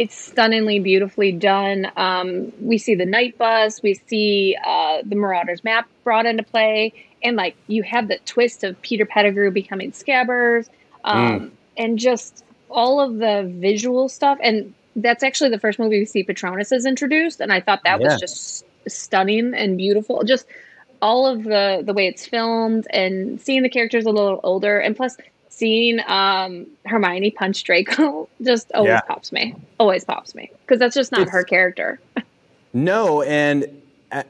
it's 0.00 0.16
stunningly 0.16 0.80
beautifully 0.80 1.30
done. 1.30 1.92
Um, 1.94 2.50
we 2.58 2.78
see 2.78 2.94
the 2.94 3.04
night 3.04 3.36
bus, 3.36 3.82
we 3.82 3.92
see 4.08 4.56
uh, 4.64 5.02
the 5.04 5.14
Marauders 5.14 5.62
map 5.62 5.86
brought 6.04 6.24
into 6.24 6.42
play, 6.42 6.94
and 7.22 7.36
like 7.36 7.54
you 7.66 7.82
have 7.82 8.08
the 8.08 8.18
twist 8.24 8.64
of 8.64 8.80
Peter 8.80 9.04
Pettigrew 9.04 9.50
becoming 9.50 9.92
Scabbers, 9.92 10.70
um, 11.04 11.52
and 11.76 11.98
just 11.98 12.42
all 12.70 12.98
of 12.98 13.18
the 13.18 13.46
visual 13.58 14.08
stuff. 14.08 14.38
And 14.42 14.72
that's 14.96 15.22
actually 15.22 15.50
the 15.50 15.58
first 15.58 15.78
movie 15.78 15.98
we 15.98 16.06
see 16.06 16.22
Patronus 16.22 16.72
is 16.72 16.86
introduced, 16.86 17.40
and 17.40 17.52
I 17.52 17.60
thought 17.60 17.84
that 17.84 18.00
Yeah. 18.00 18.06
was 18.06 18.18
just 18.18 18.64
stunning 18.88 19.52
and 19.52 19.76
beautiful. 19.76 20.24
Just 20.24 20.46
all 21.02 21.26
of 21.26 21.44
the 21.44 21.82
the 21.84 21.92
way 21.92 22.06
it's 22.06 22.24
filmed 22.26 22.86
and 22.90 23.38
seeing 23.38 23.62
the 23.62 23.68
characters 23.68 24.06
a 24.06 24.10
little 24.10 24.40
older 24.44 24.78
and 24.78 24.96
plus 24.96 25.18
seeing 25.60 26.00
um 26.08 26.66
Hermione 26.86 27.30
punch 27.30 27.62
Draco 27.64 28.28
just 28.42 28.72
always 28.72 28.88
Yeah. 28.90 29.00
pops 29.02 29.30
me. 29.30 29.54
Always 29.78 30.04
pops 30.04 30.34
me 30.34 30.50
because 30.62 30.78
that's 30.80 30.94
just 30.96 31.12
not 31.12 31.20
It's- 31.22 31.32
her 31.32 31.44
character. 31.44 32.00
No, 32.72 33.22
and 33.22 33.66
uh, 34.12 34.22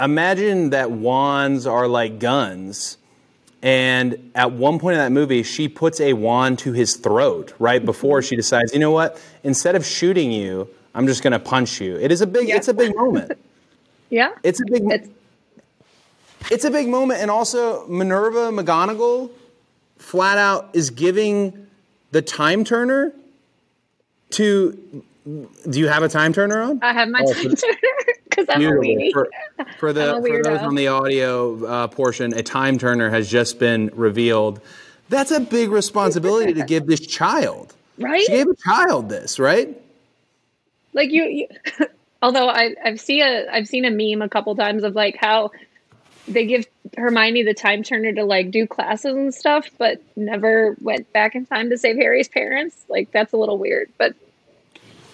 imagine 0.00 0.70
that 0.70 0.90
wands 0.90 1.64
are 1.64 1.86
like 1.86 2.18
guns, 2.18 2.98
And 3.62 4.32
at 4.34 4.50
one 4.52 4.78
point 4.80 4.94
in 4.94 4.98
that 5.00 5.12
movie, 5.12 5.42
she 5.44 5.68
puts 5.68 6.00
a 6.00 6.12
wand 6.12 6.58
to 6.64 6.72
his 6.72 6.96
throat 6.96 7.54
right 7.60 7.82
before 7.84 8.20
she 8.20 8.34
decides, 8.36 8.72
you 8.74 8.80
know 8.80 8.90
what? 8.90 9.18
Instead 9.44 9.76
of 9.76 9.86
shooting 9.86 10.32
you, 10.32 10.68
I'm 10.94 11.06
just 11.06 11.22
going 11.22 11.32
to 11.32 11.38
punch 11.38 11.80
you. 11.80 11.96
It 11.96 12.10
is 12.12 12.20
a 12.20 12.26
big. 12.26 12.48
It's 12.50 12.68
a 12.68 12.74
big 12.74 12.94
moment. 12.96 13.32
Yeah. 14.10 14.30
It's 14.42 14.60
a 14.60 14.64
big. 14.66 14.82
It's, 14.96 15.08
it's 16.50 16.64
a 16.64 16.70
big 16.70 16.88
moment, 16.88 17.20
and 17.22 17.30
also 17.30 17.86
Minerva 17.88 18.50
McGonagall, 18.50 19.30
flat 20.04 20.38
out, 20.38 20.70
is 20.74 20.90
giving 20.90 21.66
the 22.12 22.22
time 22.22 22.64
turner 22.64 23.12
to. 24.30 25.02
Do 25.24 25.78
you 25.78 25.88
have 25.88 26.02
a 26.02 26.08
time 26.08 26.34
turner 26.34 26.60
on? 26.60 26.80
I 26.82 26.92
have 26.92 27.08
my 27.08 27.22
Oh, 27.24 27.32
time 27.32 27.54
turner 27.54 27.78
because 28.24 28.46
I'm 28.50 28.60
a 28.62 28.70
weenie. 28.72 29.10
For, 29.12 29.28
for 29.78 29.92
the 29.94 30.16
I'm 30.16 30.24
a 30.24 30.26
for 30.26 30.42
those 30.42 30.60
on 30.60 30.74
the 30.74 30.88
audio 30.88 31.64
uh, 31.64 31.88
portion, 31.88 32.34
a 32.34 32.42
time 32.42 32.78
turner 32.78 33.08
has 33.08 33.30
just 33.30 33.58
been 33.58 33.90
revealed. 33.94 34.60
That's 35.08 35.30
a 35.30 35.40
big 35.40 35.70
responsibility 35.70 36.54
to 36.54 36.64
give 36.64 36.86
this 36.86 37.00
child. 37.00 37.74
Right? 37.98 38.22
She 38.22 38.32
gave 38.32 38.48
a 38.48 38.56
child 38.56 39.08
this, 39.08 39.38
right? 39.38 39.80
like 40.94 41.10
you, 41.10 41.24
you 41.24 41.48
although 42.22 42.48
I, 42.48 42.74
I've 42.84 43.00
seen 43.00 43.22
a 43.22 43.46
I've 43.50 43.66
seen 43.66 43.84
a 43.84 43.90
meme 43.90 44.22
a 44.22 44.28
couple 44.28 44.54
times 44.56 44.84
of 44.84 44.94
like 44.94 45.16
how 45.18 45.50
they 46.26 46.46
give 46.46 46.66
Hermione 46.96 47.42
the 47.42 47.54
time 47.54 47.82
turner 47.82 48.12
to 48.12 48.24
like 48.24 48.50
do 48.50 48.66
classes 48.66 49.14
and 49.14 49.34
stuff, 49.34 49.68
but 49.78 50.00
never 50.16 50.76
went 50.80 51.12
back 51.12 51.34
in 51.34 51.46
time 51.46 51.70
to 51.70 51.78
save 51.78 51.96
Harry's 51.96 52.28
parents. 52.28 52.76
Like 52.88 53.10
that's 53.10 53.32
a 53.32 53.36
little 53.36 53.58
weird, 53.58 53.90
but 53.98 54.14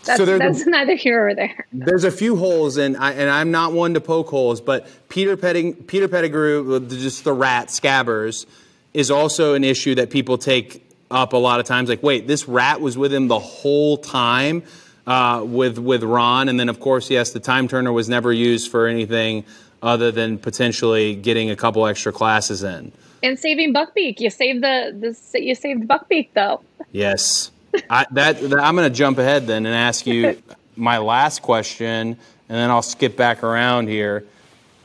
that's 0.05 0.19
So 0.25 0.35
a- 0.35 0.39
that's 0.39 0.67
neither 0.67 0.95
here 0.95 1.29
or 1.29 1.35
there. 1.35 1.67
There's 1.73 2.05
a 2.05 2.11
few 2.11 2.37
holes, 2.37 2.77
and 2.77 2.97
I, 2.97 3.13
and 3.13 3.29
I'm 3.29 3.51
not 3.51 3.73
one 3.73 3.95
to 3.95 4.01
poke 4.01 4.29
holes, 4.29 4.61
but 4.61 4.87
Peter 5.09 5.37
Petting, 5.37 5.75
Peter 5.75 6.09
Pettigrew, 6.09 6.87
just 6.89 7.25
the 7.25 7.33
rat 7.33 7.69
Scabbers, 7.69 8.47
is 8.95 9.11
also 9.11 9.55
an 9.55 9.65
issue 9.65 9.95
that 9.97 10.11
people 10.11 10.39
take 10.39 10.87
up 11.11 11.33
a 11.33 11.37
lot 11.37 11.61
of 11.61 11.67
times. 11.67 11.89
Like, 11.89 12.03
wait, 12.03 12.27
this 12.27 12.49
rat 12.49 12.81
was 12.81 12.97
with 12.97 13.13
him 13.13 13.29
the 13.29 13.39
whole 13.39 13.97
time 13.97 14.63
uh, 15.07 15.43
with 15.45 15.79
with 15.79 16.03
Ron, 16.03 16.49
and 16.49 16.59
then 16.59 16.69
of 16.69 16.79
course, 16.81 17.11
yes, 17.11 17.33
the 17.33 17.41
time 17.41 17.69
turner 17.69 17.93
was 17.93 18.09
never 18.09 18.33
used 18.33 18.71
for 18.71 18.87
anything 18.87 19.45
other 19.83 20.11
than 20.11 20.39
potentially 20.39 21.15
getting 21.15 21.51
a 21.51 21.57
couple 21.57 21.87
extra 21.87 22.13
classes 22.13 22.63
in. 22.63 22.93
And 23.23 23.39
saving 23.39 23.75
Buckbeak, 23.75 24.21
you 24.21 24.31
saved 24.31 24.63
the 24.63 25.17
the 25.33 25.41
you 25.43 25.55
saved 25.55 25.89
Buckbeak 25.89 26.29
though. 26.35 26.63
Yes. 26.93 27.51
I, 27.89 28.07
that, 28.13 28.41
that- 28.41 28.61
I'm 28.61 28.75
going 28.75 28.91
to 28.91 28.95
jump 28.95 29.19
ahead 29.19 29.47
then 29.47 29.67
and 29.67 29.75
ask 29.75 30.07
you 30.07 30.43
my 30.77 30.99
last 30.99 31.43
question, 31.43 32.09
and 32.09 32.17
then 32.49 32.71
I'll 32.71 32.83
skip 32.83 33.17
back 33.17 33.45
around 33.45 33.89
here. 33.89 34.25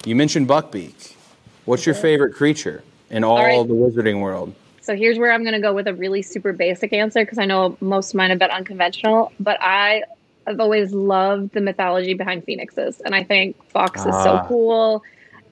You 0.06 0.16
mentioned 0.16 0.48
Buckbeak. 0.48 1.16
What's 1.66 1.86
your 1.86 1.96
favorite 1.96 2.36
creature 2.36 2.84
in 3.10 3.24
all, 3.24 3.38
right. 3.38 3.68
the 3.68 3.74
wizarding 3.74 4.22
world? 4.22 4.54
So 4.82 4.96
here's 4.96 5.18
where 5.18 5.32
I'm 5.32 5.42
going 5.42 5.56
to 5.56 5.62
go 5.62 5.74
with 5.74 5.88
a 5.88 5.96
really 5.96 6.22
super 6.22 6.54
basic 6.54 6.94
answer 6.94 7.24
because 7.24 7.40
I 7.40 7.46
know 7.46 7.76
most 7.82 8.10
of 8.10 8.16
mine 8.16 8.30
have 8.30 8.38
been 8.38 8.52
unconventional, 8.52 9.32
but 9.40 9.58
I 9.60 10.04
have 10.48 10.60
always 10.60 10.92
loved 10.94 11.54
the 11.54 11.62
mythology 11.62 12.14
behind 12.14 12.44
phoenixes, 12.44 13.02
and 13.02 13.16
I 13.16 13.24
think 13.24 13.56
Fawkes 13.72 14.02
is 14.06 14.14
so 14.24 14.34
Ah. 14.34 14.46
cool, 14.48 15.04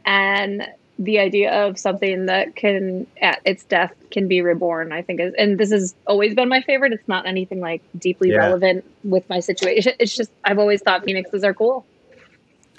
and 0.06 0.68
the 1.00 1.18
idea 1.18 1.52
of 1.52 1.80
something 1.80 2.28
that 2.28 2.56
can, 2.56 3.08
at 3.20 3.40
its 3.46 3.64
death, 3.64 3.92
can 4.12 4.28
be 4.28 4.42
reborn. 4.42 4.92
I 4.92 5.02
think 5.02 5.20
is, 5.20 5.34
and 5.38 5.58
this 5.58 5.72
has 5.72 5.96
always 6.06 6.36
been 6.36 6.48
my 6.50 6.62
favorite. 6.62 6.94
It's 6.94 7.08
not 7.08 7.26
anything 7.26 7.60
like 7.62 7.82
deeply 7.98 8.30
Yeah. 8.30 8.38
relevant 8.38 8.86
with 9.04 9.28
my 9.28 9.40
situation. 9.40 9.94
It's 10.00 10.16
just 10.16 10.30
I've 10.44 10.60
always 10.60 10.82
thought 10.82 11.04
phoenixes 11.04 11.44
are 11.44 11.54
cool. 11.54 11.86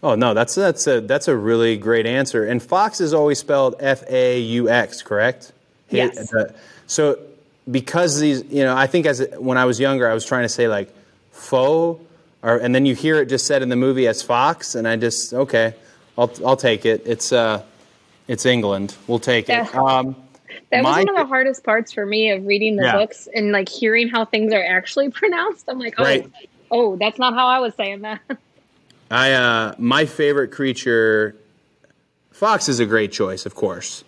Oh 0.03 0.15
no, 0.15 0.33
that's 0.35 0.55
that's 0.55 0.87
a 0.87 1.01
that's 1.01 1.27
a 1.29 1.37
really 1.37 1.77
great 1.77 2.07
answer. 2.07 2.45
And 2.45 2.63
Fawkes 2.63 3.01
is 3.01 3.13
always 3.13 3.39
spelled 3.39 3.75
F 3.81 4.05
A 4.09 4.39
U 4.39 4.69
X, 4.69 5.03
correct? 5.03 5.53
Yes. 5.91 6.33
Uh, 6.33 6.53
So 6.87 7.19
because 7.71 8.21
these, 8.21 8.45
you 8.51 8.63
know, 8.63 8.77
I 8.77 8.87
think 8.87 9.07
as 9.07 9.27
when 9.39 9.57
I 9.59 9.65
was 9.65 9.81
younger, 9.81 10.09
I 10.09 10.15
was 10.15 10.25
trying 10.25 10.43
to 10.45 10.49
say 10.49 10.69
like 10.69 10.89
faux, 11.35 12.01
or 12.43 12.57
and 12.57 12.75
then 12.75 12.87
you 12.87 12.95
hear 12.95 13.17
it 13.21 13.27
just 13.27 13.47
said 13.47 13.63
in 13.63 13.69
the 13.69 13.77
movie 13.77 14.07
as 14.07 14.23
Fawkes, 14.23 14.75
and 14.75 14.89
I 14.89 14.97
just 14.97 15.35
okay, 15.35 15.75
I'll 16.17 16.33
I'll 16.45 16.57
take 16.57 16.87
it. 16.87 17.03
It's 17.05 17.33
uh, 17.33 17.63
it's 18.29 18.47
England. 18.47 18.97
We'll 19.07 19.19
take 19.19 19.49
it. 19.49 19.53
Yeah. 19.53 19.69
Um, 19.73 20.17
That 20.71 20.83
was 20.85 20.97
one 20.97 21.09
of 21.09 21.17
the 21.17 21.27
hardest 21.27 21.65
parts 21.65 21.93
for 21.93 22.07
me 22.07 22.31
of 22.31 22.47
reading 22.47 22.77
the 22.77 22.85
Yeah. 22.85 22.93
books 22.99 23.29
and 23.35 23.53
like 23.53 23.69
hearing 23.69 24.09
how 24.09 24.25
things 24.25 24.53
are 24.53 24.65
actually 24.65 25.11
pronounced. 25.21 25.69
I'm 25.69 25.79
like, 25.79 25.95
oh, 25.99 26.05
Right. 26.05 26.31
oh, 26.71 26.97
that's 26.97 27.19
not 27.19 27.35
how 27.35 27.47
I 27.47 27.59
was 27.59 27.75
saying 27.75 28.03
that. 28.03 28.21
I 29.11 29.33
uh, 29.33 29.75
my 29.79 30.07
favorite 30.07 30.51
creature, 30.53 31.37
Fawkes 32.33 32.69
is 32.69 32.81
a 32.81 32.87
great 32.87 33.13
choice, 33.13 33.45
of 33.47 33.55
course. 33.55 34.03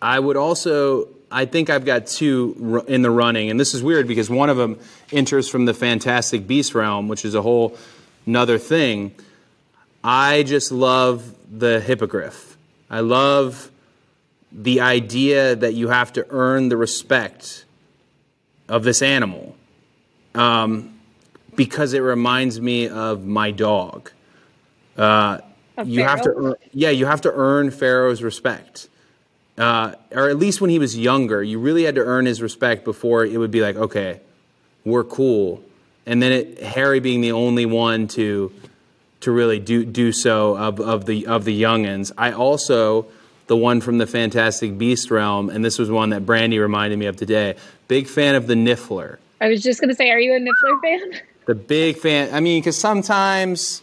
I 0.00 0.18
would 0.18 0.36
also, 0.36 1.08
I 1.30 1.44
think 1.44 1.70
I've 1.70 1.84
got 1.84 2.06
two 2.06 2.84
in 2.86 3.02
the 3.02 3.10
running, 3.10 3.50
and 3.50 3.58
this 3.58 3.74
is 3.74 3.82
weird 3.82 4.06
because 4.06 4.30
one 4.30 4.48
of 4.48 4.56
them 4.56 4.78
enters 5.12 5.48
from 5.48 5.64
the 5.64 5.74
Fantastic 5.74 6.46
Beast 6.46 6.74
realm, 6.74 7.08
which 7.08 7.24
is 7.24 7.34
a 7.34 7.42
whole 7.42 7.76
another 8.26 8.58
thing. 8.58 9.14
I 10.04 10.44
just 10.44 10.70
love 10.70 11.34
the 11.50 11.80
hippogriff. 11.80 12.56
I 12.88 13.00
love 13.00 13.70
the 14.52 14.80
idea 14.80 15.56
that 15.56 15.74
you 15.74 15.88
have 15.88 16.12
to 16.14 16.26
earn 16.30 16.68
the 16.68 16.76
respect 16.76 17.64
of 18.68 18.84
this 18.84 19.02
animal. 19.02 19.56
Um, 20.34 20.96
because 21.56 21.94
it 21.94 22.00
reminds 22.00 22.60
me 22.60 22.88
of 22.88 23.24
my 23.24 23.50
dog. 23.50 24.12
Uh, 24.96 25.38
you 25.84 26.02
have 26.04 26.22
to, 26.22 26.30
earn, 26.30 26.54
yeah, 26.72 26.90
you 26.90 27.06
have 27.06 27.22
to 27.22 27.32
earn 27.32 27.70
Pharaoh's 27.70 28.22
respect, 28.22 28.88
uh, 29.58 29.94
or 30.12 30.28
at 30.28 30.36
least 30.36 30.60
when 30.60 30.70
he 30.70 30.78
was 30.78 30.96
younger, 30.96 31.42
you 31.42 31.58
really 31.58 31.84
had 31.84 31.94
to 31.94 32.02
earn 32.02 32.26
his 32.26 32.42
respect 32.42 32.84
before 32.84 33.24
it 33.24 33.36
would 33.38 33.50
be 33.50 33.62
like, 33.62 33.76
okay, 33.76 34.20
we're 34.84 35.04
cool. 35.04 35.62
And 36.04 36.22
then 36.22 36.32
it, 36.32 36.62
Harry 36.62 37.00
being 37.00 37.20
the 37.20 37.32
only 37.32 37.66
one 37.66 38.08
to 38.08 38.52
to 39.20 39.32
really 39.32 39.58
do 39.58 39.84
do 39.84 40.12
so 40.12 40.56
of, 40.56 40.80
of 40.80 41.06
the 41.06 41.26
of 41.26 41.44
the 41.44 41.60
youngins. 41.60 42.12
I 42.16 42.32
also 42.32 43.06
the 43.46 43.56
one 43.56 43.80
from 43.80 43.98
the 43.98 44.06
Fantastic 44.06 44.76
Beast 44.76 45.10
realm, 45.10 45.50
and 45.50 45.64
this 45.64 45.78
was 45.78 45.90
one 45.90 46.10
that 46.10 46.26
Brandi 46.26 46.60
reminded 46.60 46.98
me 46.98 47.06
of 47.06 47.16
today. 47.16 47.56
Big 47.88 48.08
fan 48.08 48.34
of 48.34 48.46
the 48.46 48.54
Niffler. 48.54 49.18
I 49.40 49.48
was 49.48 49.62
just 49.62 49.80
gonna 49.80 49.94
say, 49.94 50.10
are 50.10 50.20
you 50.20 50.34
a 50.34 50.38
Niffler 50.38 50.80
fan? 50.82 51.20
The 51.46 51.54
big 51.54 51.96
fan. 51.98 52.34
I 52.34 52.40
mean, 52.40 52.60
because 52.60 52.76
sometimes, 52.76 53.82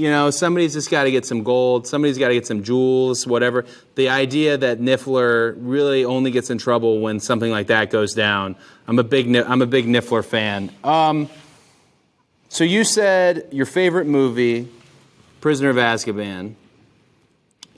you 0.00 0.10
know, 0.10 0.30
somebody's 0.30 0.72
just 0.72 0.90
got 0.90 1.04
to 1.04 1.10
get 1.10 1.26
some 1.26 1.42
gold. 1.42 1.86
Somebody's 1.86 2.16
got 2.16 2.28
to 2.28 2.34
get 2.34 2.46
some 2.46 2.62
jewels, 2.62 3.26
whatever. 3.26 3.66
The 3.96 4.08
idea 4.08 4.56
that 4.56 4.80
Niffler 4.80 5.54
really 5.58 6.06
only 6.06 6.30
gets 6.30 6.48
in 6.48 6.56
trouble 6.56 7.00
when 7.00 7.20
something 7.20 7.50
like 7.50 7.66
that 7.66 7.90
goes 7.90 8.14
down. 8.14 8.56
I'm 8.88 8.98
a 8.98 9.04
big, 9.04 9.36
I'm 9.36 9.60
a 9.60 9.66
big 9.66 9.86
Niffler 9.86 10.24
fan. 10.24 10.72
Um, 10.82 11.28
so 12.48 12.64
you 12.64 12.82
said 12.82 13.48
your 13.52 13.66
favorite 13.66 14.06
movie, 14.06 14.68
Prisoner 15.42 15.68
of 15.68 15.76
Azkaban, 15.76 16.54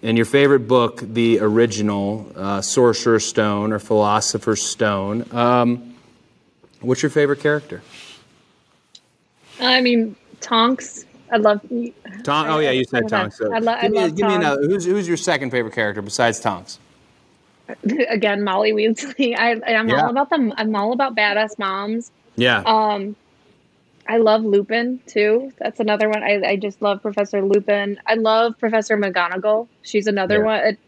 and 0.01 0.17
your 0.17 0.27
favorite 0.27 0.69
book, 0.69 1.01
the 1.01 1.41
original, 1.41 2.31
uh, 2.37 2.61
Sorcerer's 2.61 3.27
Stone 3.27 3.73
or 3.73 3.81
Philosopher's 3.81 4.63
Stone. 4.63 5.27
Um, 5.33 5.97
what's 6.81 7.03
your 7.03 7.11
favorite 7.11 7.41
character? 7.41 7.83
I 9.61 9.81
mean, 9.81 10.15
Tonks. 10.41 11.02
I 11.33 11.37
love. 11.39 11.61
Tom, 12.23 12.47
oh 12.49 12.59
yeah, 12.59 12.71
you 12.71 12.85
said 12.85 13.05
I- 13.05 13.09
Tonks. 13.09 13.39
So 13.39 13.53
I 13.53 13.59
lo- 13.59 13.77
give 13.81 13.91
me, 13.91 13.99
love 13.99 14.09
give 14.17 14.27
me 14.27 14.33
Tonks. 14.35 14.37
another. 14.45 14.63
Who's, 14.63 14.85
who's 14.85 15.09
your 15.09 15.17
second 15.17 15.51
favorite 15.51 15.75
character 15.75 16.03
besides 16.03 16.39
Tonks? 16.41 16.79
Again, 18.09 18.43
Molly 18.45 18.73
Weasley. 18.73 19.35
I, 19.39 19.61
I'm 19.67 19.89
Yeah. 19.89 20.03
all 20.05 20.11
about 20.11 20.31
them. 20.31 20.53
I'm 20.57 20.75
all 20.77 20.93
about 20.93 21.17
badass 21.17 21.59
moms. 21.59 22.11
Yeah. 22.37 22.63
Um, 22.67 23.17
I 24.09 24.19
love 24.19 24.45
Lupin 24.45 25.01
too. 25.07 25.53
That's 25.59 25.79
another 25.81 26.09
one. 26.09 26.23
I, 26.23 26.43
I 26.45 26.57
just 26.57 26.83
love 26.83 27.01
Professor 27.03 27.41
Lupin. 27.41 27.99
I 28.07 28.15
love 28.15 28.59
Professor 28.59 28.97
McGonagall. 28.99 29.69
She's 29.83 30.07
another 30.07 30.39
Yeah. 30.39 30.45
one. 30.65 30.79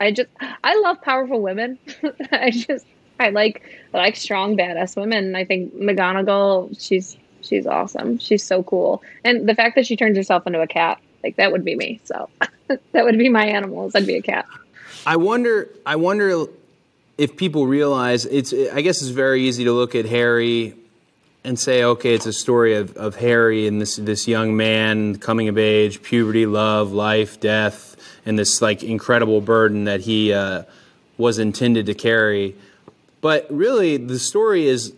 I 0.00 0.10
just 0.12 0.28
I 0.62 0.78
love 0.80 1.00
powerful 1.00 1.40
women. 1.40 1.78
I 2.32 2.50
just 2.50 2.84
I 3.18 3.30
like 3.30 3.62
I 3.94 3.98
like 3.98 4.16
strong 4.16 4.56
badass 4.58 4.96
women. 4.96 5.34
I 5.36 5.44
think 5.44 5.74
McGonagall 5.74 6.76
she's 6.78 7.16
she's 7.46 7.66
awesome. 7.66 8.18
She's 8.18 8.42
so 8.42 8.62
cool. 8.62 9.02
And 9.24 9.48
the 9.48 9.54
fact 9.54 9.76
that 9.76 9.86
she 9.86 9.96
turns 9.96 10.16
herself 10.16 10.46
into 10.46 10.60
a 10.60 10.66
cat, 10.66 11.00
like 11.22 11.36
that 11.36 11.52
would 11.52 11.64
be 11.64 11.74
me. 11.74 12.00
So 12.04 12.28
that 12.68 13.04
would 13.04 13.18
be 13.18 13.28
my 13.28 13.46
animals. 13.46 13.94
I'd 13.94 14.06
be 14.06 14.16
a 14.16 14.22
cat. 14.22 14.46
I 15.06 15.16
wonder. 15.16 15.70
I 15.84 15.96
wonder 15.96 16.46
if 17.16 17.36
people 17.36 17.66
realize 17.66 18.24
it's. 18.24 18.52
I 18.52 18.80
guess 18.80 19.00
it's 19.02 19.10
very 19.10 19.42
easy 19.42 19.64
to 19.64 19.72
look 19.72 19.94
at 19.94 20.04
Harry 20.06 20.74
and 21.46 21.56
say, 21.56 21.84
okay, 21.84 22.12
it's 22.12 22.26
a 22.26 22.32
story 22.32 22.74
of, 22.74 22.96
of 22.96 23.14
Harry 23.16 23.68
and 23.68 23.80
this 23.80 23.96
this 23.96 24.26
young 24.26 24.56
man 24.56 25.16
coming 25.16 25.48
of 25.48 25.56
age, 25.56 26.02
puberty, 26.02 26.44
love, 26.44 26.92
life, 26.92 27.38
death, 27.38 27.96
and 28.26 28.36
this 28.36 28.60
like 28.60 28.82
incredible 28.82 29.40
burden 29.40 29.84
that 29.84 30.00
he 30.00 30.32
uh, 30.32 30.64
was 31.16 31.38
intended 31.38 31.86
to 31.86 31.94
carry. 31.94 32.56
But 33.20 33.46
really, 33.48 33.96
the 33.96 34.18
story 34.18 34.66
is, 34.66 34.92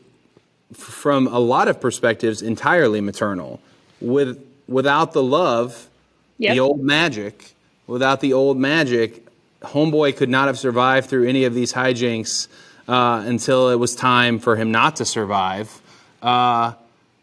from 0.73 1.27
a 1.27 1.39
lot 1.39 1.69
of 1.69 1.81
perspectives, 1.81 2.43
entirely 2.43 3.01
maternal. 3.01 3.61
With 4.01 4.45
without 4.67 5.13
the 5.13 5.23
love, 5.23 5.89
Yep. 6.39 6.55
the 6.55 6.61
old 6.61 6.81
magic, 6.81 7.53
without 7.87 8.21
the 8.21 8.33
old 8.33 8.59
magic, 8.59 9.27
homeboy 9.63 10.17
could 10.17 10.29
not 10.29 10.47
have 10.47 10.59
survived 10.59 11.09
through 11.09 11.27
any 11.27 11.45
of 11.45 11.55
these 11.55 11.73
hijinks 11.73 12.47
uh, 12.87 13.25
until 13.27 13.71
it 13.71 13.77
was 13.77 13.97
time 13.97 14.39
for 14.39 14.55
him 14.57 14.71
not 14.71 14.97
to 14.97 15.05
survive. 15.05 15.81
Uh, 16.23 16.75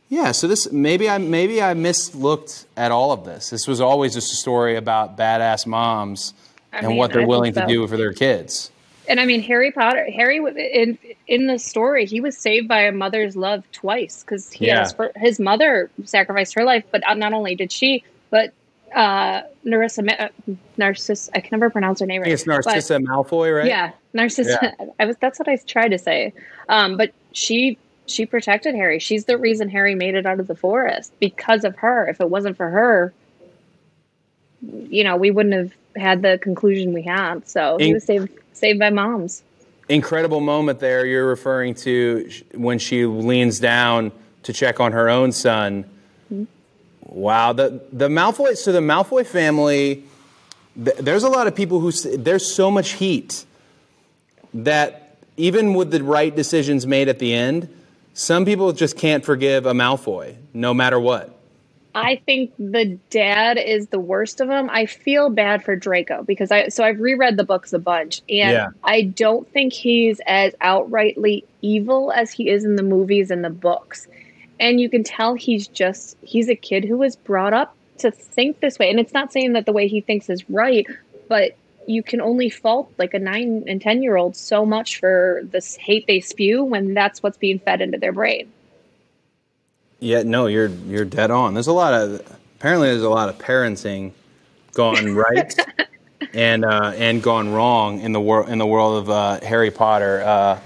yeah, 0.09 0.31
so 0.33 0.47
this 0.47 0.71
maybe 0.71 1.09
I 1.09 1.17
maybe 1.17 1.61
I 1.61 1.73
mislooked 1.73 2.65
at 2.75 2.91
all 2.91 3.11
of 3.11 3.25
this. 3.25 3.49
This 3.49 3.67
was 3.67 3.79
always 3.81 4.13
just 4.13 4.31
a 4.33 4.35
story 4.35 4.75
about 4.75 5.17
badass 5.17 5.65
moms 5.65 6.33
I 6.73 6.79
and 6.79 6.87
mean, 6.89 6.97
what 6.97 7.13
they're 7.13 7.21
I 7.23 7.25
willing 7.25 7.53
think 7.53 7.67
to 7.67 7.73
do 7.73 7.87
for 7.87 7.95
their 7.97 8.13
kids. 8.13 8.69
And 9.07 9.19
I 9.19 9.25
mean, 9.25 9.41
Harry 9.41 9.71
Potter. 9.71 10.07
Harry 10.11 10.37
in 10.37 10.97
in 11.27 11.47
the 11.47 11.59
story, 11.59 12.05
he 12.05 12.21
was 12.21 12.37
saved 12.37 12.67
by 12.67 12.81
a 12.81 12.91
mother's 12.91 13.35
love 13.35 13.63
twice 13.71 14.23
because 14.23 14.51
he 14.51 14.67
Yeah. 14.67 14.79
has 14.79 14.95
his 15.15 15.39
mother 15.39 15.89
sacrificed 16.03 16.53
her 16.55 16.63
life, 16.63 16.83
but 16.91 17.03
not 17.17 17.33
only 17.33 17.55
did 17.55 17.71
she, 17.71 18.03
but 18.29 18.53
uh, 18.95 19.41
Narissa, 19.65 20.07
uh, 20.19 20.29
Narciss. 20.77 21.29
I 21.35 21.41
can 21.41 21.49
never 21.59 21.69
pronounce 21.69 21.99
her 21.99 22.05
name 22.05 22.21
right. 22.21 22.31
it's 22.31 22.47
Narcissa 22.47 22.95
Malfoy, 22.99 23.55
right? 23.55 23.67
Yeah, 23.67 23.91
Narcissa. 24.13 24.59
Yeah. 24.61 24.85
I 24.99 25.05
was. 25.05 25.17
That's 25.17 25.37
what 25.37 25.47
I 25.47 25.57
tried 25.57 25.89
to 25.89 25.97
say. 25.97 26.33
Um, 26.69 26.97
but 26.97 27.11
she 27.33 27.77
she 28.07 28.25
protected 28.25 28.75
Harry. 28.75 28.99
She's 28.99 29.25
the 29.25 29.37
reason 29.37 29.69
Harry 29.69 29.95
made 29.95 30.15
it 30.15 30.25
out 30.25 30.39
of 30.39 30.47
the 30.47 30.55
forest 30.55 31.11
because 31.19 31.63
of 31.63 31.75
her. 31.77 32.07
If 32.07 32.21
it 32.21 32.29
wasn't 32.29 32.55
for 32.57 32.69
her, 32.69 33.13
you 34.89 35.03
know, 35.03 35.15
we 35.17 35.31
wouldn't 35.31 35.55
have 35.55 35.73
had 36.01 36.21
the 36.21 36.37
conclusion 36.41 36.93
we 36.93 37.01
had. 37.01 37.47
So 37.47 37.77
he 37.77 37.93
was 37.93 38.03
saved 38.03 38.29
saved 38.55 38.79
by 38.79 38.89
moms. 38.89 39.43
incredible 39.87 40.39
moment 40.39 40.79
there 40.79 41.05
you're 41.05 41.27
referring 41.27 41.75
to 41.75 42.27
when 42.55 42.79
she 42.79 43.05
leans 43.05 43.59
down 43.59 44.11
to 44.43 44.53
check 44.53 44.79
on 44.79 44.91
her 44.93 45.09
own 45.09 45.31
son. 45.31 45.83
Mm-hmm. 46.31 46.45
Wow, 47.03 47.53
the 47.53 47.81
the 47.91 48.07
Malfoy. 48.07 48.57
So 48.57 48.71
the 48.71 48.79
Malfoy 48.79 49.25
family. 49.25 50.03
Th- 50.83 50.97
there's 50.97 51.23
a 51.23 51.29
lot 51.29 51.47
of 51.47 51.55
people 51.55 51.79
who 51.79 51.91
there's 51.91 52.45
so 52.51 52.69
much 52.71 52.91
heat 52.93 53.45
that 54.53 55.17
even 55.37 55.73
with 55.73 55.91
the 55.91 56.03
right 56.03 56.35
decisions 56.35 56.87
made 56.87 57.07
at 57.07 57.19
the 57.19 57.33
end, 57.33 57.69
some 58.13 58.45
people 58.45 58.71
just 58.73 58.97
can't 58.97 59.23
forgive 59.23 59.65
a 59.65 59.73
Malfoy, 59.73 60.35
no 60.53 60.73
matter 60.73 60.99
what. 60.99 61.34
I 61.95 62.17
think 62.25 62.53
the 62.59 62.97
dad 63.09 63.57
is 63.57 63.87
the 63.87 63.99
worst 63.99 64.41
of 64.41 64.47
them. 64.47 64.69
I 64.71 64.85
feel 64.85 65.29
bad 65.29 65.63
for 65.63 65.75
Draco 65.75 66.23
because 66.23 66.51
I 66.51 66.67
so 66.67 66.83
I've 66.83 66.99
reread 66.99 67.37
the 67.37 67.43
books 67.43 67.73
a 67.73 67.79
bunch 67.79 68.19
and 68.29 68.51
Yeah. 68.51 68.67
I 68.83 69.03
don't 69.03 69.47
think 69.51 69.73
he's 69.73 70.19
as 70.27 70.53
outrightly 70.61 71.43
evil 71.61 72.11
as 72.11 72.31
he 72.31 72.49
is 72.49 72.65
in 72.65 72.75
the 72.75 72.83
movies 72.83 73.31
and 73.31 73.43
the 73.43 73.49
books. 73.49 74.07
And 74.59 74.79
you 74.79 74.89
can 74.89 75.03
tell 75.03 75.33
he's 75.35 75.67
just 75.67 76.17
he's 76.21 76.49
a 76.49 76.55
kid 76.55 76.85
who 76.85 76.97
was 76.97 77.15
brought 77.15 77.53
up 77.53 77.75
to 77.99 78.11
think 78.11 78.59
this 78.59 78.77
way. 78.77 78.89
And 78.89 78.99
it's 78.99 79.13
not 79.13 79.31
saying 79.31 79.53
that 79.53 79.65
the 79.65 79.73
way 79.73 79.87
he 79.87 80.01
thinks 80.01 80.29
is 80.29 80.49
right, 80.49 80.85
but 81.27 81.55
you 81.87 82.03
can 82.03 82.21
only 82.21 82.49
fault 82.49 82.91
like 82.97 83.13
a 83.13 83.19
9 83.19 83.65
and 83.67 83.81
10 83.81 84.03
year 84.03 84.17
old 84.17 84.35
so 84.35 84.65
much 84.65 84.99
for 84.99 85.41
this 85.43 85.75
hate 85.75 86.07
they 86.07 86.19
spew 86.19 86.63
when 86.63 86.93
that's 86.93 87.21
what's 87.21 87.37
being 87.37 87.59
fed 87.59 87.81
into 87.81 87.97
their 87.97 88.11
brain. 88.11 88.51
Yeah, 90.05 90.21
no, 90.21 90.45
you're 90.45 90.67
you're 90.67 91.03
dead 91.03 91.31
on. 91.31 91.55
There's 91.55 91.67
a 91.67 91.73
lot 91.73 91.93
of 91.95 92.21
apparently 92.59 92.89
there's 92.89 93.01
a 93.01 93.09
lot 93.09 93.27
of 93.27 93.39
parenting 93.39 94.11
gone 94.73 95.15
right 95.15 95.53
and 96.33 96.63
uh, 96.63 96.93
and 96.95 97.23
gone 97.23 97.51
wrong 97.51 97.99
in 98.01 98.11
the 98.11 98.21
world 98.21 98.49
in 98.49 98.59
the 98.59 98.67
world 98.67 99.01
of 99.01 99.09
uh, 99.09 99.39
Harry 99.43 99.71
Potter. 99.71 100.21
Uh, 100.21 100.59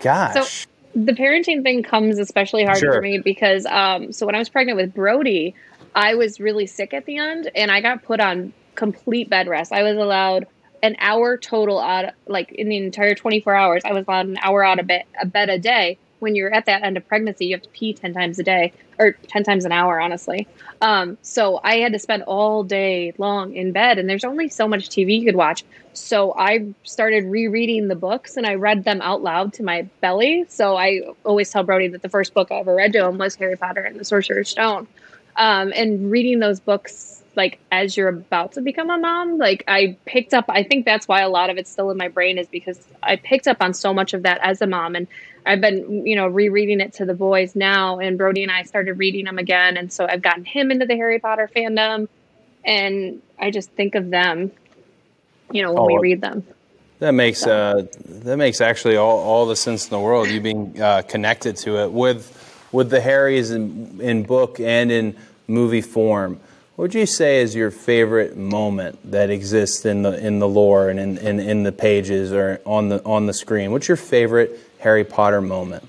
gosh, 0.00 0.64
So 0.64 0.66
the 0.94 1.12
parenting 1.12 1.62
thing 1.62 1.82
comes 1.82 2.18
especially 2.18 2.64
hard 2.64 2.78
Sure. 2.78 2.94
for 2.94 3.02
me 3.02 3.18
because 3.18 3.66
um 3.66 4.10
so 4.10 4.24
when 4.24 4.34
I 4.34 4.38
was 4.38 4.48
pregnant 4.48 4.76
with 4.78 4.94
Brodie, 4.94 5.54
I 5.94 6.14
was 6.14 6.40
really 6.40 6.66
sick 6.66 6.94
at 6.94 7.04
the 7.04 7.18
end 7.18 7.50
and 7.54 7.70
I 7.70 7.82
got 7.82 8.02
put 8.02 8.20
on 8.20 8.54
complete 8.74 9.28
bed 9.28 9.48
rest. 9.48 9.70
I 9.70 9.82
was 9.82 9.98
allowed 9.98 10.46
an 10.82 10.96
hour 10.98 11.36
total 11.36 11.78
out 11.78 12.14
like 12.26 12.52
in 12.52 12.70
the 12.70 12.78
entire 12.78 13.14
24 13.14 13.54
hours. 13.54 13.82
I 13.84 13.92
was 13.92 14.06
allowed 14.08 14.28
an 14.28 14.38
hour 14.40 14.64
out 14.64 14.78
of 14.78 14.86
bed, 14.86 15.04
a 15.20 15.26
bed 15.26 15.50
a 15.50 15.58
day. 15.58 15.98
When 16.20 16.34
you're 16.34 16.52
at 16.52 16.66
that 16.66 16.82
end 16.82 16.96
of 16.96 17.06
pregnancy, 17.06 17.46
you 17.46 17.54
have 17.54 17.62
to 17.62 17.68
pee 17.70 17.92
10 17.92 18.12
times 18.14 18.38
a 18.38 18.42
day 18.42 18.72
or 18.98 19.12
10 19.12 19.44
times 19.44 19.64
an 19.64 19.72
hour, 19.72 20.00
honestly. 20.00 20.46
Um, 20.80 21.18
so 21.22 21.60
I 21.62 21.76
had 21.76 21.92
to 21.92 21.98
spend 21.98 22.24
all 22.24 22.64
day 22.64 23.12
long 23.18 23.54
in 23.54 23.72
bed, 23.72 23.98
and 23.98 24.08
there's 24.08 24.24
only 24.24 24.48
so 24.48 24.68
much 24.68 24.88
TV 24.88 25.20
you 25.20 25.24
could 25.24 25.36
watch. 25.36 25.64
So 25.92 26.34
I 26.36 26.68
started 26.84 27.24
rereading 27.24 27.88
the 27.88 27.96
books 27.96 28.36
and 28.36 28.46
I 28.46 28.54
read 28.54 28.84
them 28.84 29.00
out 29.02 29.22
loud 29.22 29.52
to 29.54 29.62
my 29.62 29.82
belly. 30.00 30.46
So 30.48 30.76
I 30.76 31.02
always 31.24 31.50
tell 31.50 31.64
Brodie 31.64 31.88
that 31.88 32.02
the 32.02 32.08
first 32.08 32.34
book 32.34 32.52
I 32.52 32.56
ever 32.56 32.74
read 32.74 32.92
to 32.92 33.04
him 33.04 33.18
was 33.18 33.34
Harry 33.36 33.56
Potter 33.56 33.80
and 33.80 33.98
the 33.98 34.04
Sorcerer's 34.04 34.48
Stone. 34.48 34.86
Um, 35.36 35.72
and 35.74 36.10
reading 36.10 36.38
those 36.38 36.60
books, 36.60 37.22
like 37.38 37.58
as 37.72 37.96
you're 37.96 38.08
about 38.08 38.52
to 38.52 38.60
become 38.60 38.90
a 38.90 38.98
mom, 38.98 39.38
like 39.38 39.64
I 39.66 39.96
picked 40.04 40.34
up, 40.34 40.46
I 40.50 40.64
think 40.64 40.84
that's 40.84 41.08
why 41.08 41.22
a 41.22 41.30
lot 41.30 41.48
of 41.48 41.56
it's 41.56 41.70
still 41.70 41.90
in 41.90 41.96
my 41.96 42.08
brain 42.08 42.36
is 42.36 42.48
because 42.48 42.78
I 43.02 43.16
picked 43.16 43.48
up 43.48 43.58
on 43.62 43.72
so 43.72 43.94
much 43.94 44.12
of 44.12 44.24
that 44.24 44.40
as 44.42 44.60
a 44.60 44.66
mom. 44.66 44.96
And 44.96 45.06
I've 45.46 45.62
been, 45.62 46.06
you 46.06 46.16
know, 46.16 46.26
rereading 46.26 46.80
it 46.80 46.92
to 46.94 47.06
the 47.06 47.14
boys 47.14 47.56
now. 47.56 48.00
And 48.00 48.18
Brodie 48.18 48.42
and 48.42 48.52
I 48.52 48.64
started 48.64 48.94
reading 48.94 49.24
them 49.24 49.38
again. 49.38 49.78
And 49.78 49.90
so 49.90 50.06
I've 50.06 50.20
gotten 50.20 50.44
him 50.44 50.70
into 50.70 50.84
the 50.84 50.96
Harry 50.96 51.20
Potter 51.20 51.48
fandom. 51.56 52.08
And 52.64 53.22
I 53.38 53.50
just 53.52 53.70
think 53.70 53.94
of 53.94 54.10
them, 54.10 54.52
you 55.52 55.62
know, 55.62 55.72
when 55.72 55.86
we 55.86 55.96
Oh, 55.96 55.98
read 55.98 56.20
them. 56.20 56.44
that 56.98 57.12
makes 57.12 57.46
uh, 57.46 57.86
that 58.04 58.36
makes 58.36 58.60
actually 58.60 58.96
all, 58.96 59.18
all 59.20 59.46
the 59.46 59.56
sense 59.56 59.84
in 59.84 59.90
the 59.90 60.00
world. 60.00 60.28
You 60.28 60.40
being 60.40 60.80
uh, 60.82 61.02
connected 61.02 61.56
to 61.58 61.78
it 61.84 61.92
with 61.92 62.34
with 62.72 62.90
the 62.90 63.00
Harrys 63.00 63.50
in, 63.52 64.00
in 64.00 64.24
book 64.24 64.60
and 64.60 64.90
in 64.90 65.16
movie 65.46 65.80
form. 65.82 66.40
What 66.78 66.82
would 66.82 66.94
you 66.94 67.06
say 67.06 67.40
is 67.40 67.56
your 67.56 67.72
favorite 67.72 68.36
moment 68.36 69.10
that 69.10 69.30
exists 69.30 69.84
in 69.84 70.02
the 70.02 70.16
in 70.24 70.38
the 70.38 70.46
lore 70.46 70.88
and 70.90 71.00
in, 71.00 71.18
in, 71.18 71.40
in 71.40 71.62
the 71.64 71.72
pages 71.72 72.32
or 72.32 72.60
on 72.64 72.88
the 72.88 73.04
on 73.04 73.26
the 73.26 73.32
screen? 73.32 73.72
What's 73.72 73.88
your 73.88 73.96
favorite 73.96 74.60
Harry 74.78 75.02
Potter 75.02 75.40
moment? 75.40 75.82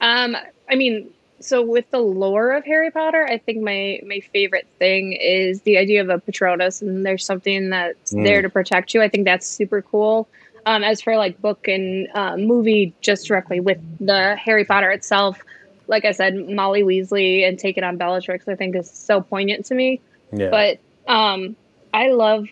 Um, 0.00 0.38
I 0.70 0.74
mean, 0.74 1.10
so 1.38 1.60
with 1.60 1.90
the 1.90 1.98
lore 1.98 2.52
of 2.52 2.64
Harry 2.64 2.90
Potter, 2.90 3.26
I 3.28 3.36
think 3.36 3.60
my 3.60 4.00
my 4.06 4.20
favorite 4.20 4.66
thing 4.78 5.12
is 5.12 5.60
the 5.60 5.76
idea 5.76 6.00
of 6.00 6.08
a 6.08 6.18
Patronus, 6.18 6.80
and 6.80 7.04
there's 7.04 7.22
something 7.26 7.68
that's 7.68 8.14
Mm. 8.14 8.24
there 8.24 8.40
to 8.40 8.48
protect 8.48 8.94
you. 8.94 9.02
I 9.02 9.10
think 9.10 9.26
that's 9.26 9.46
super 9.46 9.82
cool. 9.82 10.26
Um, 10.64 10.82
as 10.82 11.02
for 11.02 11.18
like 11.18 11.38
book 11.42 11.68
and 11.68 12.08
uh, 12.14 12.38
movie, 12.38 12.94
just 13.02 13.26
directly 13.26 13.60
with 13.60 13.80
the 14.00 14.34
Harry 14.36 14.64
Potter 14.64 14.90
itself, 14.90 15.42
like 15.86 16.04
I 16.04 16.12
said, 16.12 16.48
Molly 16.48 16.82
Weasley 16.82 17.46
and 17.46 17.58
taking 17.58 17.84
on 17.84 17.96
Bellatrix, 17.96 18.48
I 18.48 18.54
think 18.54 18.76
is 18.76 18.90
so 18.90 19.20
poignant 19.20 19.66
to 19.66 19.74
me. 19.74 20.00
Yeah. 20.32 20.50
But 20.50 20.78
um, 21.12 21.56
I 21.92 22.10
love, 22.10 22.46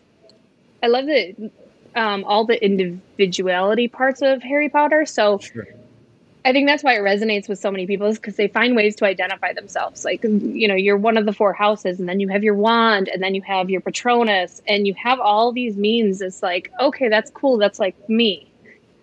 I 0.83 0.89
love 0.89 1.07
the 1.07 1.51
um, 1.95 2.25
all 2.25 2.45
the 2.45 2.63
individuality 2.65 3.89
parts 3.89 4.23
of 4.23 4.43
Harry 4.43 4.69
Potter. 4.69 5.05
So 5.05 5.41
I 6.45 6.53
think 6.53 6.67
that's 6.67 6.83
why 6.83 6.95
it 6.95 7.01
resonates 7.01 7.49
with 7.49 7.59
so 7.59 7.71
many 7.71 7.87
people 7.87 8.07
is 8.07 8.19
because 8.19 8.37
they 8.37 8.49
find 8.49 8.75
ways 8.75 8.97
to 8.97 9.05
identify 9.05 9.53
themselves. 9.53 10.05
Like, 10.05 10.25
you 10.25 10.67
know, 10.67 10.75
you're 10.75 10.97
one 10.97 11.17
of 11.17 11.27
the 11.27 11.33
four 11.33 11.53
houses, 11.53 12.01
and 12.01 12.09
then 12.09 12.19
you 12.19 12.29
have 12.29 12.43
your 12.43 12.55
wand, 12.55 13.09
and 13.09 13.23
then 13.23 13.35
you 13.35 13.43
have 13.43 13.71
your 13.71 13.81
Patronus, 13.81 14.61
and 14.67 14.87
you 14.87 14.95
have 14.95 15.21
all 15.21 15.53
these 15.53 15.77
means. 15.77 16.21
It's 16.21 16.43
like, 16.43 16.73
okay, 16.81 17.09
that's 17.09 17.31
cool. 17.31 17.59
That's 17.59 17.79
like 17.79 17.97
me. 18.09 18.51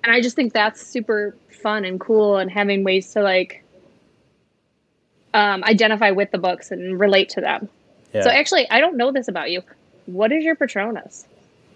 And 0.04 0.14
I 0.14 0.22
just 0.22 0.36
think 0.36 0.54
that's 0.54 0.86
super 0.86 1.36
fun 1.50 1.86
and 1.86 2.00
cool, 2.00 2.38
and 2.38 2.52
having 2.52 2.84
ways 2.84 3.12
to 3.14 3.22
like 3.22 3.64
um, 5.34 5.64
identify 5.64 6.12
with 6.12 6.32
the 6.32 6.38
books 6.38 6.72
and 6.72 7.00
relate 7.00 7.30
to 7.30 7.42
them. 7.42 7.70
Yeah. 8.14 8.24
So 8.24 8.30
actually, 8.30 8.70
I 8.70 8.80
don't 8.80 8.98
know 8.98 9.12
this 9.12 9.28
about 9.28 9.52
you. 9.52 9.62
What 10.06 10.32
is 10.32 10.44
your 10.44 10.56
Patronus? 10.56 11.26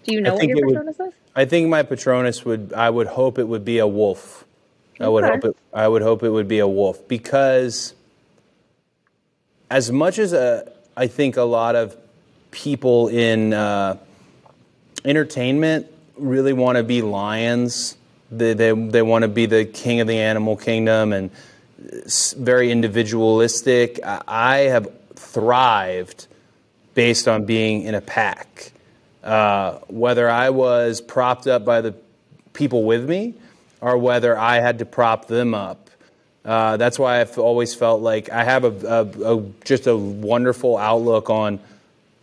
Do 0.04 0.12
you 0.14 0.20
know 0.20 0.34
what 0.34 0.46
your 0.46 0.58
it 0.58 0.64
would- 0.64 0.74
Patronus 0.74 1.00
is? 1.00 1.12
I 1.36 1.44
think 1.44 1.68
my 1.68 1.82
Patronus 1.82 2.44
would. 2.44 2.72
I 2.74 2.88
would 2.90 3.06
hope 3.08 3.38
it 3.38 3.48
would 3.48 3.64
be 3.64 3.78
a 3.78 3.86
wolf. 3.86 4.44
I 5.00 5.08
would 5.08 5.24
hope 5.24 5.44
it. 5.44 5.56
I 5.72 5.88
would 5.88 6.02
hope 6.02 6.22
it 6.22 6.30
would 6.30 6.46
be 6.46 6.60
a 6.60 6.68
wolf 6.68 7.08
because, 7.08 7.94
as 9.70 9.90
much 9.90 10.18
as 10.20 10.32
a, 10.32 10.70
I 10.96 11.08
think 11.08 11.36
a 11.36 11.42
lot 11.42 11.74
of 11.74 11.96
people 12.52 13.08
in 13.08 13.52
uh, 13.52 13.96
entertainment 15.04 15.86
really 16.16 16.52
want 16.52 16.78
to 16.78 16.84
be 16.84 17.02
lions. 17.02 17.96
They 18.30 18.54
they 18.54 18.72
they 18.72 19.02
want 19.02 19.22
to 19.22 19.28
be 19.28 19.46
the 19.46 19.64
king 19.64 20.00
of 20.00 20.06
the 20.06 20.18
animal 20.18 20.56
kingdom 20.56 21.12
and 21.12 21.30
very 22.36 22.70
individualistic. 22.70 24.00
I, 24.04 24.58
have 24.58 24.88
thrived 25.14 26.26
based 26.94 27.28
on 27.28 27.44
being 27.44 27.82
in 27.82 27.94
a 27.94 28.00
pack. 28.00 28.72
Uh, 29.22 29.78
whether 29.88 30.28
I 30.28 30.50
was 30.50 31.00
propped 31.00 31.46
up 31.46 31.64
by 31.64 31.80
the 31.80 31.94
people 32.52 32.84
with 32.84 33.08
me 33.08 33.34
or 33.80 33.98
whether 33.98 34.36
I 34.36 34.60
had 34.60 34.78
to 34.78 34.86
prop 34.86 35.26
them 35.26 35.54
up. 35.54 35.90
Uh, 36.44 36.76
that's 36.76 36.98
why 36.98 37.20
I've 37.20 37.38
always 37.38 37.74
felt 37.74 38.02
like 38.02 38.30
I 38.30 38.44
have 38.44 38.64
a, 38.64 38.86
a, 38.86 39.36
a 39.36 39.42
just 39.64 39.86
a 39.86 39.96
wonderful 39.96 40.76
outlook 40.76 41.30
on 41.30 41.58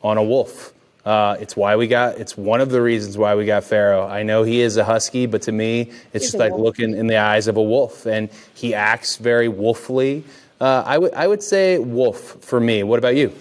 on 0.03 0.17
a 0.17 0.23
wolf. 0.23 0.73
Uh, 1.05 1.35
it's 1.39 1.55
why 1.55 1.75
we 1.75 1.87
got. 1.87 2.17
It's 2.19 2.37
one 2.37 2.61
of 2.61 2.69
the 2.69 2.81
reasons 2.81 3.17
why 3.17 3.33
we 3.35 3.45
got 3.45 3.63
Pharaoh. 3.63 4.05
I 4.05 4.21
know 4.23 4.43
he 4.43 4.61
is 4.61 4.77
a 4.77 4.83
husky, 4.83 5.25
but 5.25 5.41
to 5.43 5.51
me, 5.51 5.81
it's 5.81 5.95
He's 6.13 6.21
just 6.23 6.35
like 6.37 6.51
wolf. 6.51 6.61
looking 6.63 6.95
in 6.95 7.07
the 7.07 7.17
eyes 7.17 7.47
of 7.47 7.57
a 7.57 7.63
wolf, 7.63 8.05
and 8.05 8.29
he 8.53 8.75
acts 8.75 9.17
very 9.17 9.47
wolfly. 9.47 10.23
Uh, 10.59 10.83
I 10.85 10.99
would 10.99 11.13
I 11.15 11.25
would 11.27 11.41
say 11.41 11.79
wolf 11.79 12.37
for 12.43 12.59
me. 12.59 12.83
What 12.83 12.99
about 12.99 13.15
you? 13.15 13.33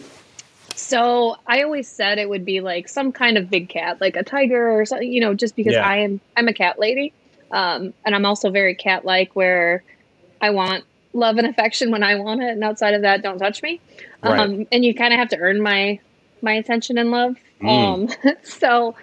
So 0.74 1.36
I 1.46 1.62
always 1.62 1.86
said 1.86 2.18
it 2.18 2.30
would 2.30 2.46
be 2.46 2.61
like 2.61 2.88
some 2.88 3.12
kind 3.12 3.36
of 3.36 3.50
big 3.50 3.68
cat, 3.68 4.00
like 4.00 4.16
a 4.16 4.22
tiger 4.22 4.70
or 4.70 4.86
something, 4.86 5.12
you 5.12 5.20
know, 5.20 5.34
just 5.34 5.54
because 5.54 5.74
Yeah. 5.74 5.86
I 5.86 5.98
am 5.98 6.20
I'm 6.36 6.48
a 6.48 6.54
cat 6.54 6.78
lady. 6.78 7.12
Um, 7.50 7.92
and 8.06 8.14
I'm 8.14 8.24
also 8.24 8.50
very 8.50 8.74
cat 8.74 9.04
like 9.04 9.36
where 9.36 9.82
I 10.40 10.50
want 10.50 10.84
love 11.12 11.36
and 11.36 11.46
affection 11.46 11.90
when 11.90 12.02
I 12.02 12.14
want 12.14 12.42
it, 12.42 12.48
and 12.50 12.64
outside 12.64 12.94
of 12.94 13.02
that, 13.02 13.22
don't 13.22 13.38
touch 13.38 13.62
me. 13.62 13.80
Right. 14.22 14.38
Um, 14.38 14.66
and 14.72 14.82
you 14.84 14.94
kind 14.94 15.12
of 15.12 15.18
have 15.18 15.28
to 15.30 15.38
earn 15.38 15.61
my 15.61 15.98
my 16.43 16.53
attention 16.53 16.99
and 16.99 17.11
love. 17.11 17.36
Mm. 17.61 18.24
Um, 18.24 18.34
so 18.43 18.95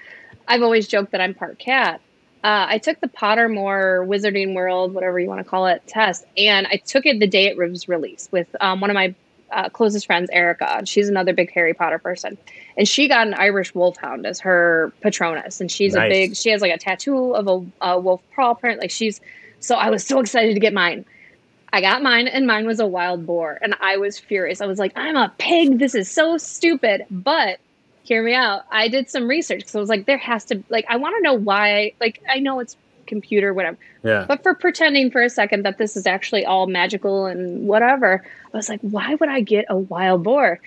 I've 0.47 0.61
always 0.61 0.87
joked 0.87 1.11
that 1.11 1.21
I'm 1.21 1.33
part 1.33 1.59
cat. 1.59 2.01
Uh, 2.43 2.65
I 2.69 2.77
took 2.77 2.99
the 3.01 3.07
Pottermore 3.07 4.07
Wizarding 4.07 4.53
World, 4.53 4.93
whatever 4.93 5.19
you 5.19 5.27
want 5.27 5.39
to 5.39 5.49
call 5.49 5.67
it, 5.67 5.81
test, 5.87 6.25
and 6.37 6.67
I 6.67 6.77
took 6.77 7.05
it 7.05 7.19
the 7.19 7.27
day 7.27 7.47
it 7.47 7.57
was 7.57 7.87
released 7.89 8.31
with 8.31 8.47
um, 8.61 8.79
one 8.79 8.89
of 8.89 8.93
my 8.93 9.15
uh, 9.51 9.69
closest 9.69 10.05
friends, 10.05 10.29
Erica. 10.31 10.85
She's 10.85 11.09
another 11.09 11.33
big 11.33 11.51
Harry 11.51 11.73
Potter 11.73 11.99
person, 11.99 12.37
and 12.77 12.87
she 12.87 13.07
got 13.07 13.27
an 13.27 13.33
Irish 13.33 13.73
Wolfhound 13.73 14.25
as 14.25 14.41
her 14.41 14.91
Patronus, 15.01 15.61
and 15.61 15.71
she's 15.71 15.93
Nice. 15.93 16.05
a 16.05 16.09
big. 16.09 16.35
She 16.35 16.49
has 16.51 16.61
like 16.61 16.73
a 16.73 16.77
tattoo 16.77 17.33
of 17.33 17.47
a, 17.47 17.85
a 17.85 17.99
wolf 17.99 18.21
paw 18.35 18.53
print. 18.53 18.79
Like 18.81 18.91
she's. 18.91 19.19
So 19.59 19.75
I 19.75 19.89
was 19.89 20.05
so 20.05 20.19
excited 20.19 20.53
to 20.53 20.59
get 20.59 20.73
mine. 20.73 21.05
I 21.73 21.81
got 21.81 22.01
mine, 22.01 22.27
and 22.27 22.47
mine 22.47 22.65
was 22.65 22.79
a 22.79 22.87
wild 22.87 23.25
boar, 23.25 23.59
and 23.61 23.75
I 23.81 23.97
was 23.97 24.17
furious. 24.17 24.61
I 24.61 24.65
was 24.65 24.79
like, 24.79 24.93
"I'm 24.95 25.15
a 25.15 25.33
pig. 25.37 25.79
This 25.79 25.95
is 25.95 26.09
so 26.09 26.37
stupid." 26.37 27.05
But 27.11 27.59
hear 28.07 28.23
me 28.23 28.33
out. 28.33 28.63
I 28.71 28.87
did 28.87 29.09
some 29.09 29.27
research 29.27 29.59
because 29.59 29.75
I 29.75 29.79
was 29.79 29.89
like, 29.89 30.05
there 30.05 30.17
has 30.17 30.45
to 30.45 30.63
like 30.69 30.85
I 30.87 30.95
want 30.95 31.15
to 31.17 31.21
know 31.21 31.33
why. 31.33 31.93
Like 31.99 32.21
I 32.29 32.39
know 32.39 32.59
it's 32.59 32.77
computer, 33.05 33.53
whatever. 33.53 33.77
Yeah. 34.03 34.25
But 34.27 34.43
for 34.43 34.53
pretending 34.53 35.11
for 35.11 35.21
a 35.21 35.29
second 35.29 35.63
that 35.63 35.77
this 35.77 35.97
is 35.97 36.05
actually 36.07 36.45
all 36.45 36.67
magical 36.67 37.25
and 37.25 37.67
whatever, 37.67 38.23
I 38.53 38.57
was 38.57 38.69
like, 38.69 38.81
why 38.81 39.15
would 39.15 39.29
I 39.29 39.41
get 39.41 39.65
a 39.69 39.77
wild 39.77 40.23
boar? 40.23 40.59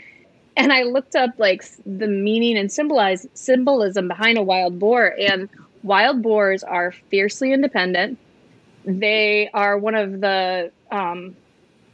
And 0.57 0.73
I 0.73 0.83
looked 0.83 1.17
up 1.17 1.31
like 1.39 1.65
the 1.87 2.09
meaning 2.09 2.59
and 2.59 2.71
symbolize 2.71 3.27
symbolism 3.35 4.09
behind 4.09 4.37
a 4.37 4.43
wild 4.43 4.79
boar, 4.79 5.15
and 5.19 5.49
wild 5.83 6.23
boars 6.23 6.63
are 6.63 6.93
fiercely 7.11 7.53
independent. 7.53 8.19
They 8.85 9.49
are 9.55 9.79
one 9.79 9.95
of 9.95 10.21
the 10.21 10.73
um, 10.91 11.37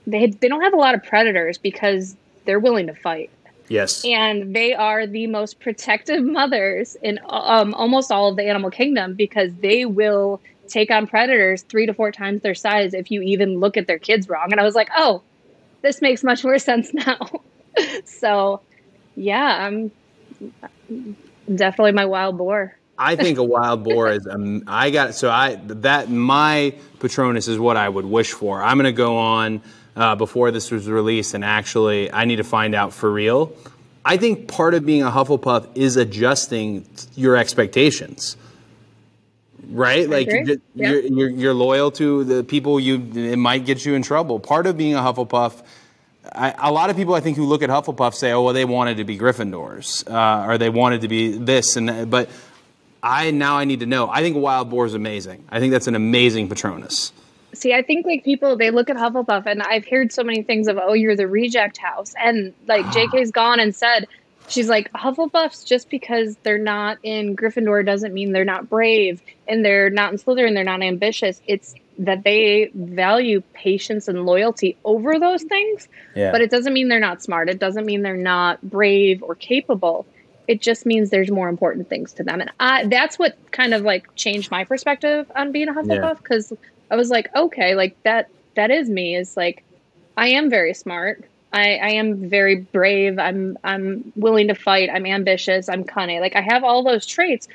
they 0.06 0.26
they 0.26 0.48
don't 0.48 0.62
have 0.62 0.72
a 0.74 0.76
lot 0.78 0.94
of 0.94 1.02
predators 1.04 1.58
because 1.58 2.16
they're 2.44 2.60
willing 2.60 2.86
to 2.86 2.94
fight 2.94 3.30
Yes. 3.68 4.04
and 4.04 4.54
they 4.54 4.74
are 4.74 5.06
the 5.06 5.26
most 5.26 5.58
protective 5.60 6.24
mothers 6.38 6.96
in 7.02 7.18
um, 7.28 7.74
almost 7.74 8.12
all 8.12 8.28
of 8.30 8.36
the 8.36 8.44
animal 8.44 8.70
kingdom 8.70 9.14
because 9.14 9.52
they 9.60 9.84
will 9.84 10.40
take 10.68 10.90
on 10.90 11.06
predators 11.06 11.62
three 11.62 11.86
to 11.86 11.94
four 11.94 12.12
times 12.12 12.42
their 12.42 12.54
size 12.54 12.94
if 12.94 13.10
you 13.10 13.22
even 13.22 13.60
look 13.60 13.76
at 13.76 13.86
their 13.86 13.98
kids 13.98 14.28
wrong. 14.28 14.48
And 14.50 14.60
I 14.60 14.64
was 14.64 14.74
like, 14.74 14.88
oh, 14.96 15.22
this 15.82 16.02
makes 16.02 16.22
much 16.24 16.44
more 16.44 16.58
sense 16.70 16.92
now. 16.92 17.18
so, 18.04 18.60
yeah, 19.14 19.66
I'm 19.66 19.90
definitely 21.52 21.92
my 21.92 22.04
wild 22.06 22.38
boar. 22.38 22.76
I 22.98 23.16
think 23.16 23.38
a 23.38 23.44
wild 23.44 23.84
boar 23.84 24.10
is. 24.10 24.26
Um, 24.26 24.64
I 24.66 24.90
got 24.90 25.14
so 25.14 25.30
I 25.30 25.56
that 25.66 26.08
my 26.10 26.74
Patronus 27.00 27.48
is 27.48 27.58
what 27.58 27.76
I 27.76 27.88
would 27.88 28.06
wish 28.06 28.32
for. 28.32 28.62
I'm 28.62 28.76
going 28.78 28.84
to 28.86 28.92
go 28.92 29.16
on 29.18 29.60
uh, 29.94 30.14
before 30.16 30.50
this 30.50 30.70
was 30.70 30.88
released, 30.88 31.34
and 31.34 31.44
actually, 31.44 32.10
I 32.12 32.24
need 32.24 32.36
to 32.36 32.44
find 32.44 32.74
out 32.74 32.92
for 32.92 33.10
real. 33.12 33.52
I 34.04 34.16
think 34.16 34.48
part 34.48 34.74
of 34.74 34.86
being 34.86 35.02
a 35.02 35.10
Hufflepuff 35.10 35.68
is 35.74 35.96
adjusting 35.96 36.86
your 37.16 37.36
expectations. 37.36 38.36
Right, 39.68 40.08
like 40.08 40.28
agree. 40.28 40.44
you- 40.46 40.60
Yeah. 40.74 40.90
you're, 40.90 41.00
you're 41.00 41.28
you're 41.30 41.54
loyal 41.54 41.90
to 41.92 42.22
the 42.24 42.44
people 42.44 42.78
you. 42.78 42.96
It 43.14 43.36
might 43.36 43.64
get 43.66 43.84
you 43.84 43.94
in 43.94 44.02
trouble. 44.02 44.38
Part 44.38 44.66
of 44.66 44.76
being 44.76 44.94
a 44.94 45.00
Hufflepuff 45.00 45.62
I, 46.32 46.54
a 46.58 46.72
lot 46.72 46.90
of 46.90 46.96
people 46.96 47.14
I 47.14 47.20
think 47.20 47.36
who 47.36 47.44
look 47.44 47.62
at 47.62 47.70
Hufflepuff 47.70 48.14
say, 48.14 48.32
"Oh, 48.32 48.42
well, 48.42 48.52
they 48.54 48.64
wanted 48.64 48.96
to 48.98 49.04
be 49.04 49.16
Gryffindors, 49.18 50.08
uh, 50.10 50.48
or 50.48 50.58
they 50.58 50.70
wanted 50.70 51.02
to 51.02 51.08
be 51.08 51.32
this," 51.38 51.76
and 51.76 51.88
that. 51.88 52.10
but 52.10 52.28
I 53.06 53.30
now 53.30 53.56
I 53.56 53.64
need 53.64 53.80
to 53.80 53.86
know. 53.86 54.08
I 54.10 54.20
think 54.20 54.36
Wild 54.36 54.68
Boar 54.68 54.84
is 54.86 54.94
amazing. 54.94 55.44
I 55.48 55.60
think 55.60 55.72
that's 55.72 55.86
an 55.86 55.94
amazing 55.94 56.48
Patronus. 56.48 57.12
See, 57.54 57.72
I 57.72 57.82
think 57.82 58.04
like 58.04 58.24
people 58.24 58.56
they 58.56 58.70
look 58.70 58.90
at 58.90 58.96
Hufflepuff, 58.96 59.46
and 59.46 59.62
I've 59.62 59.86
heard 59.86 60.12
so 60.12 60.22
many 60.24 60.42
things 60.42 60.66
of, 60.68 60.76
oh, 60.78 60.92
you're 60.92 61.16
the 61.16 61.28
reject 61.28 61.78
house, 61.78 62.14
and 62.22 62.52
like 62.66 62.90
J.K.'s 62.92 63.30
gone 63.30 63.60
and 63.60 63.74
said, 63.74 64.06
she's 64.48 64.68
like 64.68 64.92
Hufflepuffs 64.92 65.64
just 65.64 65.88
because 65.88 66.36
they're 66.42 66.58
not 66.58 66.98
in 67.02 67.36
Gryffindor 67.36 67.86
doesn't 67.86 68.12
mean 68.12 68.32
they're 68.32 68.44
not 68.44 68.68
brave, 68.68 69.22
and 69.46 69.64
they're 69.64 69.88
not 69.88 70.12
in 70.12 70.18
Slytherin, 70.18 70.54
they're 70.54 70.64
not 70.64 70.82
ambitious. 70.82 71.40
It's 71.46 71.74
that 71.98 72.24
they 72.24 72.70
value 72.74 73.42
patience 73.54 74.06
and 74.06 74.26
loyalty 74.26 74.76
over 74.84 75.18
those 75.18 75.42
things, 75.44 75.88
Yeah. 76.14 76.30
but 76.32 76.42
it 76.42 76.50
doesn't 76.50 76.74
mean 76.74 76.88
they're 76.88 77.00
not 77.00 77.22
smart. 77.22 77.48
It 77.48 77.58
doesn't 77.58 77.86
mean 77.86 78.02
they're 78.02 78.16
not 78.18 78.60
brave 78.60 79.22
or 79.22 79.34
capable. 79.34 80.04
It 80.48 80.60
just 80.60 80.86
means 80.86 81.10
there's 81.10 81.30
more 81.30 81.48
important 81.48 81.88
things 81.88 82.12
to 82.14 82.22
them, 82.22 82.40
and 82.40 82.50
I, 82.60 82.86
that's 82.86 83.18
what 83.18 83.36
kind 83.50 83.74
of 83.74 83.82
like 83.82 84.14
changed 84.14 84.50
my 84.50 84.64
perspective 84.64 85.30
on 85.34 85.52
being 85.52 85.68
a 85.68 85.72
Hufflepuff 85.72 86.18
because 86.18 86.52
I 86.90 86.96
was 86.96 87.10
like, 87.10 87.34
okay, 87.34 87.74
like 87.74 88.00
that 88.04 88.30
that 88.54 88.70
is 88.70 88.88
me. 88.88 89.16
Is 89.16 89.36
like 89.36 89.64
I 90.16 90.28
am 90.28 90.48
very 90.50 90.74
smart. 90.74 91.24
I, 91.52 91.76
I 91.76 91.88
am 91.92 92.28
very 92.28 92.56
brave. 92.56 93.18
I'm 93.18 93.58
I'm 93.64 94.12
willing 94.16 94.48
to 94.48 94.54
fight. 94.54 94.90
I'm 94.92 95.06
ambitious. 95.06 95.68
I'm 95.68 95.84
cunning. 95.84 96.20
Like 96.20 96.36
I 96.36 96.42
have 96.42 96.64
all 96.64 96.82
those 96.82 97.06
traits, 97.06 97.48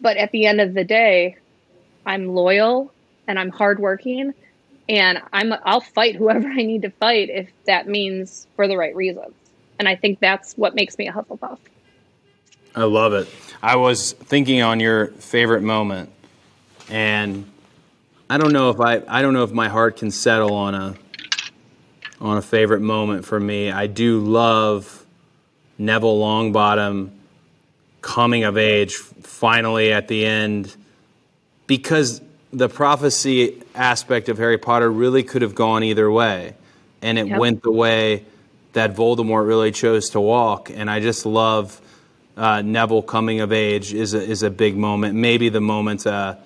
but 0.00 0.16
at 0.16 0.30
the 0.32 0.46
end 0.46 0.60
of 0.60 0.74
the 0.74 0.84
day, 0.84 1.36
I'm 2.06 2.28
loyal 2.28 2.92
and 3.26 3.38
I'm 3.38 3.50
hardworking, 3.50 4.34
and 4.88 5.22
I'm 5.32 5.54
I'll 5.64 5.80
fight 5.80 6.16
whoever 6.16 6.48
I 6.48 6.62
need 6.62 6.82
to 6.82 6.90
fight 6.90 7.30
if 7.30 7.48
that 7.66 7.88
means 7.88 8.46
for 8.56 8.68
the 8.68 8.76
right 8.76 8.94
reasons. 8.94 9.34
And 9.78 9.88
I 9.88 9.96
think 9.96 10.20
that's 10.20 10.54
what 10.54 10.74
makes 10.74 10.98
me 10.98 11.08
a 11.08 11.12
Hufflepuff. 11.12 11.58
I 12.74 12.84
love 12.84 13.12
it. 13.12 13.28
I 13.62 13.76
was 13.76 14.12
thinking 14.12 14.62
on 14.62 14.80
your 14.80 15.08
favorite 15.08 15.62
moment, 15.62 16.10
and 16.90 17.46
I 18.28 18.38
don't 18.38 18.52
know 18.52 18.70
if 18.70 18.80
I 18.80 19.02
I 19.08 19.22
don't 19.22 19.32
know 19.32 19.44
if 19.44 19.52
my 19.52 19.68
heart 19.68 19.96
can 19.96 20.10
settle 20.10 20.54
on 20.54 20.74
a 20.74 20.94
on 22.20 22.36
a 22.36 22.42
favorite 22.42 22.80
moment 22.80 23.24
for 23.24 23.38
me. 23.38 23.70
I 23.70 23.86
do 23.86 24.18
love 24.20 25.04
Neville 25.78 26.18
Longbottom 26.18 27.10
coming 28.00 28.44
of 28.44 28.58
age 28.58 28.94
finally 28.96 29.92
at 29.92 30.08
the 30.08 30.26
end 30.26 30.74
because 31.66 32.20
the 32.52 32.68
prophecy 32.68 33.62
aspect 33.74 34.28
of 34.28 34.38
Harry 34.38 34.58
Potter 34.58 34.90
really 34.90 35.22
could 35.22 35.42
have 35.42 35.54
gone 35.54 35.82
either 35.82 36.10
way 36.10 36.54
and 37.02 37.18
it 37.18 37.26
Yep. 37.28 37.38
went 37.38 37.62
the 37.62 37.72
way 37.72 38.24
that 38.74 38.94
Voldemort 38.94 39.46
really 39.46 39.72
chose 39.72 40.10
to 40.10 40.20
walk 40.20 40.70
and 40.70 40.90
I 40.90 41.00
just 41.00 41.24
love 41.24 41.80
uh, 42.36 42.62
Neville 42.62 43.02
coming 43.02 43.40
of 43.40 43.52
age 43.52 43.94
is 43.94 44.14
a, 44.14 44.22
is 44.22 44.42
a 44.42 44.50
big 44.50 44.76
moment 44.76 45.14
maybe 45.14 45.48
the 45.48 45.60
moment 45.60 46.06
uh, 46.06 46.36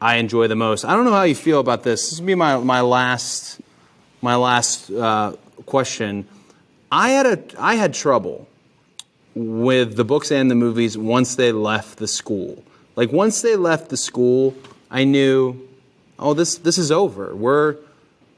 I 0.00 0.16
enjoy 0.16 0.48
the 0.48 0.56
most 0.56 0.84
I 0.84 0.94
don't 0.94 1.04
know 1.04 1.12
how 1.12 1.24
you 1.24 1.34
feel 1.34 1.60
about 1.60 1.82
this 1.82 2.10
this 2.10 2.20
will 2.20 2.26
be 2.26 2.34
my, 2.34 2.56
my 2.58 2.80
last 2.80 3.60
my 4.20 4.36
last 4.36 4.90
uh, 4.90 5.34
question 5.66 6.26
I 6.90 7.10
had 7.10 7.26
a 7.26 7.42
I 7.58 7.74
had 7.74 7.94
trouble 7.94 8.48
with 9.34 9.96
the 9.96 10.04
books 10.04 10.32
and 10.32 10.50
the 10.50 10.54
movies 10.54 10.96
once 10.98 11.36
they 11.36 11.52
left 11.52 11.98
the 11.98 12.08
school. 12.08 12.62
Like 12.96 13.12
once 13.12 13.42
they 13.42 13.56
left 13.56 13.88
the 13.88 13.96
school, 13.96 14.54
I 14.90 15.04
knew, 15.04 15.68
oh, 16.18 16.34
this 16.34 16.58
this 16.58 16.78
is 16.78 16.90
over. 16.90 17.34
We're 17.34 17.76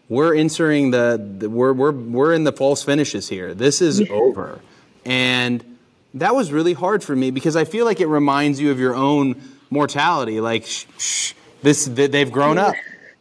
we're 0.08 0.34
entering 0.34 0.90
the, 0.90 1.36
the 1.38 1.48
we're 1.48 1.72
we're 1.72 1.92
we're 1.92 2.34
in 2.34 2.44
the 2.44 2.52
false 2.52 2.82
finishes 2.82 3.28
here. 3.28 3.54
This 3.54 3.80
is 3.80 4.02
over, 4.10 4.60
and 5.04 5.69
that 6.14 6.34
was 6.34 6.52
really 6.52 6.72
hard 6.72 7.02
for 7.04 7.14
me 7.14 7.30
because 7.30 7.56
I 7.56 7.64
feel 7.64 7.84
like 7.84 8.00
it 8.00 8.06
reminds 8.06 8.60
you 8.60 8.70
of 8.70 8.78
your 8.80 8.94
own 8.94 9.40
mortality. 9.70 10.40
Like, 10.40 10.66
shh, 10.66 10.86
shh, 10.98 11.32
this 11.62 11.84
they- 11.84 12.08
they've 12.08 12.30
grown 12.30 12.58
up, 12.58 12.74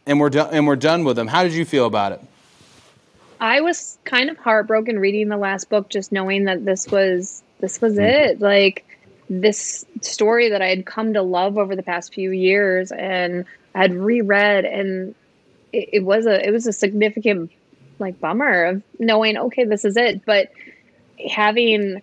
and 0.06 0.18
we're 0.18 0.30
done 0.30 0.50
and 0.52 0.66
we're 0.66 0.76
done 0.76 1.04
with 1.04 1.16
them. 1.16 1.28
How 1.28 1.42
did 1.42 1.52
you 1.52 1.64
feel 1.64 1.86
about 1.86 2.12
it? 2.12 2.20
I 3.40 3.60
was 3.62 3.98
kind 4.04 4.28
of 4.28 4.36
heartbroken 4.36 4.98
reading 4.98 5.28
the 5.28 5.36
last 5.36 5.70
book, 5.70 5.88
just 5.88 6.12
knowing 6.12 6.44
that 6.44 6.64
this 6.64 6.88
was 6.88 7.42
this 7.60 7.80
was 7.80 7.94
mm-hmm. 7.94 8.02
it. 8.02 8.40
Like 8.40 8.84
this 9.28 9.86
story 10.02 10.50
that 10.50 10.60
I 10.60 10.68
had 10.68 10.84
come 10.84 11.14
to 11.14 11.22
love 11.22 11.56
over 11.56 11.76
the 11.76 11.82
past 11.82 12.12
few 12.12 12.30
years, 12.30 12.92
and 12.92 13.46
I 13.74 13.82
had 13.82 13.94
reread, 13.94 14.64
and 14.64 15.14
it, 15.72 15.88
it 15.92 16.04
was 16.04 16.26
a 16.26 16.46
it 16.46 16.50
was 16.50 16.66
a 16.66 16.72
significant 16.72 17.50
like 17.98 18.18
bummer 18.18 18.64
of 18.64 18.82
knowing 18.98 19.36
okay 19.36 19.64
this 19.64 19.84
is 19.84 19.96
it, 19.96 20.24
but 20.24 20.50
having 21.28 22.02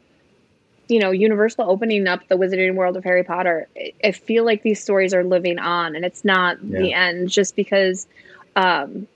you 0.88 1.00
know 1.00 1.12
Universal 1.12 1.70
opening 1.70 2.08
up 2.08 2.28
the 2.28 2.36
Wizarding 2.36 2.76
World 2.76 2.98
of 2.98 3.04
Harry 3.04 3.24
Potter, 3.24 3.68
I, 4.04 4.12
feel 4.12 4.46
like 4.46 4.64
these 4.64 4.82
stories 4.82 5.14
are 5.14 5.24
living 5.24 5.60
on, 5.60 5.96
and 5.96 6.06
it's 6.06 6.24
not 6.26 6.58
the 6.62 6.94
end 6.94 7.30
just 7.30 7.56
because. 7.56 8.08
Um, 8.56 9.08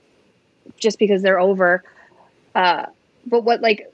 just 0.78 0.98
because 0.98 1.22
they're 1.22 1.40
over. 1.40 1.82
Uh, 2.54 2.86
but 3.26 3.44
what 3.44 3.60
like 3.60 3.92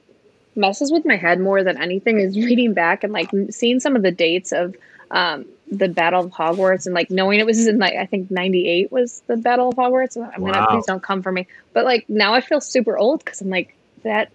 messes 0.55 0.91
with 0.91 1.05
my 1.05 1.15
head 1.15 1.39
more 1.39 1.63
than 1.63 1.81
anything 1.81 2.19
is 2.19 2.35
reading 2.37 2.73
back 2.73 3.03
and 3.03 3.13
like 3.13 3.29
seeing 3.51 3.79
some 3.79 3.95
of 3.95 4.01
the 4.01 4.11
dates 4.11 4.51
of 4.51 4.75
um, 5.11 5.45
the 5.71 5.87
Battle 5.87 6.25
of 6.25 6.31
Hogwarts 6.31 6.85
and 6.85 6.93
like 6.93 7.09
knowing 7.09 7.39
it 7.39 7.45
was 7.45 7.67
in 7.67 7.79
like 7.79 7.95
I 7.95 8.05
think 8.05 8.29
'98 8.29 8.91
was 8.91 9.21
the 9.27 9.37
Battle 9.37 9.69
of 9.69 9.75
Hogwarts. 9.75 10.17
I'm 10.17 10.43
gonna 10.43 10.67
please 10.67 10.85
don't 10.85 11.01
come 11.01 11.21
for 11.21 11.31
me. 11.31 11.47
But 11.73 11.85
like 11.85 12.09
now 12.09 12.33
I 12.33 12.41
feel 12.41 12.61
super 12.61 12.97
old 12.97 13.23
because 13.23 13.41
I'm 13.41 13.49
like 13.49 13.75
that 14.03 14.31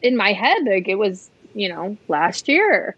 in 0.00 0.16
my 0.16 0.32
head 0.32 0.64
like 0.64 0.88
it 0.88 0.96
was 0.96 1.30
you 1.54 1.68
know, 1.68 1.98
last 2.08 2.48
year. 2.48 2.96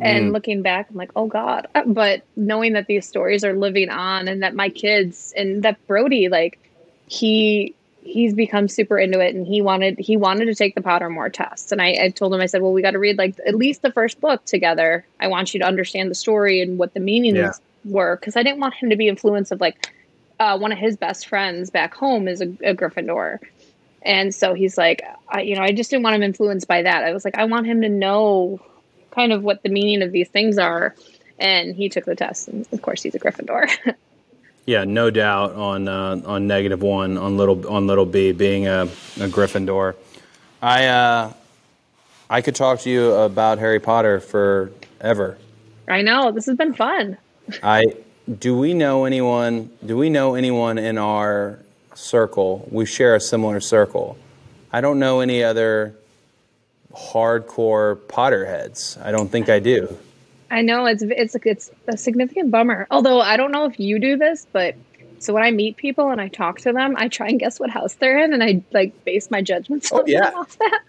And 0.00 0.30
Mm. 0.30 0.32
looking 0.32 0.62
back, 0.62 0.88
I'm 0.90 0.96
like, 0.96 1.10
oh 1.14 1.26
God. 1.26 1.68
But 1.86 2.22
knowing 2.36 2.72
that 2.72 2.86
these 2.86 3.06
stories 3.06 3.44
are 3.44 3.54
living 3.54 3.90
on 3.90 4.28
and 4.28 4.42
that 4.42 4.54
my 4.54 4.70
kids 4.70 5.32
and 5.36 5.62
that 5.62 5.78
Brodie, 5.86 6.28
like, 6.28 6.58
he 7.06 7.74
he's 8.02 8.32
become 8.32 8.66
super 8.66 8.98
into 8.98 9.20
it 9.20 9.34
and 9.34 9.46
he 9.46 9.60
wanted 9.60 9.98
he 9.98 10.16
wanted 10.16 10.46
to 10.46 10.54
take 10.54 10.74
the 10.74 10.80
Pottermore 10.80 11.32
test. 11.32 11.70
And 11.70 11.82
I, 11.82 11.96
I 12.04 12.08
told 12.10 12.32
him, 12.32 12.40
I 12.40 12.46
said, 12.46 12.62
Well, 12.62 12.72
we 12.72 12.82
gotta 12.82 12.98
read 12.98 13.18
like 13.18 13.36
at 13.46 13.54
least 13.54 13.82
the 13.82 13.92
first 13.92 14.20
book 14.20 14.44
together. 14.46 15.06
I 15.20 15.28
want 15.28 15.52
you 15.52 15.60
to 15.60 15.66
understand 15.66 16.10
the 16.10 16.14
story 16.14 16.60
and 16.62 16.78
what 16.78 16.94
the 16.94 17.00
meanings 17.00 17.36
Yeah. 17.36 17.52
were. 17.84 18.16
Cause 18.16 18.36
I 18.36 18.42
didn't 18.42 18.60
want 18.60 18.74
him 18.74 18.90
to 18.90 18.96
be 18.96 19.08
influenced 19.08 19.52
of 19.52 19.60
like 19.60 19.90
uh, 20.38 20.56
one 20.58 20.72
of 20.72 20.78
his 20.78 20.96
best 20.96 21.26
friends 21.28 21.68
back 21.70 21.94
home 21.94 22.26
is 22.26 22.40
a, 22.40 22.46
a 22.64 22.74
Gryffindor. 22.74 23.38
And 24.02 24.34
so 24.34 24.54
he's 24.54 24.78
like, 24.78 25.02
I, 25.28 25.42
you 25.42 25.56
know, 25.56 25.62
I 25.62 25.72
just 25.72 25.90
didn't 25.90 26.04
want 26.04 26.16
him 26.16 26.22
influenced 26.22 26.66
by 26.66 26.82
that. 26.82 27.04
I 27.04 27.12
was 27.12 27.24
like, 27.24 27.36
I 27.36 27.44
want 27.44 27.66
him 27.66 27.82
to 27.82 27.88
know 27.88 28.60
kind 29.10 29.32
of 29.32 29.42
what 29.42 29.62
the 29.62 29.68
meaning 29.68 30.02
of 30.02 30.12
these 30.12 30.28
things 30.28 30.58
are. 30.58 30.94
And 31.38 31.74
he 31.74 31.88
took 31.88 32.04
the 32.04 32.14
test, 32.14 32.48
and 32.48 32.66
of 32.72 32.82
course, 32.82 33.02
he's 33.02 33.14
a 33.14 33.18
Gryffindor. 33.18 33.70
Yeah, 34.66 34.84
no 34.84 35.10
doubt 35.10 35.54
on 35.54 35.88
uh, 35.88 36.20
on 36.24 36.46
negative 36.46 36.80
one 36.80 37.18
on 37.18 37.36
little 37.36 37.66
on 37.68 37.86
little 37.86 38.06
B 38.06 38.30
being 38.30 38.68
a, 38.68 38.82
a 38.82 39.26
Gryffindor. 39.26 39.96
I 40.62 40.86
uh, 40.86 41.32
I 42.28 42.40
could 42.40 42.54
talk 42.54 42.78
to 42.80 42.90
you 42.90 43.10
about 43.12 43.58
Harry 43.58 43.80
Potter 43.80 44.20
forever. 44.20 45.38
I 45.88 46.02
know 46.02 46.30
this 46.30 46.46
has 46.46 46.56
been 46.56 46.74
fun. 46.74 47.16
I 47.62 47.96
do 48.38 48.56
we 48.56 48.74
know 48.74 49.06
anyone? 49.06 49.70
Do 49.84 49.96
we 49.96 50.10
know 50.10 50.34
anyone 50.34 50.78
in 50.78 50.98
our 50.98 51.58
circle? 52.00 52.66
We 52.70 52.86
share 52.86 53.14
a 53.14 53.20
similar 53.20 53.60
circle. 53.60 54.16
I 54.72 54.80
don't 54.80 54.98
know 54.98 55.20
any 55.20 55.42
other 55.42 55.94
hardcore 56.92 57.96
Potterheads. 57.96 59.00
I 59.04 59.12
don't 59.12 59.28
think 59.28 59.48
I 59.48 59.58
do. 59.58 59.96
I 60.50 60.62
know 60.62 60.86
it's 60.86 61.02
it's 61.02 61.36
it's 61.44 61.70
a 61.86 61.96
significant 61.96 62.50
bummer. 62.50 62.86
Although 62.90 63.20
I 63.20 63.36
don't 63.36 63.52
know 63.52 63.66
if 63.66 63.78
you 63.78 63.98
do 64.00 64.16
this, 64.16 64.46
but 64.52 64.74
so 65.20 65.32
when 65.32 65.42
I 65.44 65.50
meet 65.50 65.76
people 65.76 66.10
and 66.10 66.20
I 66.20 66.28
talk 66.28 66.60
to 66.60 66.72
them, 66.72 66.96
I 66.96 67.08
try 67.08 67.28
and 67.28 67.38
guess 67.38 67.60
what 67.60 67.70
house 67.70 67.94
they're 67.94 68.18
in, 68.18 68.32
and 68.32 68.42
I 68.42 68.62
like 68.72 69.04
base 69.04 69.30
my 69.30 69.42
judgments 69.42 69.92
on 69.92 70.04
yeah. 70.06 70.32
off 70.34 70.58
that. 70.58 70.82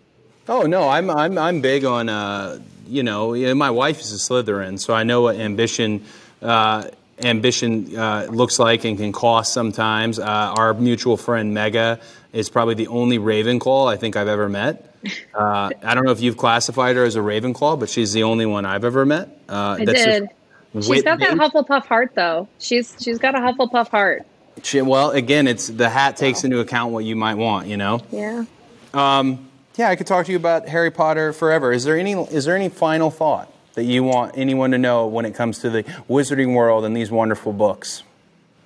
Oh 0.48 0.64
no, 0.64 0.90
I'm 0.90 1.10
I'm 1.10 1.38
I'm 1.38 1.62
big 1.62 1.86
on 1.86 2.10
uh, 2.10 2.60
you 2.88 3.04
know 3.04 3.36
my 3.54 3.70
wife 3.70 4.00
is 4.00 4.12
a 4.12 4.18
Slytherin, 4.18 4.80
so 4.80 4.94
I 4.94 5.04
know 5.04 5.22
what 5.22 5.36
ambition 5.36 6.06
uh, 6.42 6.88
ambition 7.24 7.96
uh, 7.96 8.28
looks 8.30 8.60
like 8.60 8.84
and 8.86 8.98
can 8.98 9.12
cost 9.12 9.54
sometimes. 9.54 10.20
Uh, 10.20 10.24
our 10.26 10.74
mutual 10.74 11.18
friend 11.18 11.54
Mega 11.54 12.00
is 12.34 12.50
probably 12.50 12.76
the 12.76 12.88
only 12.88 13.20
Ravenclaw 13.20 13.92
I 13.92 13.98
think 13.98 14.16
I've 14.16 14.28
ever 14.28 14.50
met. 14.50 14.88
Uh, 15.34 15.72
I 15.82 15.96
don't 15.96 16.06
know 16.06 16.12
if 16.12 16.22
you've 16.22 16.38
classified 16.38 16.96
her 16.96 17.04
as 17.04 17.16
a 17.16 17.22
Ravenclaw, 17.22 17.80
but 17.80 17.90
she's 17.90 18.14
the 18.14 18.22
only 18.22 18.46
one 18.46 18.66
I've 18.66 18.84
ever 18.84 19.04
met. 19.04 19.30
Uh, 19.50 19.78
I 19.80 19.86
did. 19.86 20.30
She's 20.74 21.04
got 21.04 21.20
that 21.20 21.38
Hufflepuff 21.38 21.86
heart, 21.88 22.12
though. 22.14 22.48
She's 22.60 22.96
she's 23.00 23.18
got 23.18 23.34
a 23.34 23.40
Hufflepuff 23.40 23.88
heart. 23.88 24.28
She, 24.62 24.80
well, 24.82 25.10
again, 25.10 25.48
it's 25.48 25.68
the 25.68 25.90
hat 25.90 26.18
takes 26.18 26.44
into 26.44 26.60
account 26.60 26.94
what 26.94 27.04
you 27.04 27.16
might 27.16 27.36
want, 27.36 27.68
you 27.68 27.78
know. 27.78 28.02
Yeah. 28.12 28.46
Um, 28.94 29.50
yeah, 29.76 29.90
I 29.90 29.96
could 29.96 30.06
talk 30.06 30.28
to 30.28 30.32
you 30.32 30.38
about 30.38 30.68
Harry 30.68 30.92
Potter 30.92 31.34
forever. 31.34 31.72
Is 31.72 31.84
there 31.84 31.98
any 31.98 32.14
is 32.14 32.46
there 32.46 32.56
any 32.56 32.70
final 32.70 33.10
thought 33.10 33.51
that 33.74 33.84
you 33.84 34.04
want 34.04 34.38
anyone 34.38 34.72
to 34.72 34.78
know 34.78 35.08
when 35.08 35.26
it 35.26 35.34
comes 35.34 35.60
to 35.60 35.70
the 35.70 35.84
Wizarding 36.10 36.54
world 36.56 36.86
and 36.86 36.96
these 36.96 37.12
wonderful 37.12 37.54
books? 37.54 38.04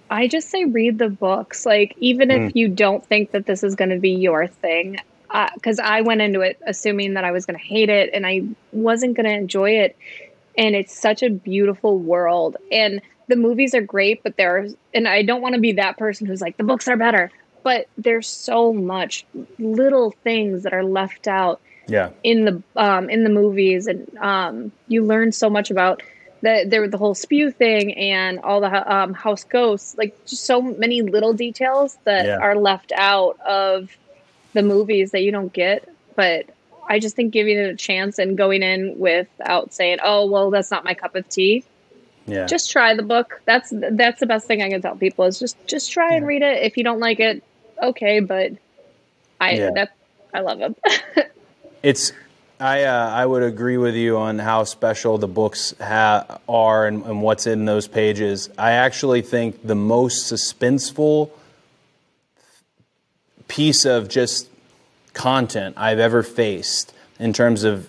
I 0.09 0.27
just 0.27 0.49
say 0.49 0.65
read 0.65 0.97
the 0.99 1.09
books. 1.09 1.65
Like, 1.65 1.95
even 1.99 2.29
Mm. 2.29 2.49
if 2.49 2.55
you 2.55 2.67
don't 2.67 3.05
think 3.05 3.31
that 3.31 3.45
this 3.45 3.63
is 3.63 3.75
going 3.75 3.89
to 3.89 3.99
be 3.99 4.11
your 4.11 4.47
thing, 4.47 4.97
because 5.55 5.79
I 5.79 6.01
went 6.01 6.21
into 6.21 6.41
it 6.41 6.57
assuming 6.65 7.15
that 7.15 7.23
I 7.25 7.31
was 7.31 7.45
going 7.45 7.59
to 7.59 7.65
hate 7.65 7.89
it 7.89 8.11
and 8.13 8.25
I 8.25 8.43
wasn't 8.71 9.15
going 9.15 9.25
to 9.25 9.33
enjoy 9.33 9.71
it. 9.71 9.95
And 10.57 10.75
it's 10.75 10.97
such 10.97 11.21
a 11.23 11.29
beautiful 11.29 11.97
world. 11.97 12.55
And 12.71 13.01
the 13.27 13.35
movies 13.35 13.73
are 13.75 13.81
great, 13.81 14.23
but 14.23 14.37
there's, 14.37 14.75
and 14.93 15.07
I 15.07 15.23
don't 15.23 15.41
want 15.41 15.55
to 15.55 15.61
be 15.61 15.73
that 15.73 15.97
person 15.97 16.27
who's 16.27 16.39
like, 16.39 16.57
the 16.57 16.63
books 16.63 16.87
are 16.87 16.95
better. 16.95 17.31
But 17.63 17.87
there's 17.97 18.27
so 18.27 18.71
much 18.71 19.25
little 19.57 20.11
things 20.23 20.63
that 20.63 20.73
are 20.73 20.83
left 20.83 21.27
out 21.27 21.59
Yeah. 21.87 22.09
in 22.23 22.45
the 22.45 22.63
um, 22.75 23.09
in 23.09 23.23
the 23.23 23.29
movies, 23.29 23.87
and 23.87 24.07
um, 24.17 24.71
you 24.87 25.03
learn 25.05 25.31
so 25.31 25.49
much 25.49 25.69
about 25.71 26.01
the 26.41 26.65
there 26.67 26.87
the 26.87 26.97
whole 26.97 27.15
spew 27.15 27.51
thing 27.51 27.93
and 27.95 28.39
all 28.39 28.61
the 28.61 28.93
um, 28.95 29.13
house 29.13 29.43
ghosts, 29.43 29.95
like 29.97 30.15
just 30.25 30.45
so 30.45 30.61
many 30.61 31.01
little 31.01 31.33
details 31.33 31.97
that 32.05 32.25
Yeah. 32.25 32.37
are 32.37 32.55
left 32.55 32.91
out 32.95 33.37
of 33.47 33.89
the 34.53 34.63
movies 34.63 35.11
that 35.11 35.21
you 35.21 35.31
don't 35.31 35.53
get. 35.53 35.87
But 36.15 36.45
I 36.89 36.99
just 36.99 37.15
think 37.15 37.33
giving 37.33 37.57
it 37.57 37.69
a 37.69 37.75
chance 37.75 38.19
and 38.19 38.37
going 38.37 38.63
in 38.63 38.97
without 38.97 39.73
saying, 39.73 39.97
"Oh, 40.03 40.25
well, 40.29 40.49
that's 40.51 40.71
not 40.71 40.83
my 40.83 40.93
cup 40.93 41.15
of 41.15 41.27
tea." 41.29 41.63
Yeah. 42.27 42.47
Just 42.47 42.71
try 42.71 42.95
the 42.95 43.03
book. 43.03 43.41
That's 43.45 43.71
that's 43.91 44.19
the 44.19 44.25
best 44.25 44.47
thing 44.47 44.61
I 44.61 44.69
can 44.69 44.81
tell 44.81 44.95
people 44.95 45.25
is 45.25 45.39
just 45.39 45.57
just 45.67 45.91
try 45.91 46.15
and 46.15 46.25
read 46.25 46.41
it. 46.41 46.63
If 46.63 46.77
you 46.77 46.83
don't 46.83 46.99
like 46.99 47.19
it, 47.19 47.43
okay, 47.81 48.19
but 48.19 48.51
I 49.39 49.55
Yeah. 49.55 49.71
that 49.75 49.89
I 50.33 50.41
love 50.41 50.61
it. 50.61 50.75
It's 51.85 52.13
I 52.59 52.85
uh, 52.85 53.09
I 53.11 53.27
would 53.27 53.43
agree 53.43 53.77
with 53.77 53.93
you 53.93 54.17
on 54.17 54.39
how 54.39 54.63
special 54.63 55.19
the 55.19 55.27
books 55.27 55.75
ha- 55.79 56.39
are 56.49 56.87
and, 56.87 57.05
and 57.05 57.21
what's 57.21 57.45
in 57.45 57.65
those 57.65 57.87
pages. 57.87 58.49
I 58.57 58.71
actually 58.71 59.21
think 59.21 59.61
the 59.61 59.75
most 59.75 60.33
suspenseful 60.33 61.29
piece 63.47 63.85
of 63.85 64.09
just 64.09 64.49
content 65.13 65.75
I've 65.77 65.99
ever 65.99 66.23
faced 66.23 66.91
in 67.19 67.33
terms 67.33 67.63
of 67.63 67.87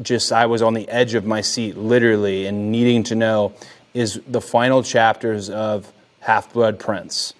just 0.00 0.32
I 0.32 0.46
was 0.46 0.62
on 0.62 0.72
the 0.72 0.88
edge 0.88 1.12
of 1.12 1.26
my 1.26 1.42
seat 1.42 1.76
literally 1.76 2.46
and 2.46 2.72
needing 2.72 3.02
to 3.02 3.14
know 3.14 3.52
is 3.92 4.22
the 4.26 4.40
final 4.40 4.82
chapters 4.82 5.50
of 5.50 5.92
Half 6.20 6.54
Blood 6.54 6.78
Prince 6.78 7.34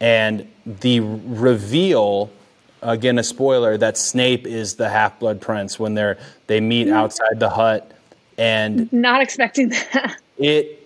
and 0.00 0.50
the 0.66 0.98
reveal 0.98 2.32
again 2.82 3.18
a 3.18 3.22
spoiler 3.22 3.76
that 3.78 3.96
Snape 3.96 4.46
is 4.46 4.74
the 4.74 4.88
Half 4.88 5.18
Blood 5.18 5.40
Prince 5.40 5.78
when 5.78 5.94
they're 5.94 6.18
they 6.46 6.60
meet 6.60 6.88
outside 6.88 7.38
the 7.38 7.50
hut 7.50 7.90
and 8.36 8.92
not 8.92 9.22
expecting 9.22 9.70
that. 9.70 10.16
it 10.38 10.78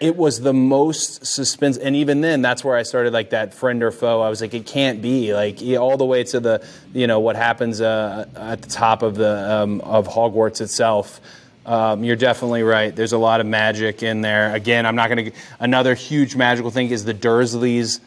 it 0.00 0.16
was 0.16 0.40
the 0.40 0.52
most 0.52 1.26
suspense 1.26 1.76
and 1.76 1.96
even 1.96 2.20
then 2.20 2.40
that's 2.40 2.62
where 2.62 2.76
i 2.76 2.84
started 2.84 3.12
like 3.12 3.30
that 3.30 3.52
friend 3.54 3.82
or 3.82 3.90
foe. 3.90 4.20
I 4.20 4.28
was 4.28 4.40
like 4.40 4.54
it 4.54 4.66
can't 4.66 5.00
be 5.02 5.34
like 5.34 5.60
all 5.78 5.96
the 5.96 6.04
way 6.04 6.24
to 6.24 6.40
the 6.40 6.66
you 6.92 7.06
know 7.06 7.20
what 7.20 7.36
happens 7.36 7.80
uh, 7.80 8.26
at 8.36 8.62
the 8.62 8.68
top 8.68 9.02
of 9.02 9.14
the 9.14 9.52
um, 9.52 9.80
of 9.82 10.08
hogwarts 10.08 10.60
itself. 10.60 11.20
Um, 11.66 12.02
you're 12.02 12.16
definitely 12.16 12.62
right. 12.62 12.96
There's 12.96 13.12
a 13.12 13.18
lot 13.18 13.40
of 13.40 13.46
magic 13.46 14.02
in 14.02 14.20
there. 14.20 14.54
Again 14.54 14.86
i'm 14.86 14.96
not 14.96 15.08
going 15.10 15.26
to 15.26 15.32
another 15.60 15.94
huge 15.94 16.36
magical 16.36 16.70
thing 16.70 16.90
is 16.90 17.04
the 17.04 17.14
dursleys 17.14 18.00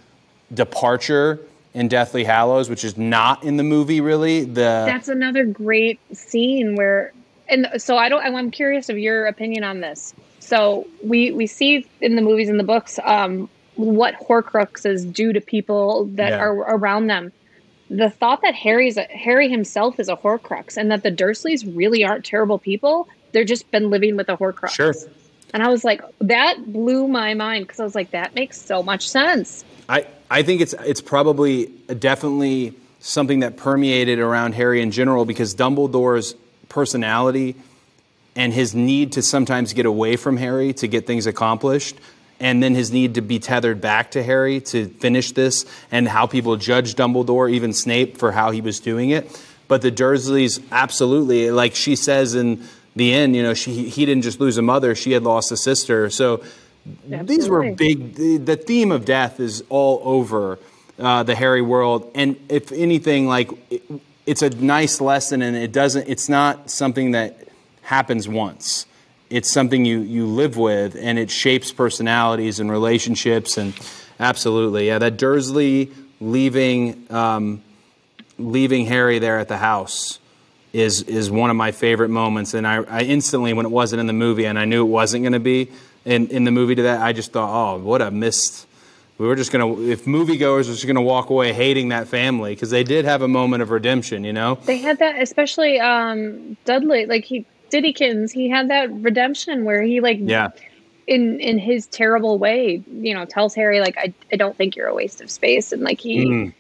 departure 0.53 1.39
in 1.73 1.87
deathly 1.87 2.23
hallows 2.23 2.69
which 2.69 2.83
is 2.83 2.97
not 2.97 3.43
in 3.43 3.57
the 3.57 3.63
movie 3.63 4.01
really 4.01 4.43
the 4.43 4.83
That's 4.85 5.07
another 5.07 5.45
great 5.45 5.99
scene 6.15 6.75
where, 6.75 7.13
and 7.47 7.67
so 7.77 7.97
I 7.97 8.09
don't. 8.09 8.21
I'm 8.23 8.51
curious 8.51 8.89
of 8.89 8.97
your 8.97 9.25
opinion 9.27 9.63
on 9.63 9.79
this. 9.81 10.13
So 10.39 10.87
we 11.03 11.31
we 11.31 11.47
see 11.47 11.85
in 12.01 12.15
the 12.15 12.21
movies 12.21 12.49
and 12.49 12.59
the 12.59 12.63
books 12.63 12.99
um, 13.03 13.49
what 13.75 14.15
Horcruxes 14.15 15.11
do 15.13 15.31
to 15.33 15.39
people 15.41 16.05
that 16.15 16.29
Yeah. 16.31 16.39
are 16.39 16.53
around 16.75 17.07
them. 17.07 17.31
The 17.89 18.09
thought 18.09 18.41
that 18.43 18.55
Harry's 18.55 18.97
a, 18.97 19.03
Harry 19.03 19.49
himself 19.49 19.99
is 19.99 20.07
a 20.09 20.15
Horcrux 20.15 20.77
and 20.77 20.91
that 20.91 21.03
the 21.03 21.11
Dursleys 21.11 21.63
really 21.75 22.03
aren't 22.05 22.23
terrible 22.25 22.57
people. 22.57 23.07
They're 23.33 23.43
just 23.45 23.69
been 23.71 23.89
living 23.89 24.15
with 24.15 24.29
a 24.29 24.37
Horcrux. 24.37 24.69
sure 24.71 24.93
And 25.53 25.61
I 25.61 25.67
was 25.69 25.83
like, 25.83 26.01
that 26.19 26.55
blew 26.71 27.07
my 27.07 27.33
mind 27.33 27.65
because 27.67 27.79
I 27.81 27.83
was 27.83 27.95
like, 27.95 28.11
that 28.11 28.33
makes 28.35 28.61
so 28.61 28.81
much 28.81 29.09
sense. 29.09 29.65
I, 29.89 30.05
I 30.31 30.43
think 30.43 30.61
it's 30.61 30.73
it's 30.73 31.01
probably 31.01 31.65
definitely 31.99 32.73
something 33.01 33.41
that 33.41 33.57
permeated 33.57 34.17
around 34.17 34.53
Harry 34.53 34.81
in 34.81 34.91
general 34.91 35.25
because 35.25 35.53
Dumbledore's 35.53 36.35
personality 36.69 37.55
and 38.33 38.53
his 38.53 38.73
need 38.73 39.11
to 39.13 39.21
sometimes 39.21 39.73
get 39.73 39.85
away 39.85 40.15
from 40.15 40.37
Harry 40.37 40.71
to 40.75 40.87
get 40.87 41.05
things 41.05 41.27
accomplished 41.27 41.97
and 42.39 42.63
then 42.63 42.75
his 42.75 42.93
need 42.93 43.15
to 43.15 43.21
be 43.21 43.39
tethered 43.39 43.81
back 43.81 44.11
to 44.11 44.23
Harry 44.23 44.61
to 44.61 44.87
finish 44.87 45.33
this 45.33 45.65
and 45.91 46.07
how 46.07 46.27
people 46.27 46.55
judge 46.55 46.95
Dumbledore 46.95 47.51
even 47.51 47.73
Snape 47.73 48.17
for 48.17 48.31
how 48.31 48.51
he 48.51 48.61
was 48.61 48.79
doing 48.79 49.09
it. 49.09 49.29
But 49.67 49.81
the 49.81 49.91
Dursleys 49.91 50.63
absolutely 50.71 51.51
like 51.51 51.75
she 51.75 51.97
says 51.97 52.35
in 52.35 52.65
the 52.95 53.13
end 53.13 53.35
you 53.35 53.43
know 53.43 53.53
she 53.53 53.89
he 53.89 54.05
didn't 54.05 54.23
just 54.23 54.39
lose 54.39 54.57
a 54.57 54.61
mother 54.61 54.95
she 54.95 55.11
had 55.11 55.23
lost 55.23 55.51
a 55.51 55.57
sister. 55.57 56.09
So 56.09 56.41
these 56.85 57.47
were 57.47 57.71
big 57.71 58.15
the, 58.15 58.37
the 58.37 58.55
theme 58.55 58.91
of 58.91 59.05
death 59.05 59.39
is 59.39 59.63
all 59.69 60.01
over 60.03 60.57
uh, 61.01 61.23
the 61.23 61.35
Harry 61.35 61.61
world, 61.61 62.11
and 62.15 62.37
if 62.49 62.71
anything, 62.71 63.27
like 63.27 63.49
it, 63.71 63.83
it's 64.25 64.41
a 64.41 64.49
nice 64.49 65.01
lesson, 65.01 65.41
and 65.41 65.55
it 65.55 65.71
doesn't. 65.71 66.07
It's 66.07 66.29
not 66.29 66.69
something 66.69 67.11
that 67.11 67.47
happens 67.81 68.27
once. 68.27 68.85
It's 69.29 69.51
something 69.51 69.83
you 69.85 69.99
you 69.99 70.27
live 70.27 70.57
with, 70.57 70.95
and 70.95 71.17
it 71.17 71.31
shapes 71.31 71.71
personalities 71.71 72.59
and 72.59 72.69
relationships, 72.69 73.57
and 73.57 73.73
absolutely, 74.19 74.87
yeah. 74.87 74.99
That 74.99 75.17
Dursley 75.17 75.91
leaving 76.19 77.07
um, 77.09 77.63
leaving 78.37 78.85
Harry 78.85 79.19
there 79.19 79.39
at 79.39 79.47
the 79.47 79.57
house 79.57 80.19
is 80.73 81.01
is 81.03 81.31
one 81.31 81.49
of 81.49 81.55
my 81.55 81.71
favorite 81.71 82.09
moments. 82.09 82.53
And 82.53 82.67
I, 82.67 82.83
I 82.83 83.01
instantly, 83.01 83.53
when 83.53 83.65
it 83.65 83.71
wasn't 83.71 84.01
in 84.01 84.07
the 84.07 84.13
movie, 84.13 84.45
and 84.45 84.59
I 84.59 84.65
knew 84.65 84.85
it 84.85 84.89
wasn't 84.89 85.23
going 85.23 85.33
to 85.33 85.39
be 85.39 85.71
in, 86.05 86.27
in 86.27 86.43
the 86.43 86.51
movie 86.51 86.75
to 86.75 86.81
that, 86.83 87.01
I 87.01 87.13
just 87.13 87.31
thought, 87.31 87.49
oh, 87.75 87.79
what 87.79 88.01
a 88.01 88.11
missed. 88.11 88.67
We 89.17 89.27
were 89.27 89.35
just 89.35 89.51
gonna, 89.51 89.79
if 89.81 90.05
moviegoers 90.05 90.57
were 90.67 90.73
just 90.73 90.87
gonna 90.87 91.01
walk 91.01 91.29
away 91.29 91.53
hating 91.53 91.89
that 91.89 92.07
family 92.07 92.55
because 92.55 92.71
they 92.71 92.83
did 92.83 93.05
have 93.05 93.21
a 93.21 93.27
moment 93.27 93.61
of 93.61 93.69
redemption, 93.69 94.23
you 94.23 94.33
know. 94.33 94.55
They 94.65 94.77
had 94.77 94.97
that, 94.99 95.21
especially 95.21 95.79
um, 95.79 96.57
Dudley, 96.65 97.05
like 97.05 97.23
he 97.25 97.45
Diddykins, 97.71 98.31
he 98.31 98.49
had 98.49 98.69
that 98.69 98.91
redemption 98.91 99.63
where 99.63 99.81
he 99.83 99.99
like 100.01 100.17
Yeah. 100.19 100.49
in 101.07 101.39
in 101.39 101.59
his 101.59 101.85
terrible 101.87 102.39
way, 102.39 102.83
you 102.91 103.13
know, 103.13 103.25
tells 103.25 103.53
Harry 103.53 103.79
like 103.79 103.95
I, 103.97 104.13
I 104.33 104.37
don't 104.37 104.57
think 104.57 104.75
you're 104.75 104.87
a 104.87 104.95
waste 104.95 105.21
of 105.21 105.29
space 105.29 105.71
and 105.71 105.83
like 105.83 106.01
he 106.01 106.25
Mm. 106.25 106.53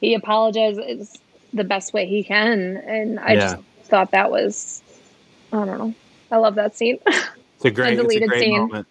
he 0.00 0.14
apologizes 0.14 1.20
the 1.52 1.64
best 1.64 1.92
way 1.92 2.06
he 2.06 2.22
can 2.22 2.76
and 2.86 3.18
I 3.18 3.32
Yeah. 3.34 3.40
just 3.40 3.56
thought 3.86 4.12
that 4.12 4.30
was 4.30 4.80
I 5.52 5.56
don't 5.56 5.66
know. 5.78 5.94
I 6.30 6.36
love 6.36 6.54
that 6.54 6.76
scene. 6.76 6.98
It's 7.66 7.72
a 7.72 7.82
great, 7.82 7.98
it's 7.98 8.14
a 8.14 8.26
great 8.26 8.40
scene. 8.40 8.58
moment. 8.58 8.86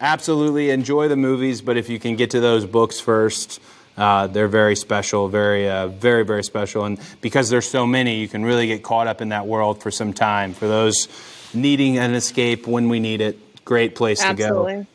Absolutely 0.00 0.70
enjoy 0.70 1.08
the 1.08 1.16
movies, 1.16 1.60
but 1.60 1.76
if 1.76 1.88
you 1.88 1.98
can 1.98 2.16
get 2.16 2.30
to 2.30 2.40
those 2.40 2.64
books 2.64 3.00
first, 3.00 3.60
uh, 3.96 4.28
they're 4.28 4.48
very 4.48 4.76
special, 4.76 5.28
very, 5.28 5.68
uh, 5.68 5.88
very, 5.88 6.24
very 6.24 6.44
special. 6.44 6.84
And 6.84 6.98
because 7.20 7.50
there's 7.50 7.68
so 7.68 7.86
many, 7.86 8.16
you 8.16 8.28
can 8.28 8.44
really 8.44 8.66
get 8.66 8.82
caught 8.82 9.06
up 9.06 9.20
in 9.20 9.28
that 9.30 9.46
world 9.46 9.82
for 9.82 9.90
some 9.90 10.12
time. 10.12 10.54
For 10.54 10.68
those 10.68 11.08
needing 11.52 11.98
an 11.98 12.14
escape 12.14 12.66
when 12.66 12.88
we 12.88 13.00
need 13.00 13.20
it, 13.20 13.64
great 13.64 13.94
place 13.94 14.20
to 14.20 14.32
go. 14.32 14.44
Absolutely. 14.44 14.86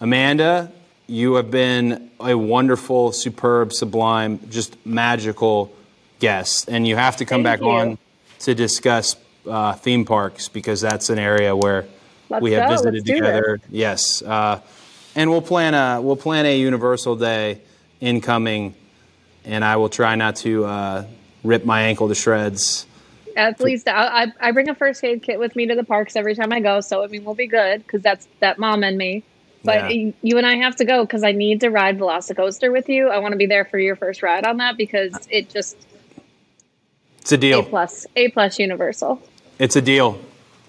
Amanda, 0.00 0.70
you 1.06 1.34
have 1.34 1.50
been 1.50 2.10
a 2.20 2.36
wonderful, 2.36 3.12
superb, 3.12 3.72
sublime, 3.72 4.38
just 4.50 4.76
magical 4.86 5.74
guest, 6.20 6.68
and 6.68 6.86
you 6.86 6.94
have 6.94 7.16
to 7.16 7.24
come 7.24 7.42
Thank 7.42 7.60
back 7.60 7.66
you. 7.66 7.70
on 7.70 7.98
to 8.40 8.54
discuss 8.54 9.16
uh, 9.48 9.72
theme 9.72 10.04
parks 10.04 10.48
because 10.48 10.80
that's 10.80 11.08
an 11.10 11.18
area 11.18 11.56
where 11.56 11.86
Let's 12.28 12.42
we 12.42 12.52
have 12.52 12.68
go. 12.68 12.74
visited 12.74 13.06
Let's 13.06 13.20
together. 13.20 13.60
Yes, 13.70 14.22
uh, 14.22 14.60
and 15.14 15.30
we'll 15.30 15.42
plan 15.42 15.74
a 15.74 16.00
we'll 16.00 16.16
plan 16.16 16.46
a 16.46 16.58
Universal 16.58 17.16
Day 17.16 17.60
incoming, 18.00 18.74
and 19.44 19.64
I 19.64 19.76
will 19.76 19.88
try 19.88 20.16
not 20.16 20.36
to 20.36 20.64
uh, 20.64 21.06
rip 21.44 21.64
my 21.64 21.82
ankle 21.82 22.08
to 22.08 22.14
shreds. 22.14 22.86
At 23.36 23.60
least 23.60 23.86
I, 23.86 24.24
I 24.24 24.32
I 24.40 24.50
bring 24.52 24.68
a 24.68 24.74
first 24.74 25.04
aid 25.04 25.22
kit 25.22 25.38
with 25.38 25.54
me 25.54 25.66
to 25.66 25.74
the 25.74 25.84
parks 25.84 26.16
every 26.16 26.34
time 26.34 26.52
I 26.52 26.60
go, 26.60 26.80
so 26.80 27.04
I 27.04 27.06
mean 27.06 27.24
we'll 27.24 27.34
be 27.34 27.46
good 27.46 27.82
because 27.82 28.02
that's 28.02 28.26
that 28.40 28.58
mom 28.58 28.82
and 28.82 28.96
me. 28.96 29.22
But 29.62 29.94
Yeah. 29.94 30.12
you 30.22 30.38
and 30.38 30.46
I 30.46 30.56
have 30.56 30.76
to 30.76 30.84
go 30.84 31.04
because 31.04 31.24
I 31.24 31.32
need 31.32 31.60
to 31.62 31.70
ride 31.70 31.98
Velocicoaster 31.98 32.70
with 32.70 32.88
you. 32.88 33.08
I 33.08 33.18
want 33.18 33.32
to 33.32 33.36
be 33.36 33.46
there 33.46 33.64
for 33.64 33.78
your 33.78 33.96
first 33.96 34.22
ride 34.22 34.46
on 34.46 34.58
that 34.58 34.76
because 34.76 35.26
it 35.30 35.48
just 35.50 35.76
It's 37.20 37.32
a 37.32 37.36
deal. 37.36 37.60
A 37.60 37.62
plus 37.64 38.06
A 38.16 38.28
plus 38.28 38.58
Universal. 38.58 39.20
It's 39.58 39.76
a 39.76 39.82
deal. 39.82 40.20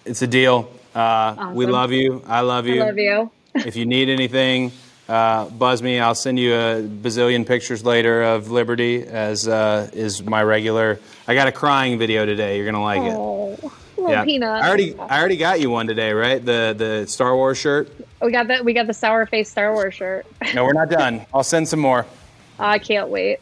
It's 0.03 0.21
a 0.21 0.27
deal. 0.27 0.71
Uh, 0.97 1.51
We 1.53 1.67
love 1.67 1.91
you. 1.91 2.23
I 2.25 2.41
love 2.41 2.65
you. 2.65 2.81
I 2.81 2.85
love 2.85 2.97
you. 2.97 3.31
if 3.55 3.75
you 3.75 3.85
need 3.85 4.09
anything, 4.09 4.71
uh, 5.07 5.45
buzz 5.49 5.81
me. 5.83 5.99
I'll 5.99 6.15
send 6.15 6.39
you 6.39 6.53
a 6.55 6.81
bazillion 6.81 7.45
pictures 7.45 7.85
later 7.85 8.23
of 8.23 8.49
Liberty, 8.49 9.03
as 9.03 9.47
uh, 9.47 9.89
is 9.93 10.23
my 10.23 10.41
regular. 10.43 10.99
I 11.27 11.35
got 11.35 11.47
a 11.47 11.51
crying 11.51 11.99
video 11.99 12.25
today. 12.25 12.57
You're 12.57 12.65
gonna 12.65 12.81
like 12.83 13.01
it. 13.03 13.13
Oh, 13.15 13.57
little 13.97 14.25
peanut. 14.25 14.63
I 14.63 14.67
already, 14.67 14.97
I 14.97 15.19
already 15.19 15.37
got 15.37 15.59
you 15.61 15.69
one 15.69 15.85
today, 15.87 16.13
right? 16.13 16.43
The 16.43 16.73
the 16.75 17.05
Star 17.07 17.35
Wars 17.35 17.57
shirt. 17.59 17.89
We 18.21 18.31
got 18.31 18.47
that. 18.47 18.65
We 18.65 18.73
got 18.73 18.87
the 18.87 18.93
sour 18.93 19.27
face 19.27 19.49
Star 19.51 19.73
Wars 19.73 19.93
shirt. 19.93 20.25
No, 20.55 20.65
we're 20.65 20.73
not 20.73 20.89
done. 20.89 21.25
I'll 21.33 21.43
send 21.43 21.67
some 21.67 21.79
more. 21.79 22.07
I 22.59 22.79
can't 22.79 23.09
wait. 23.09 23.39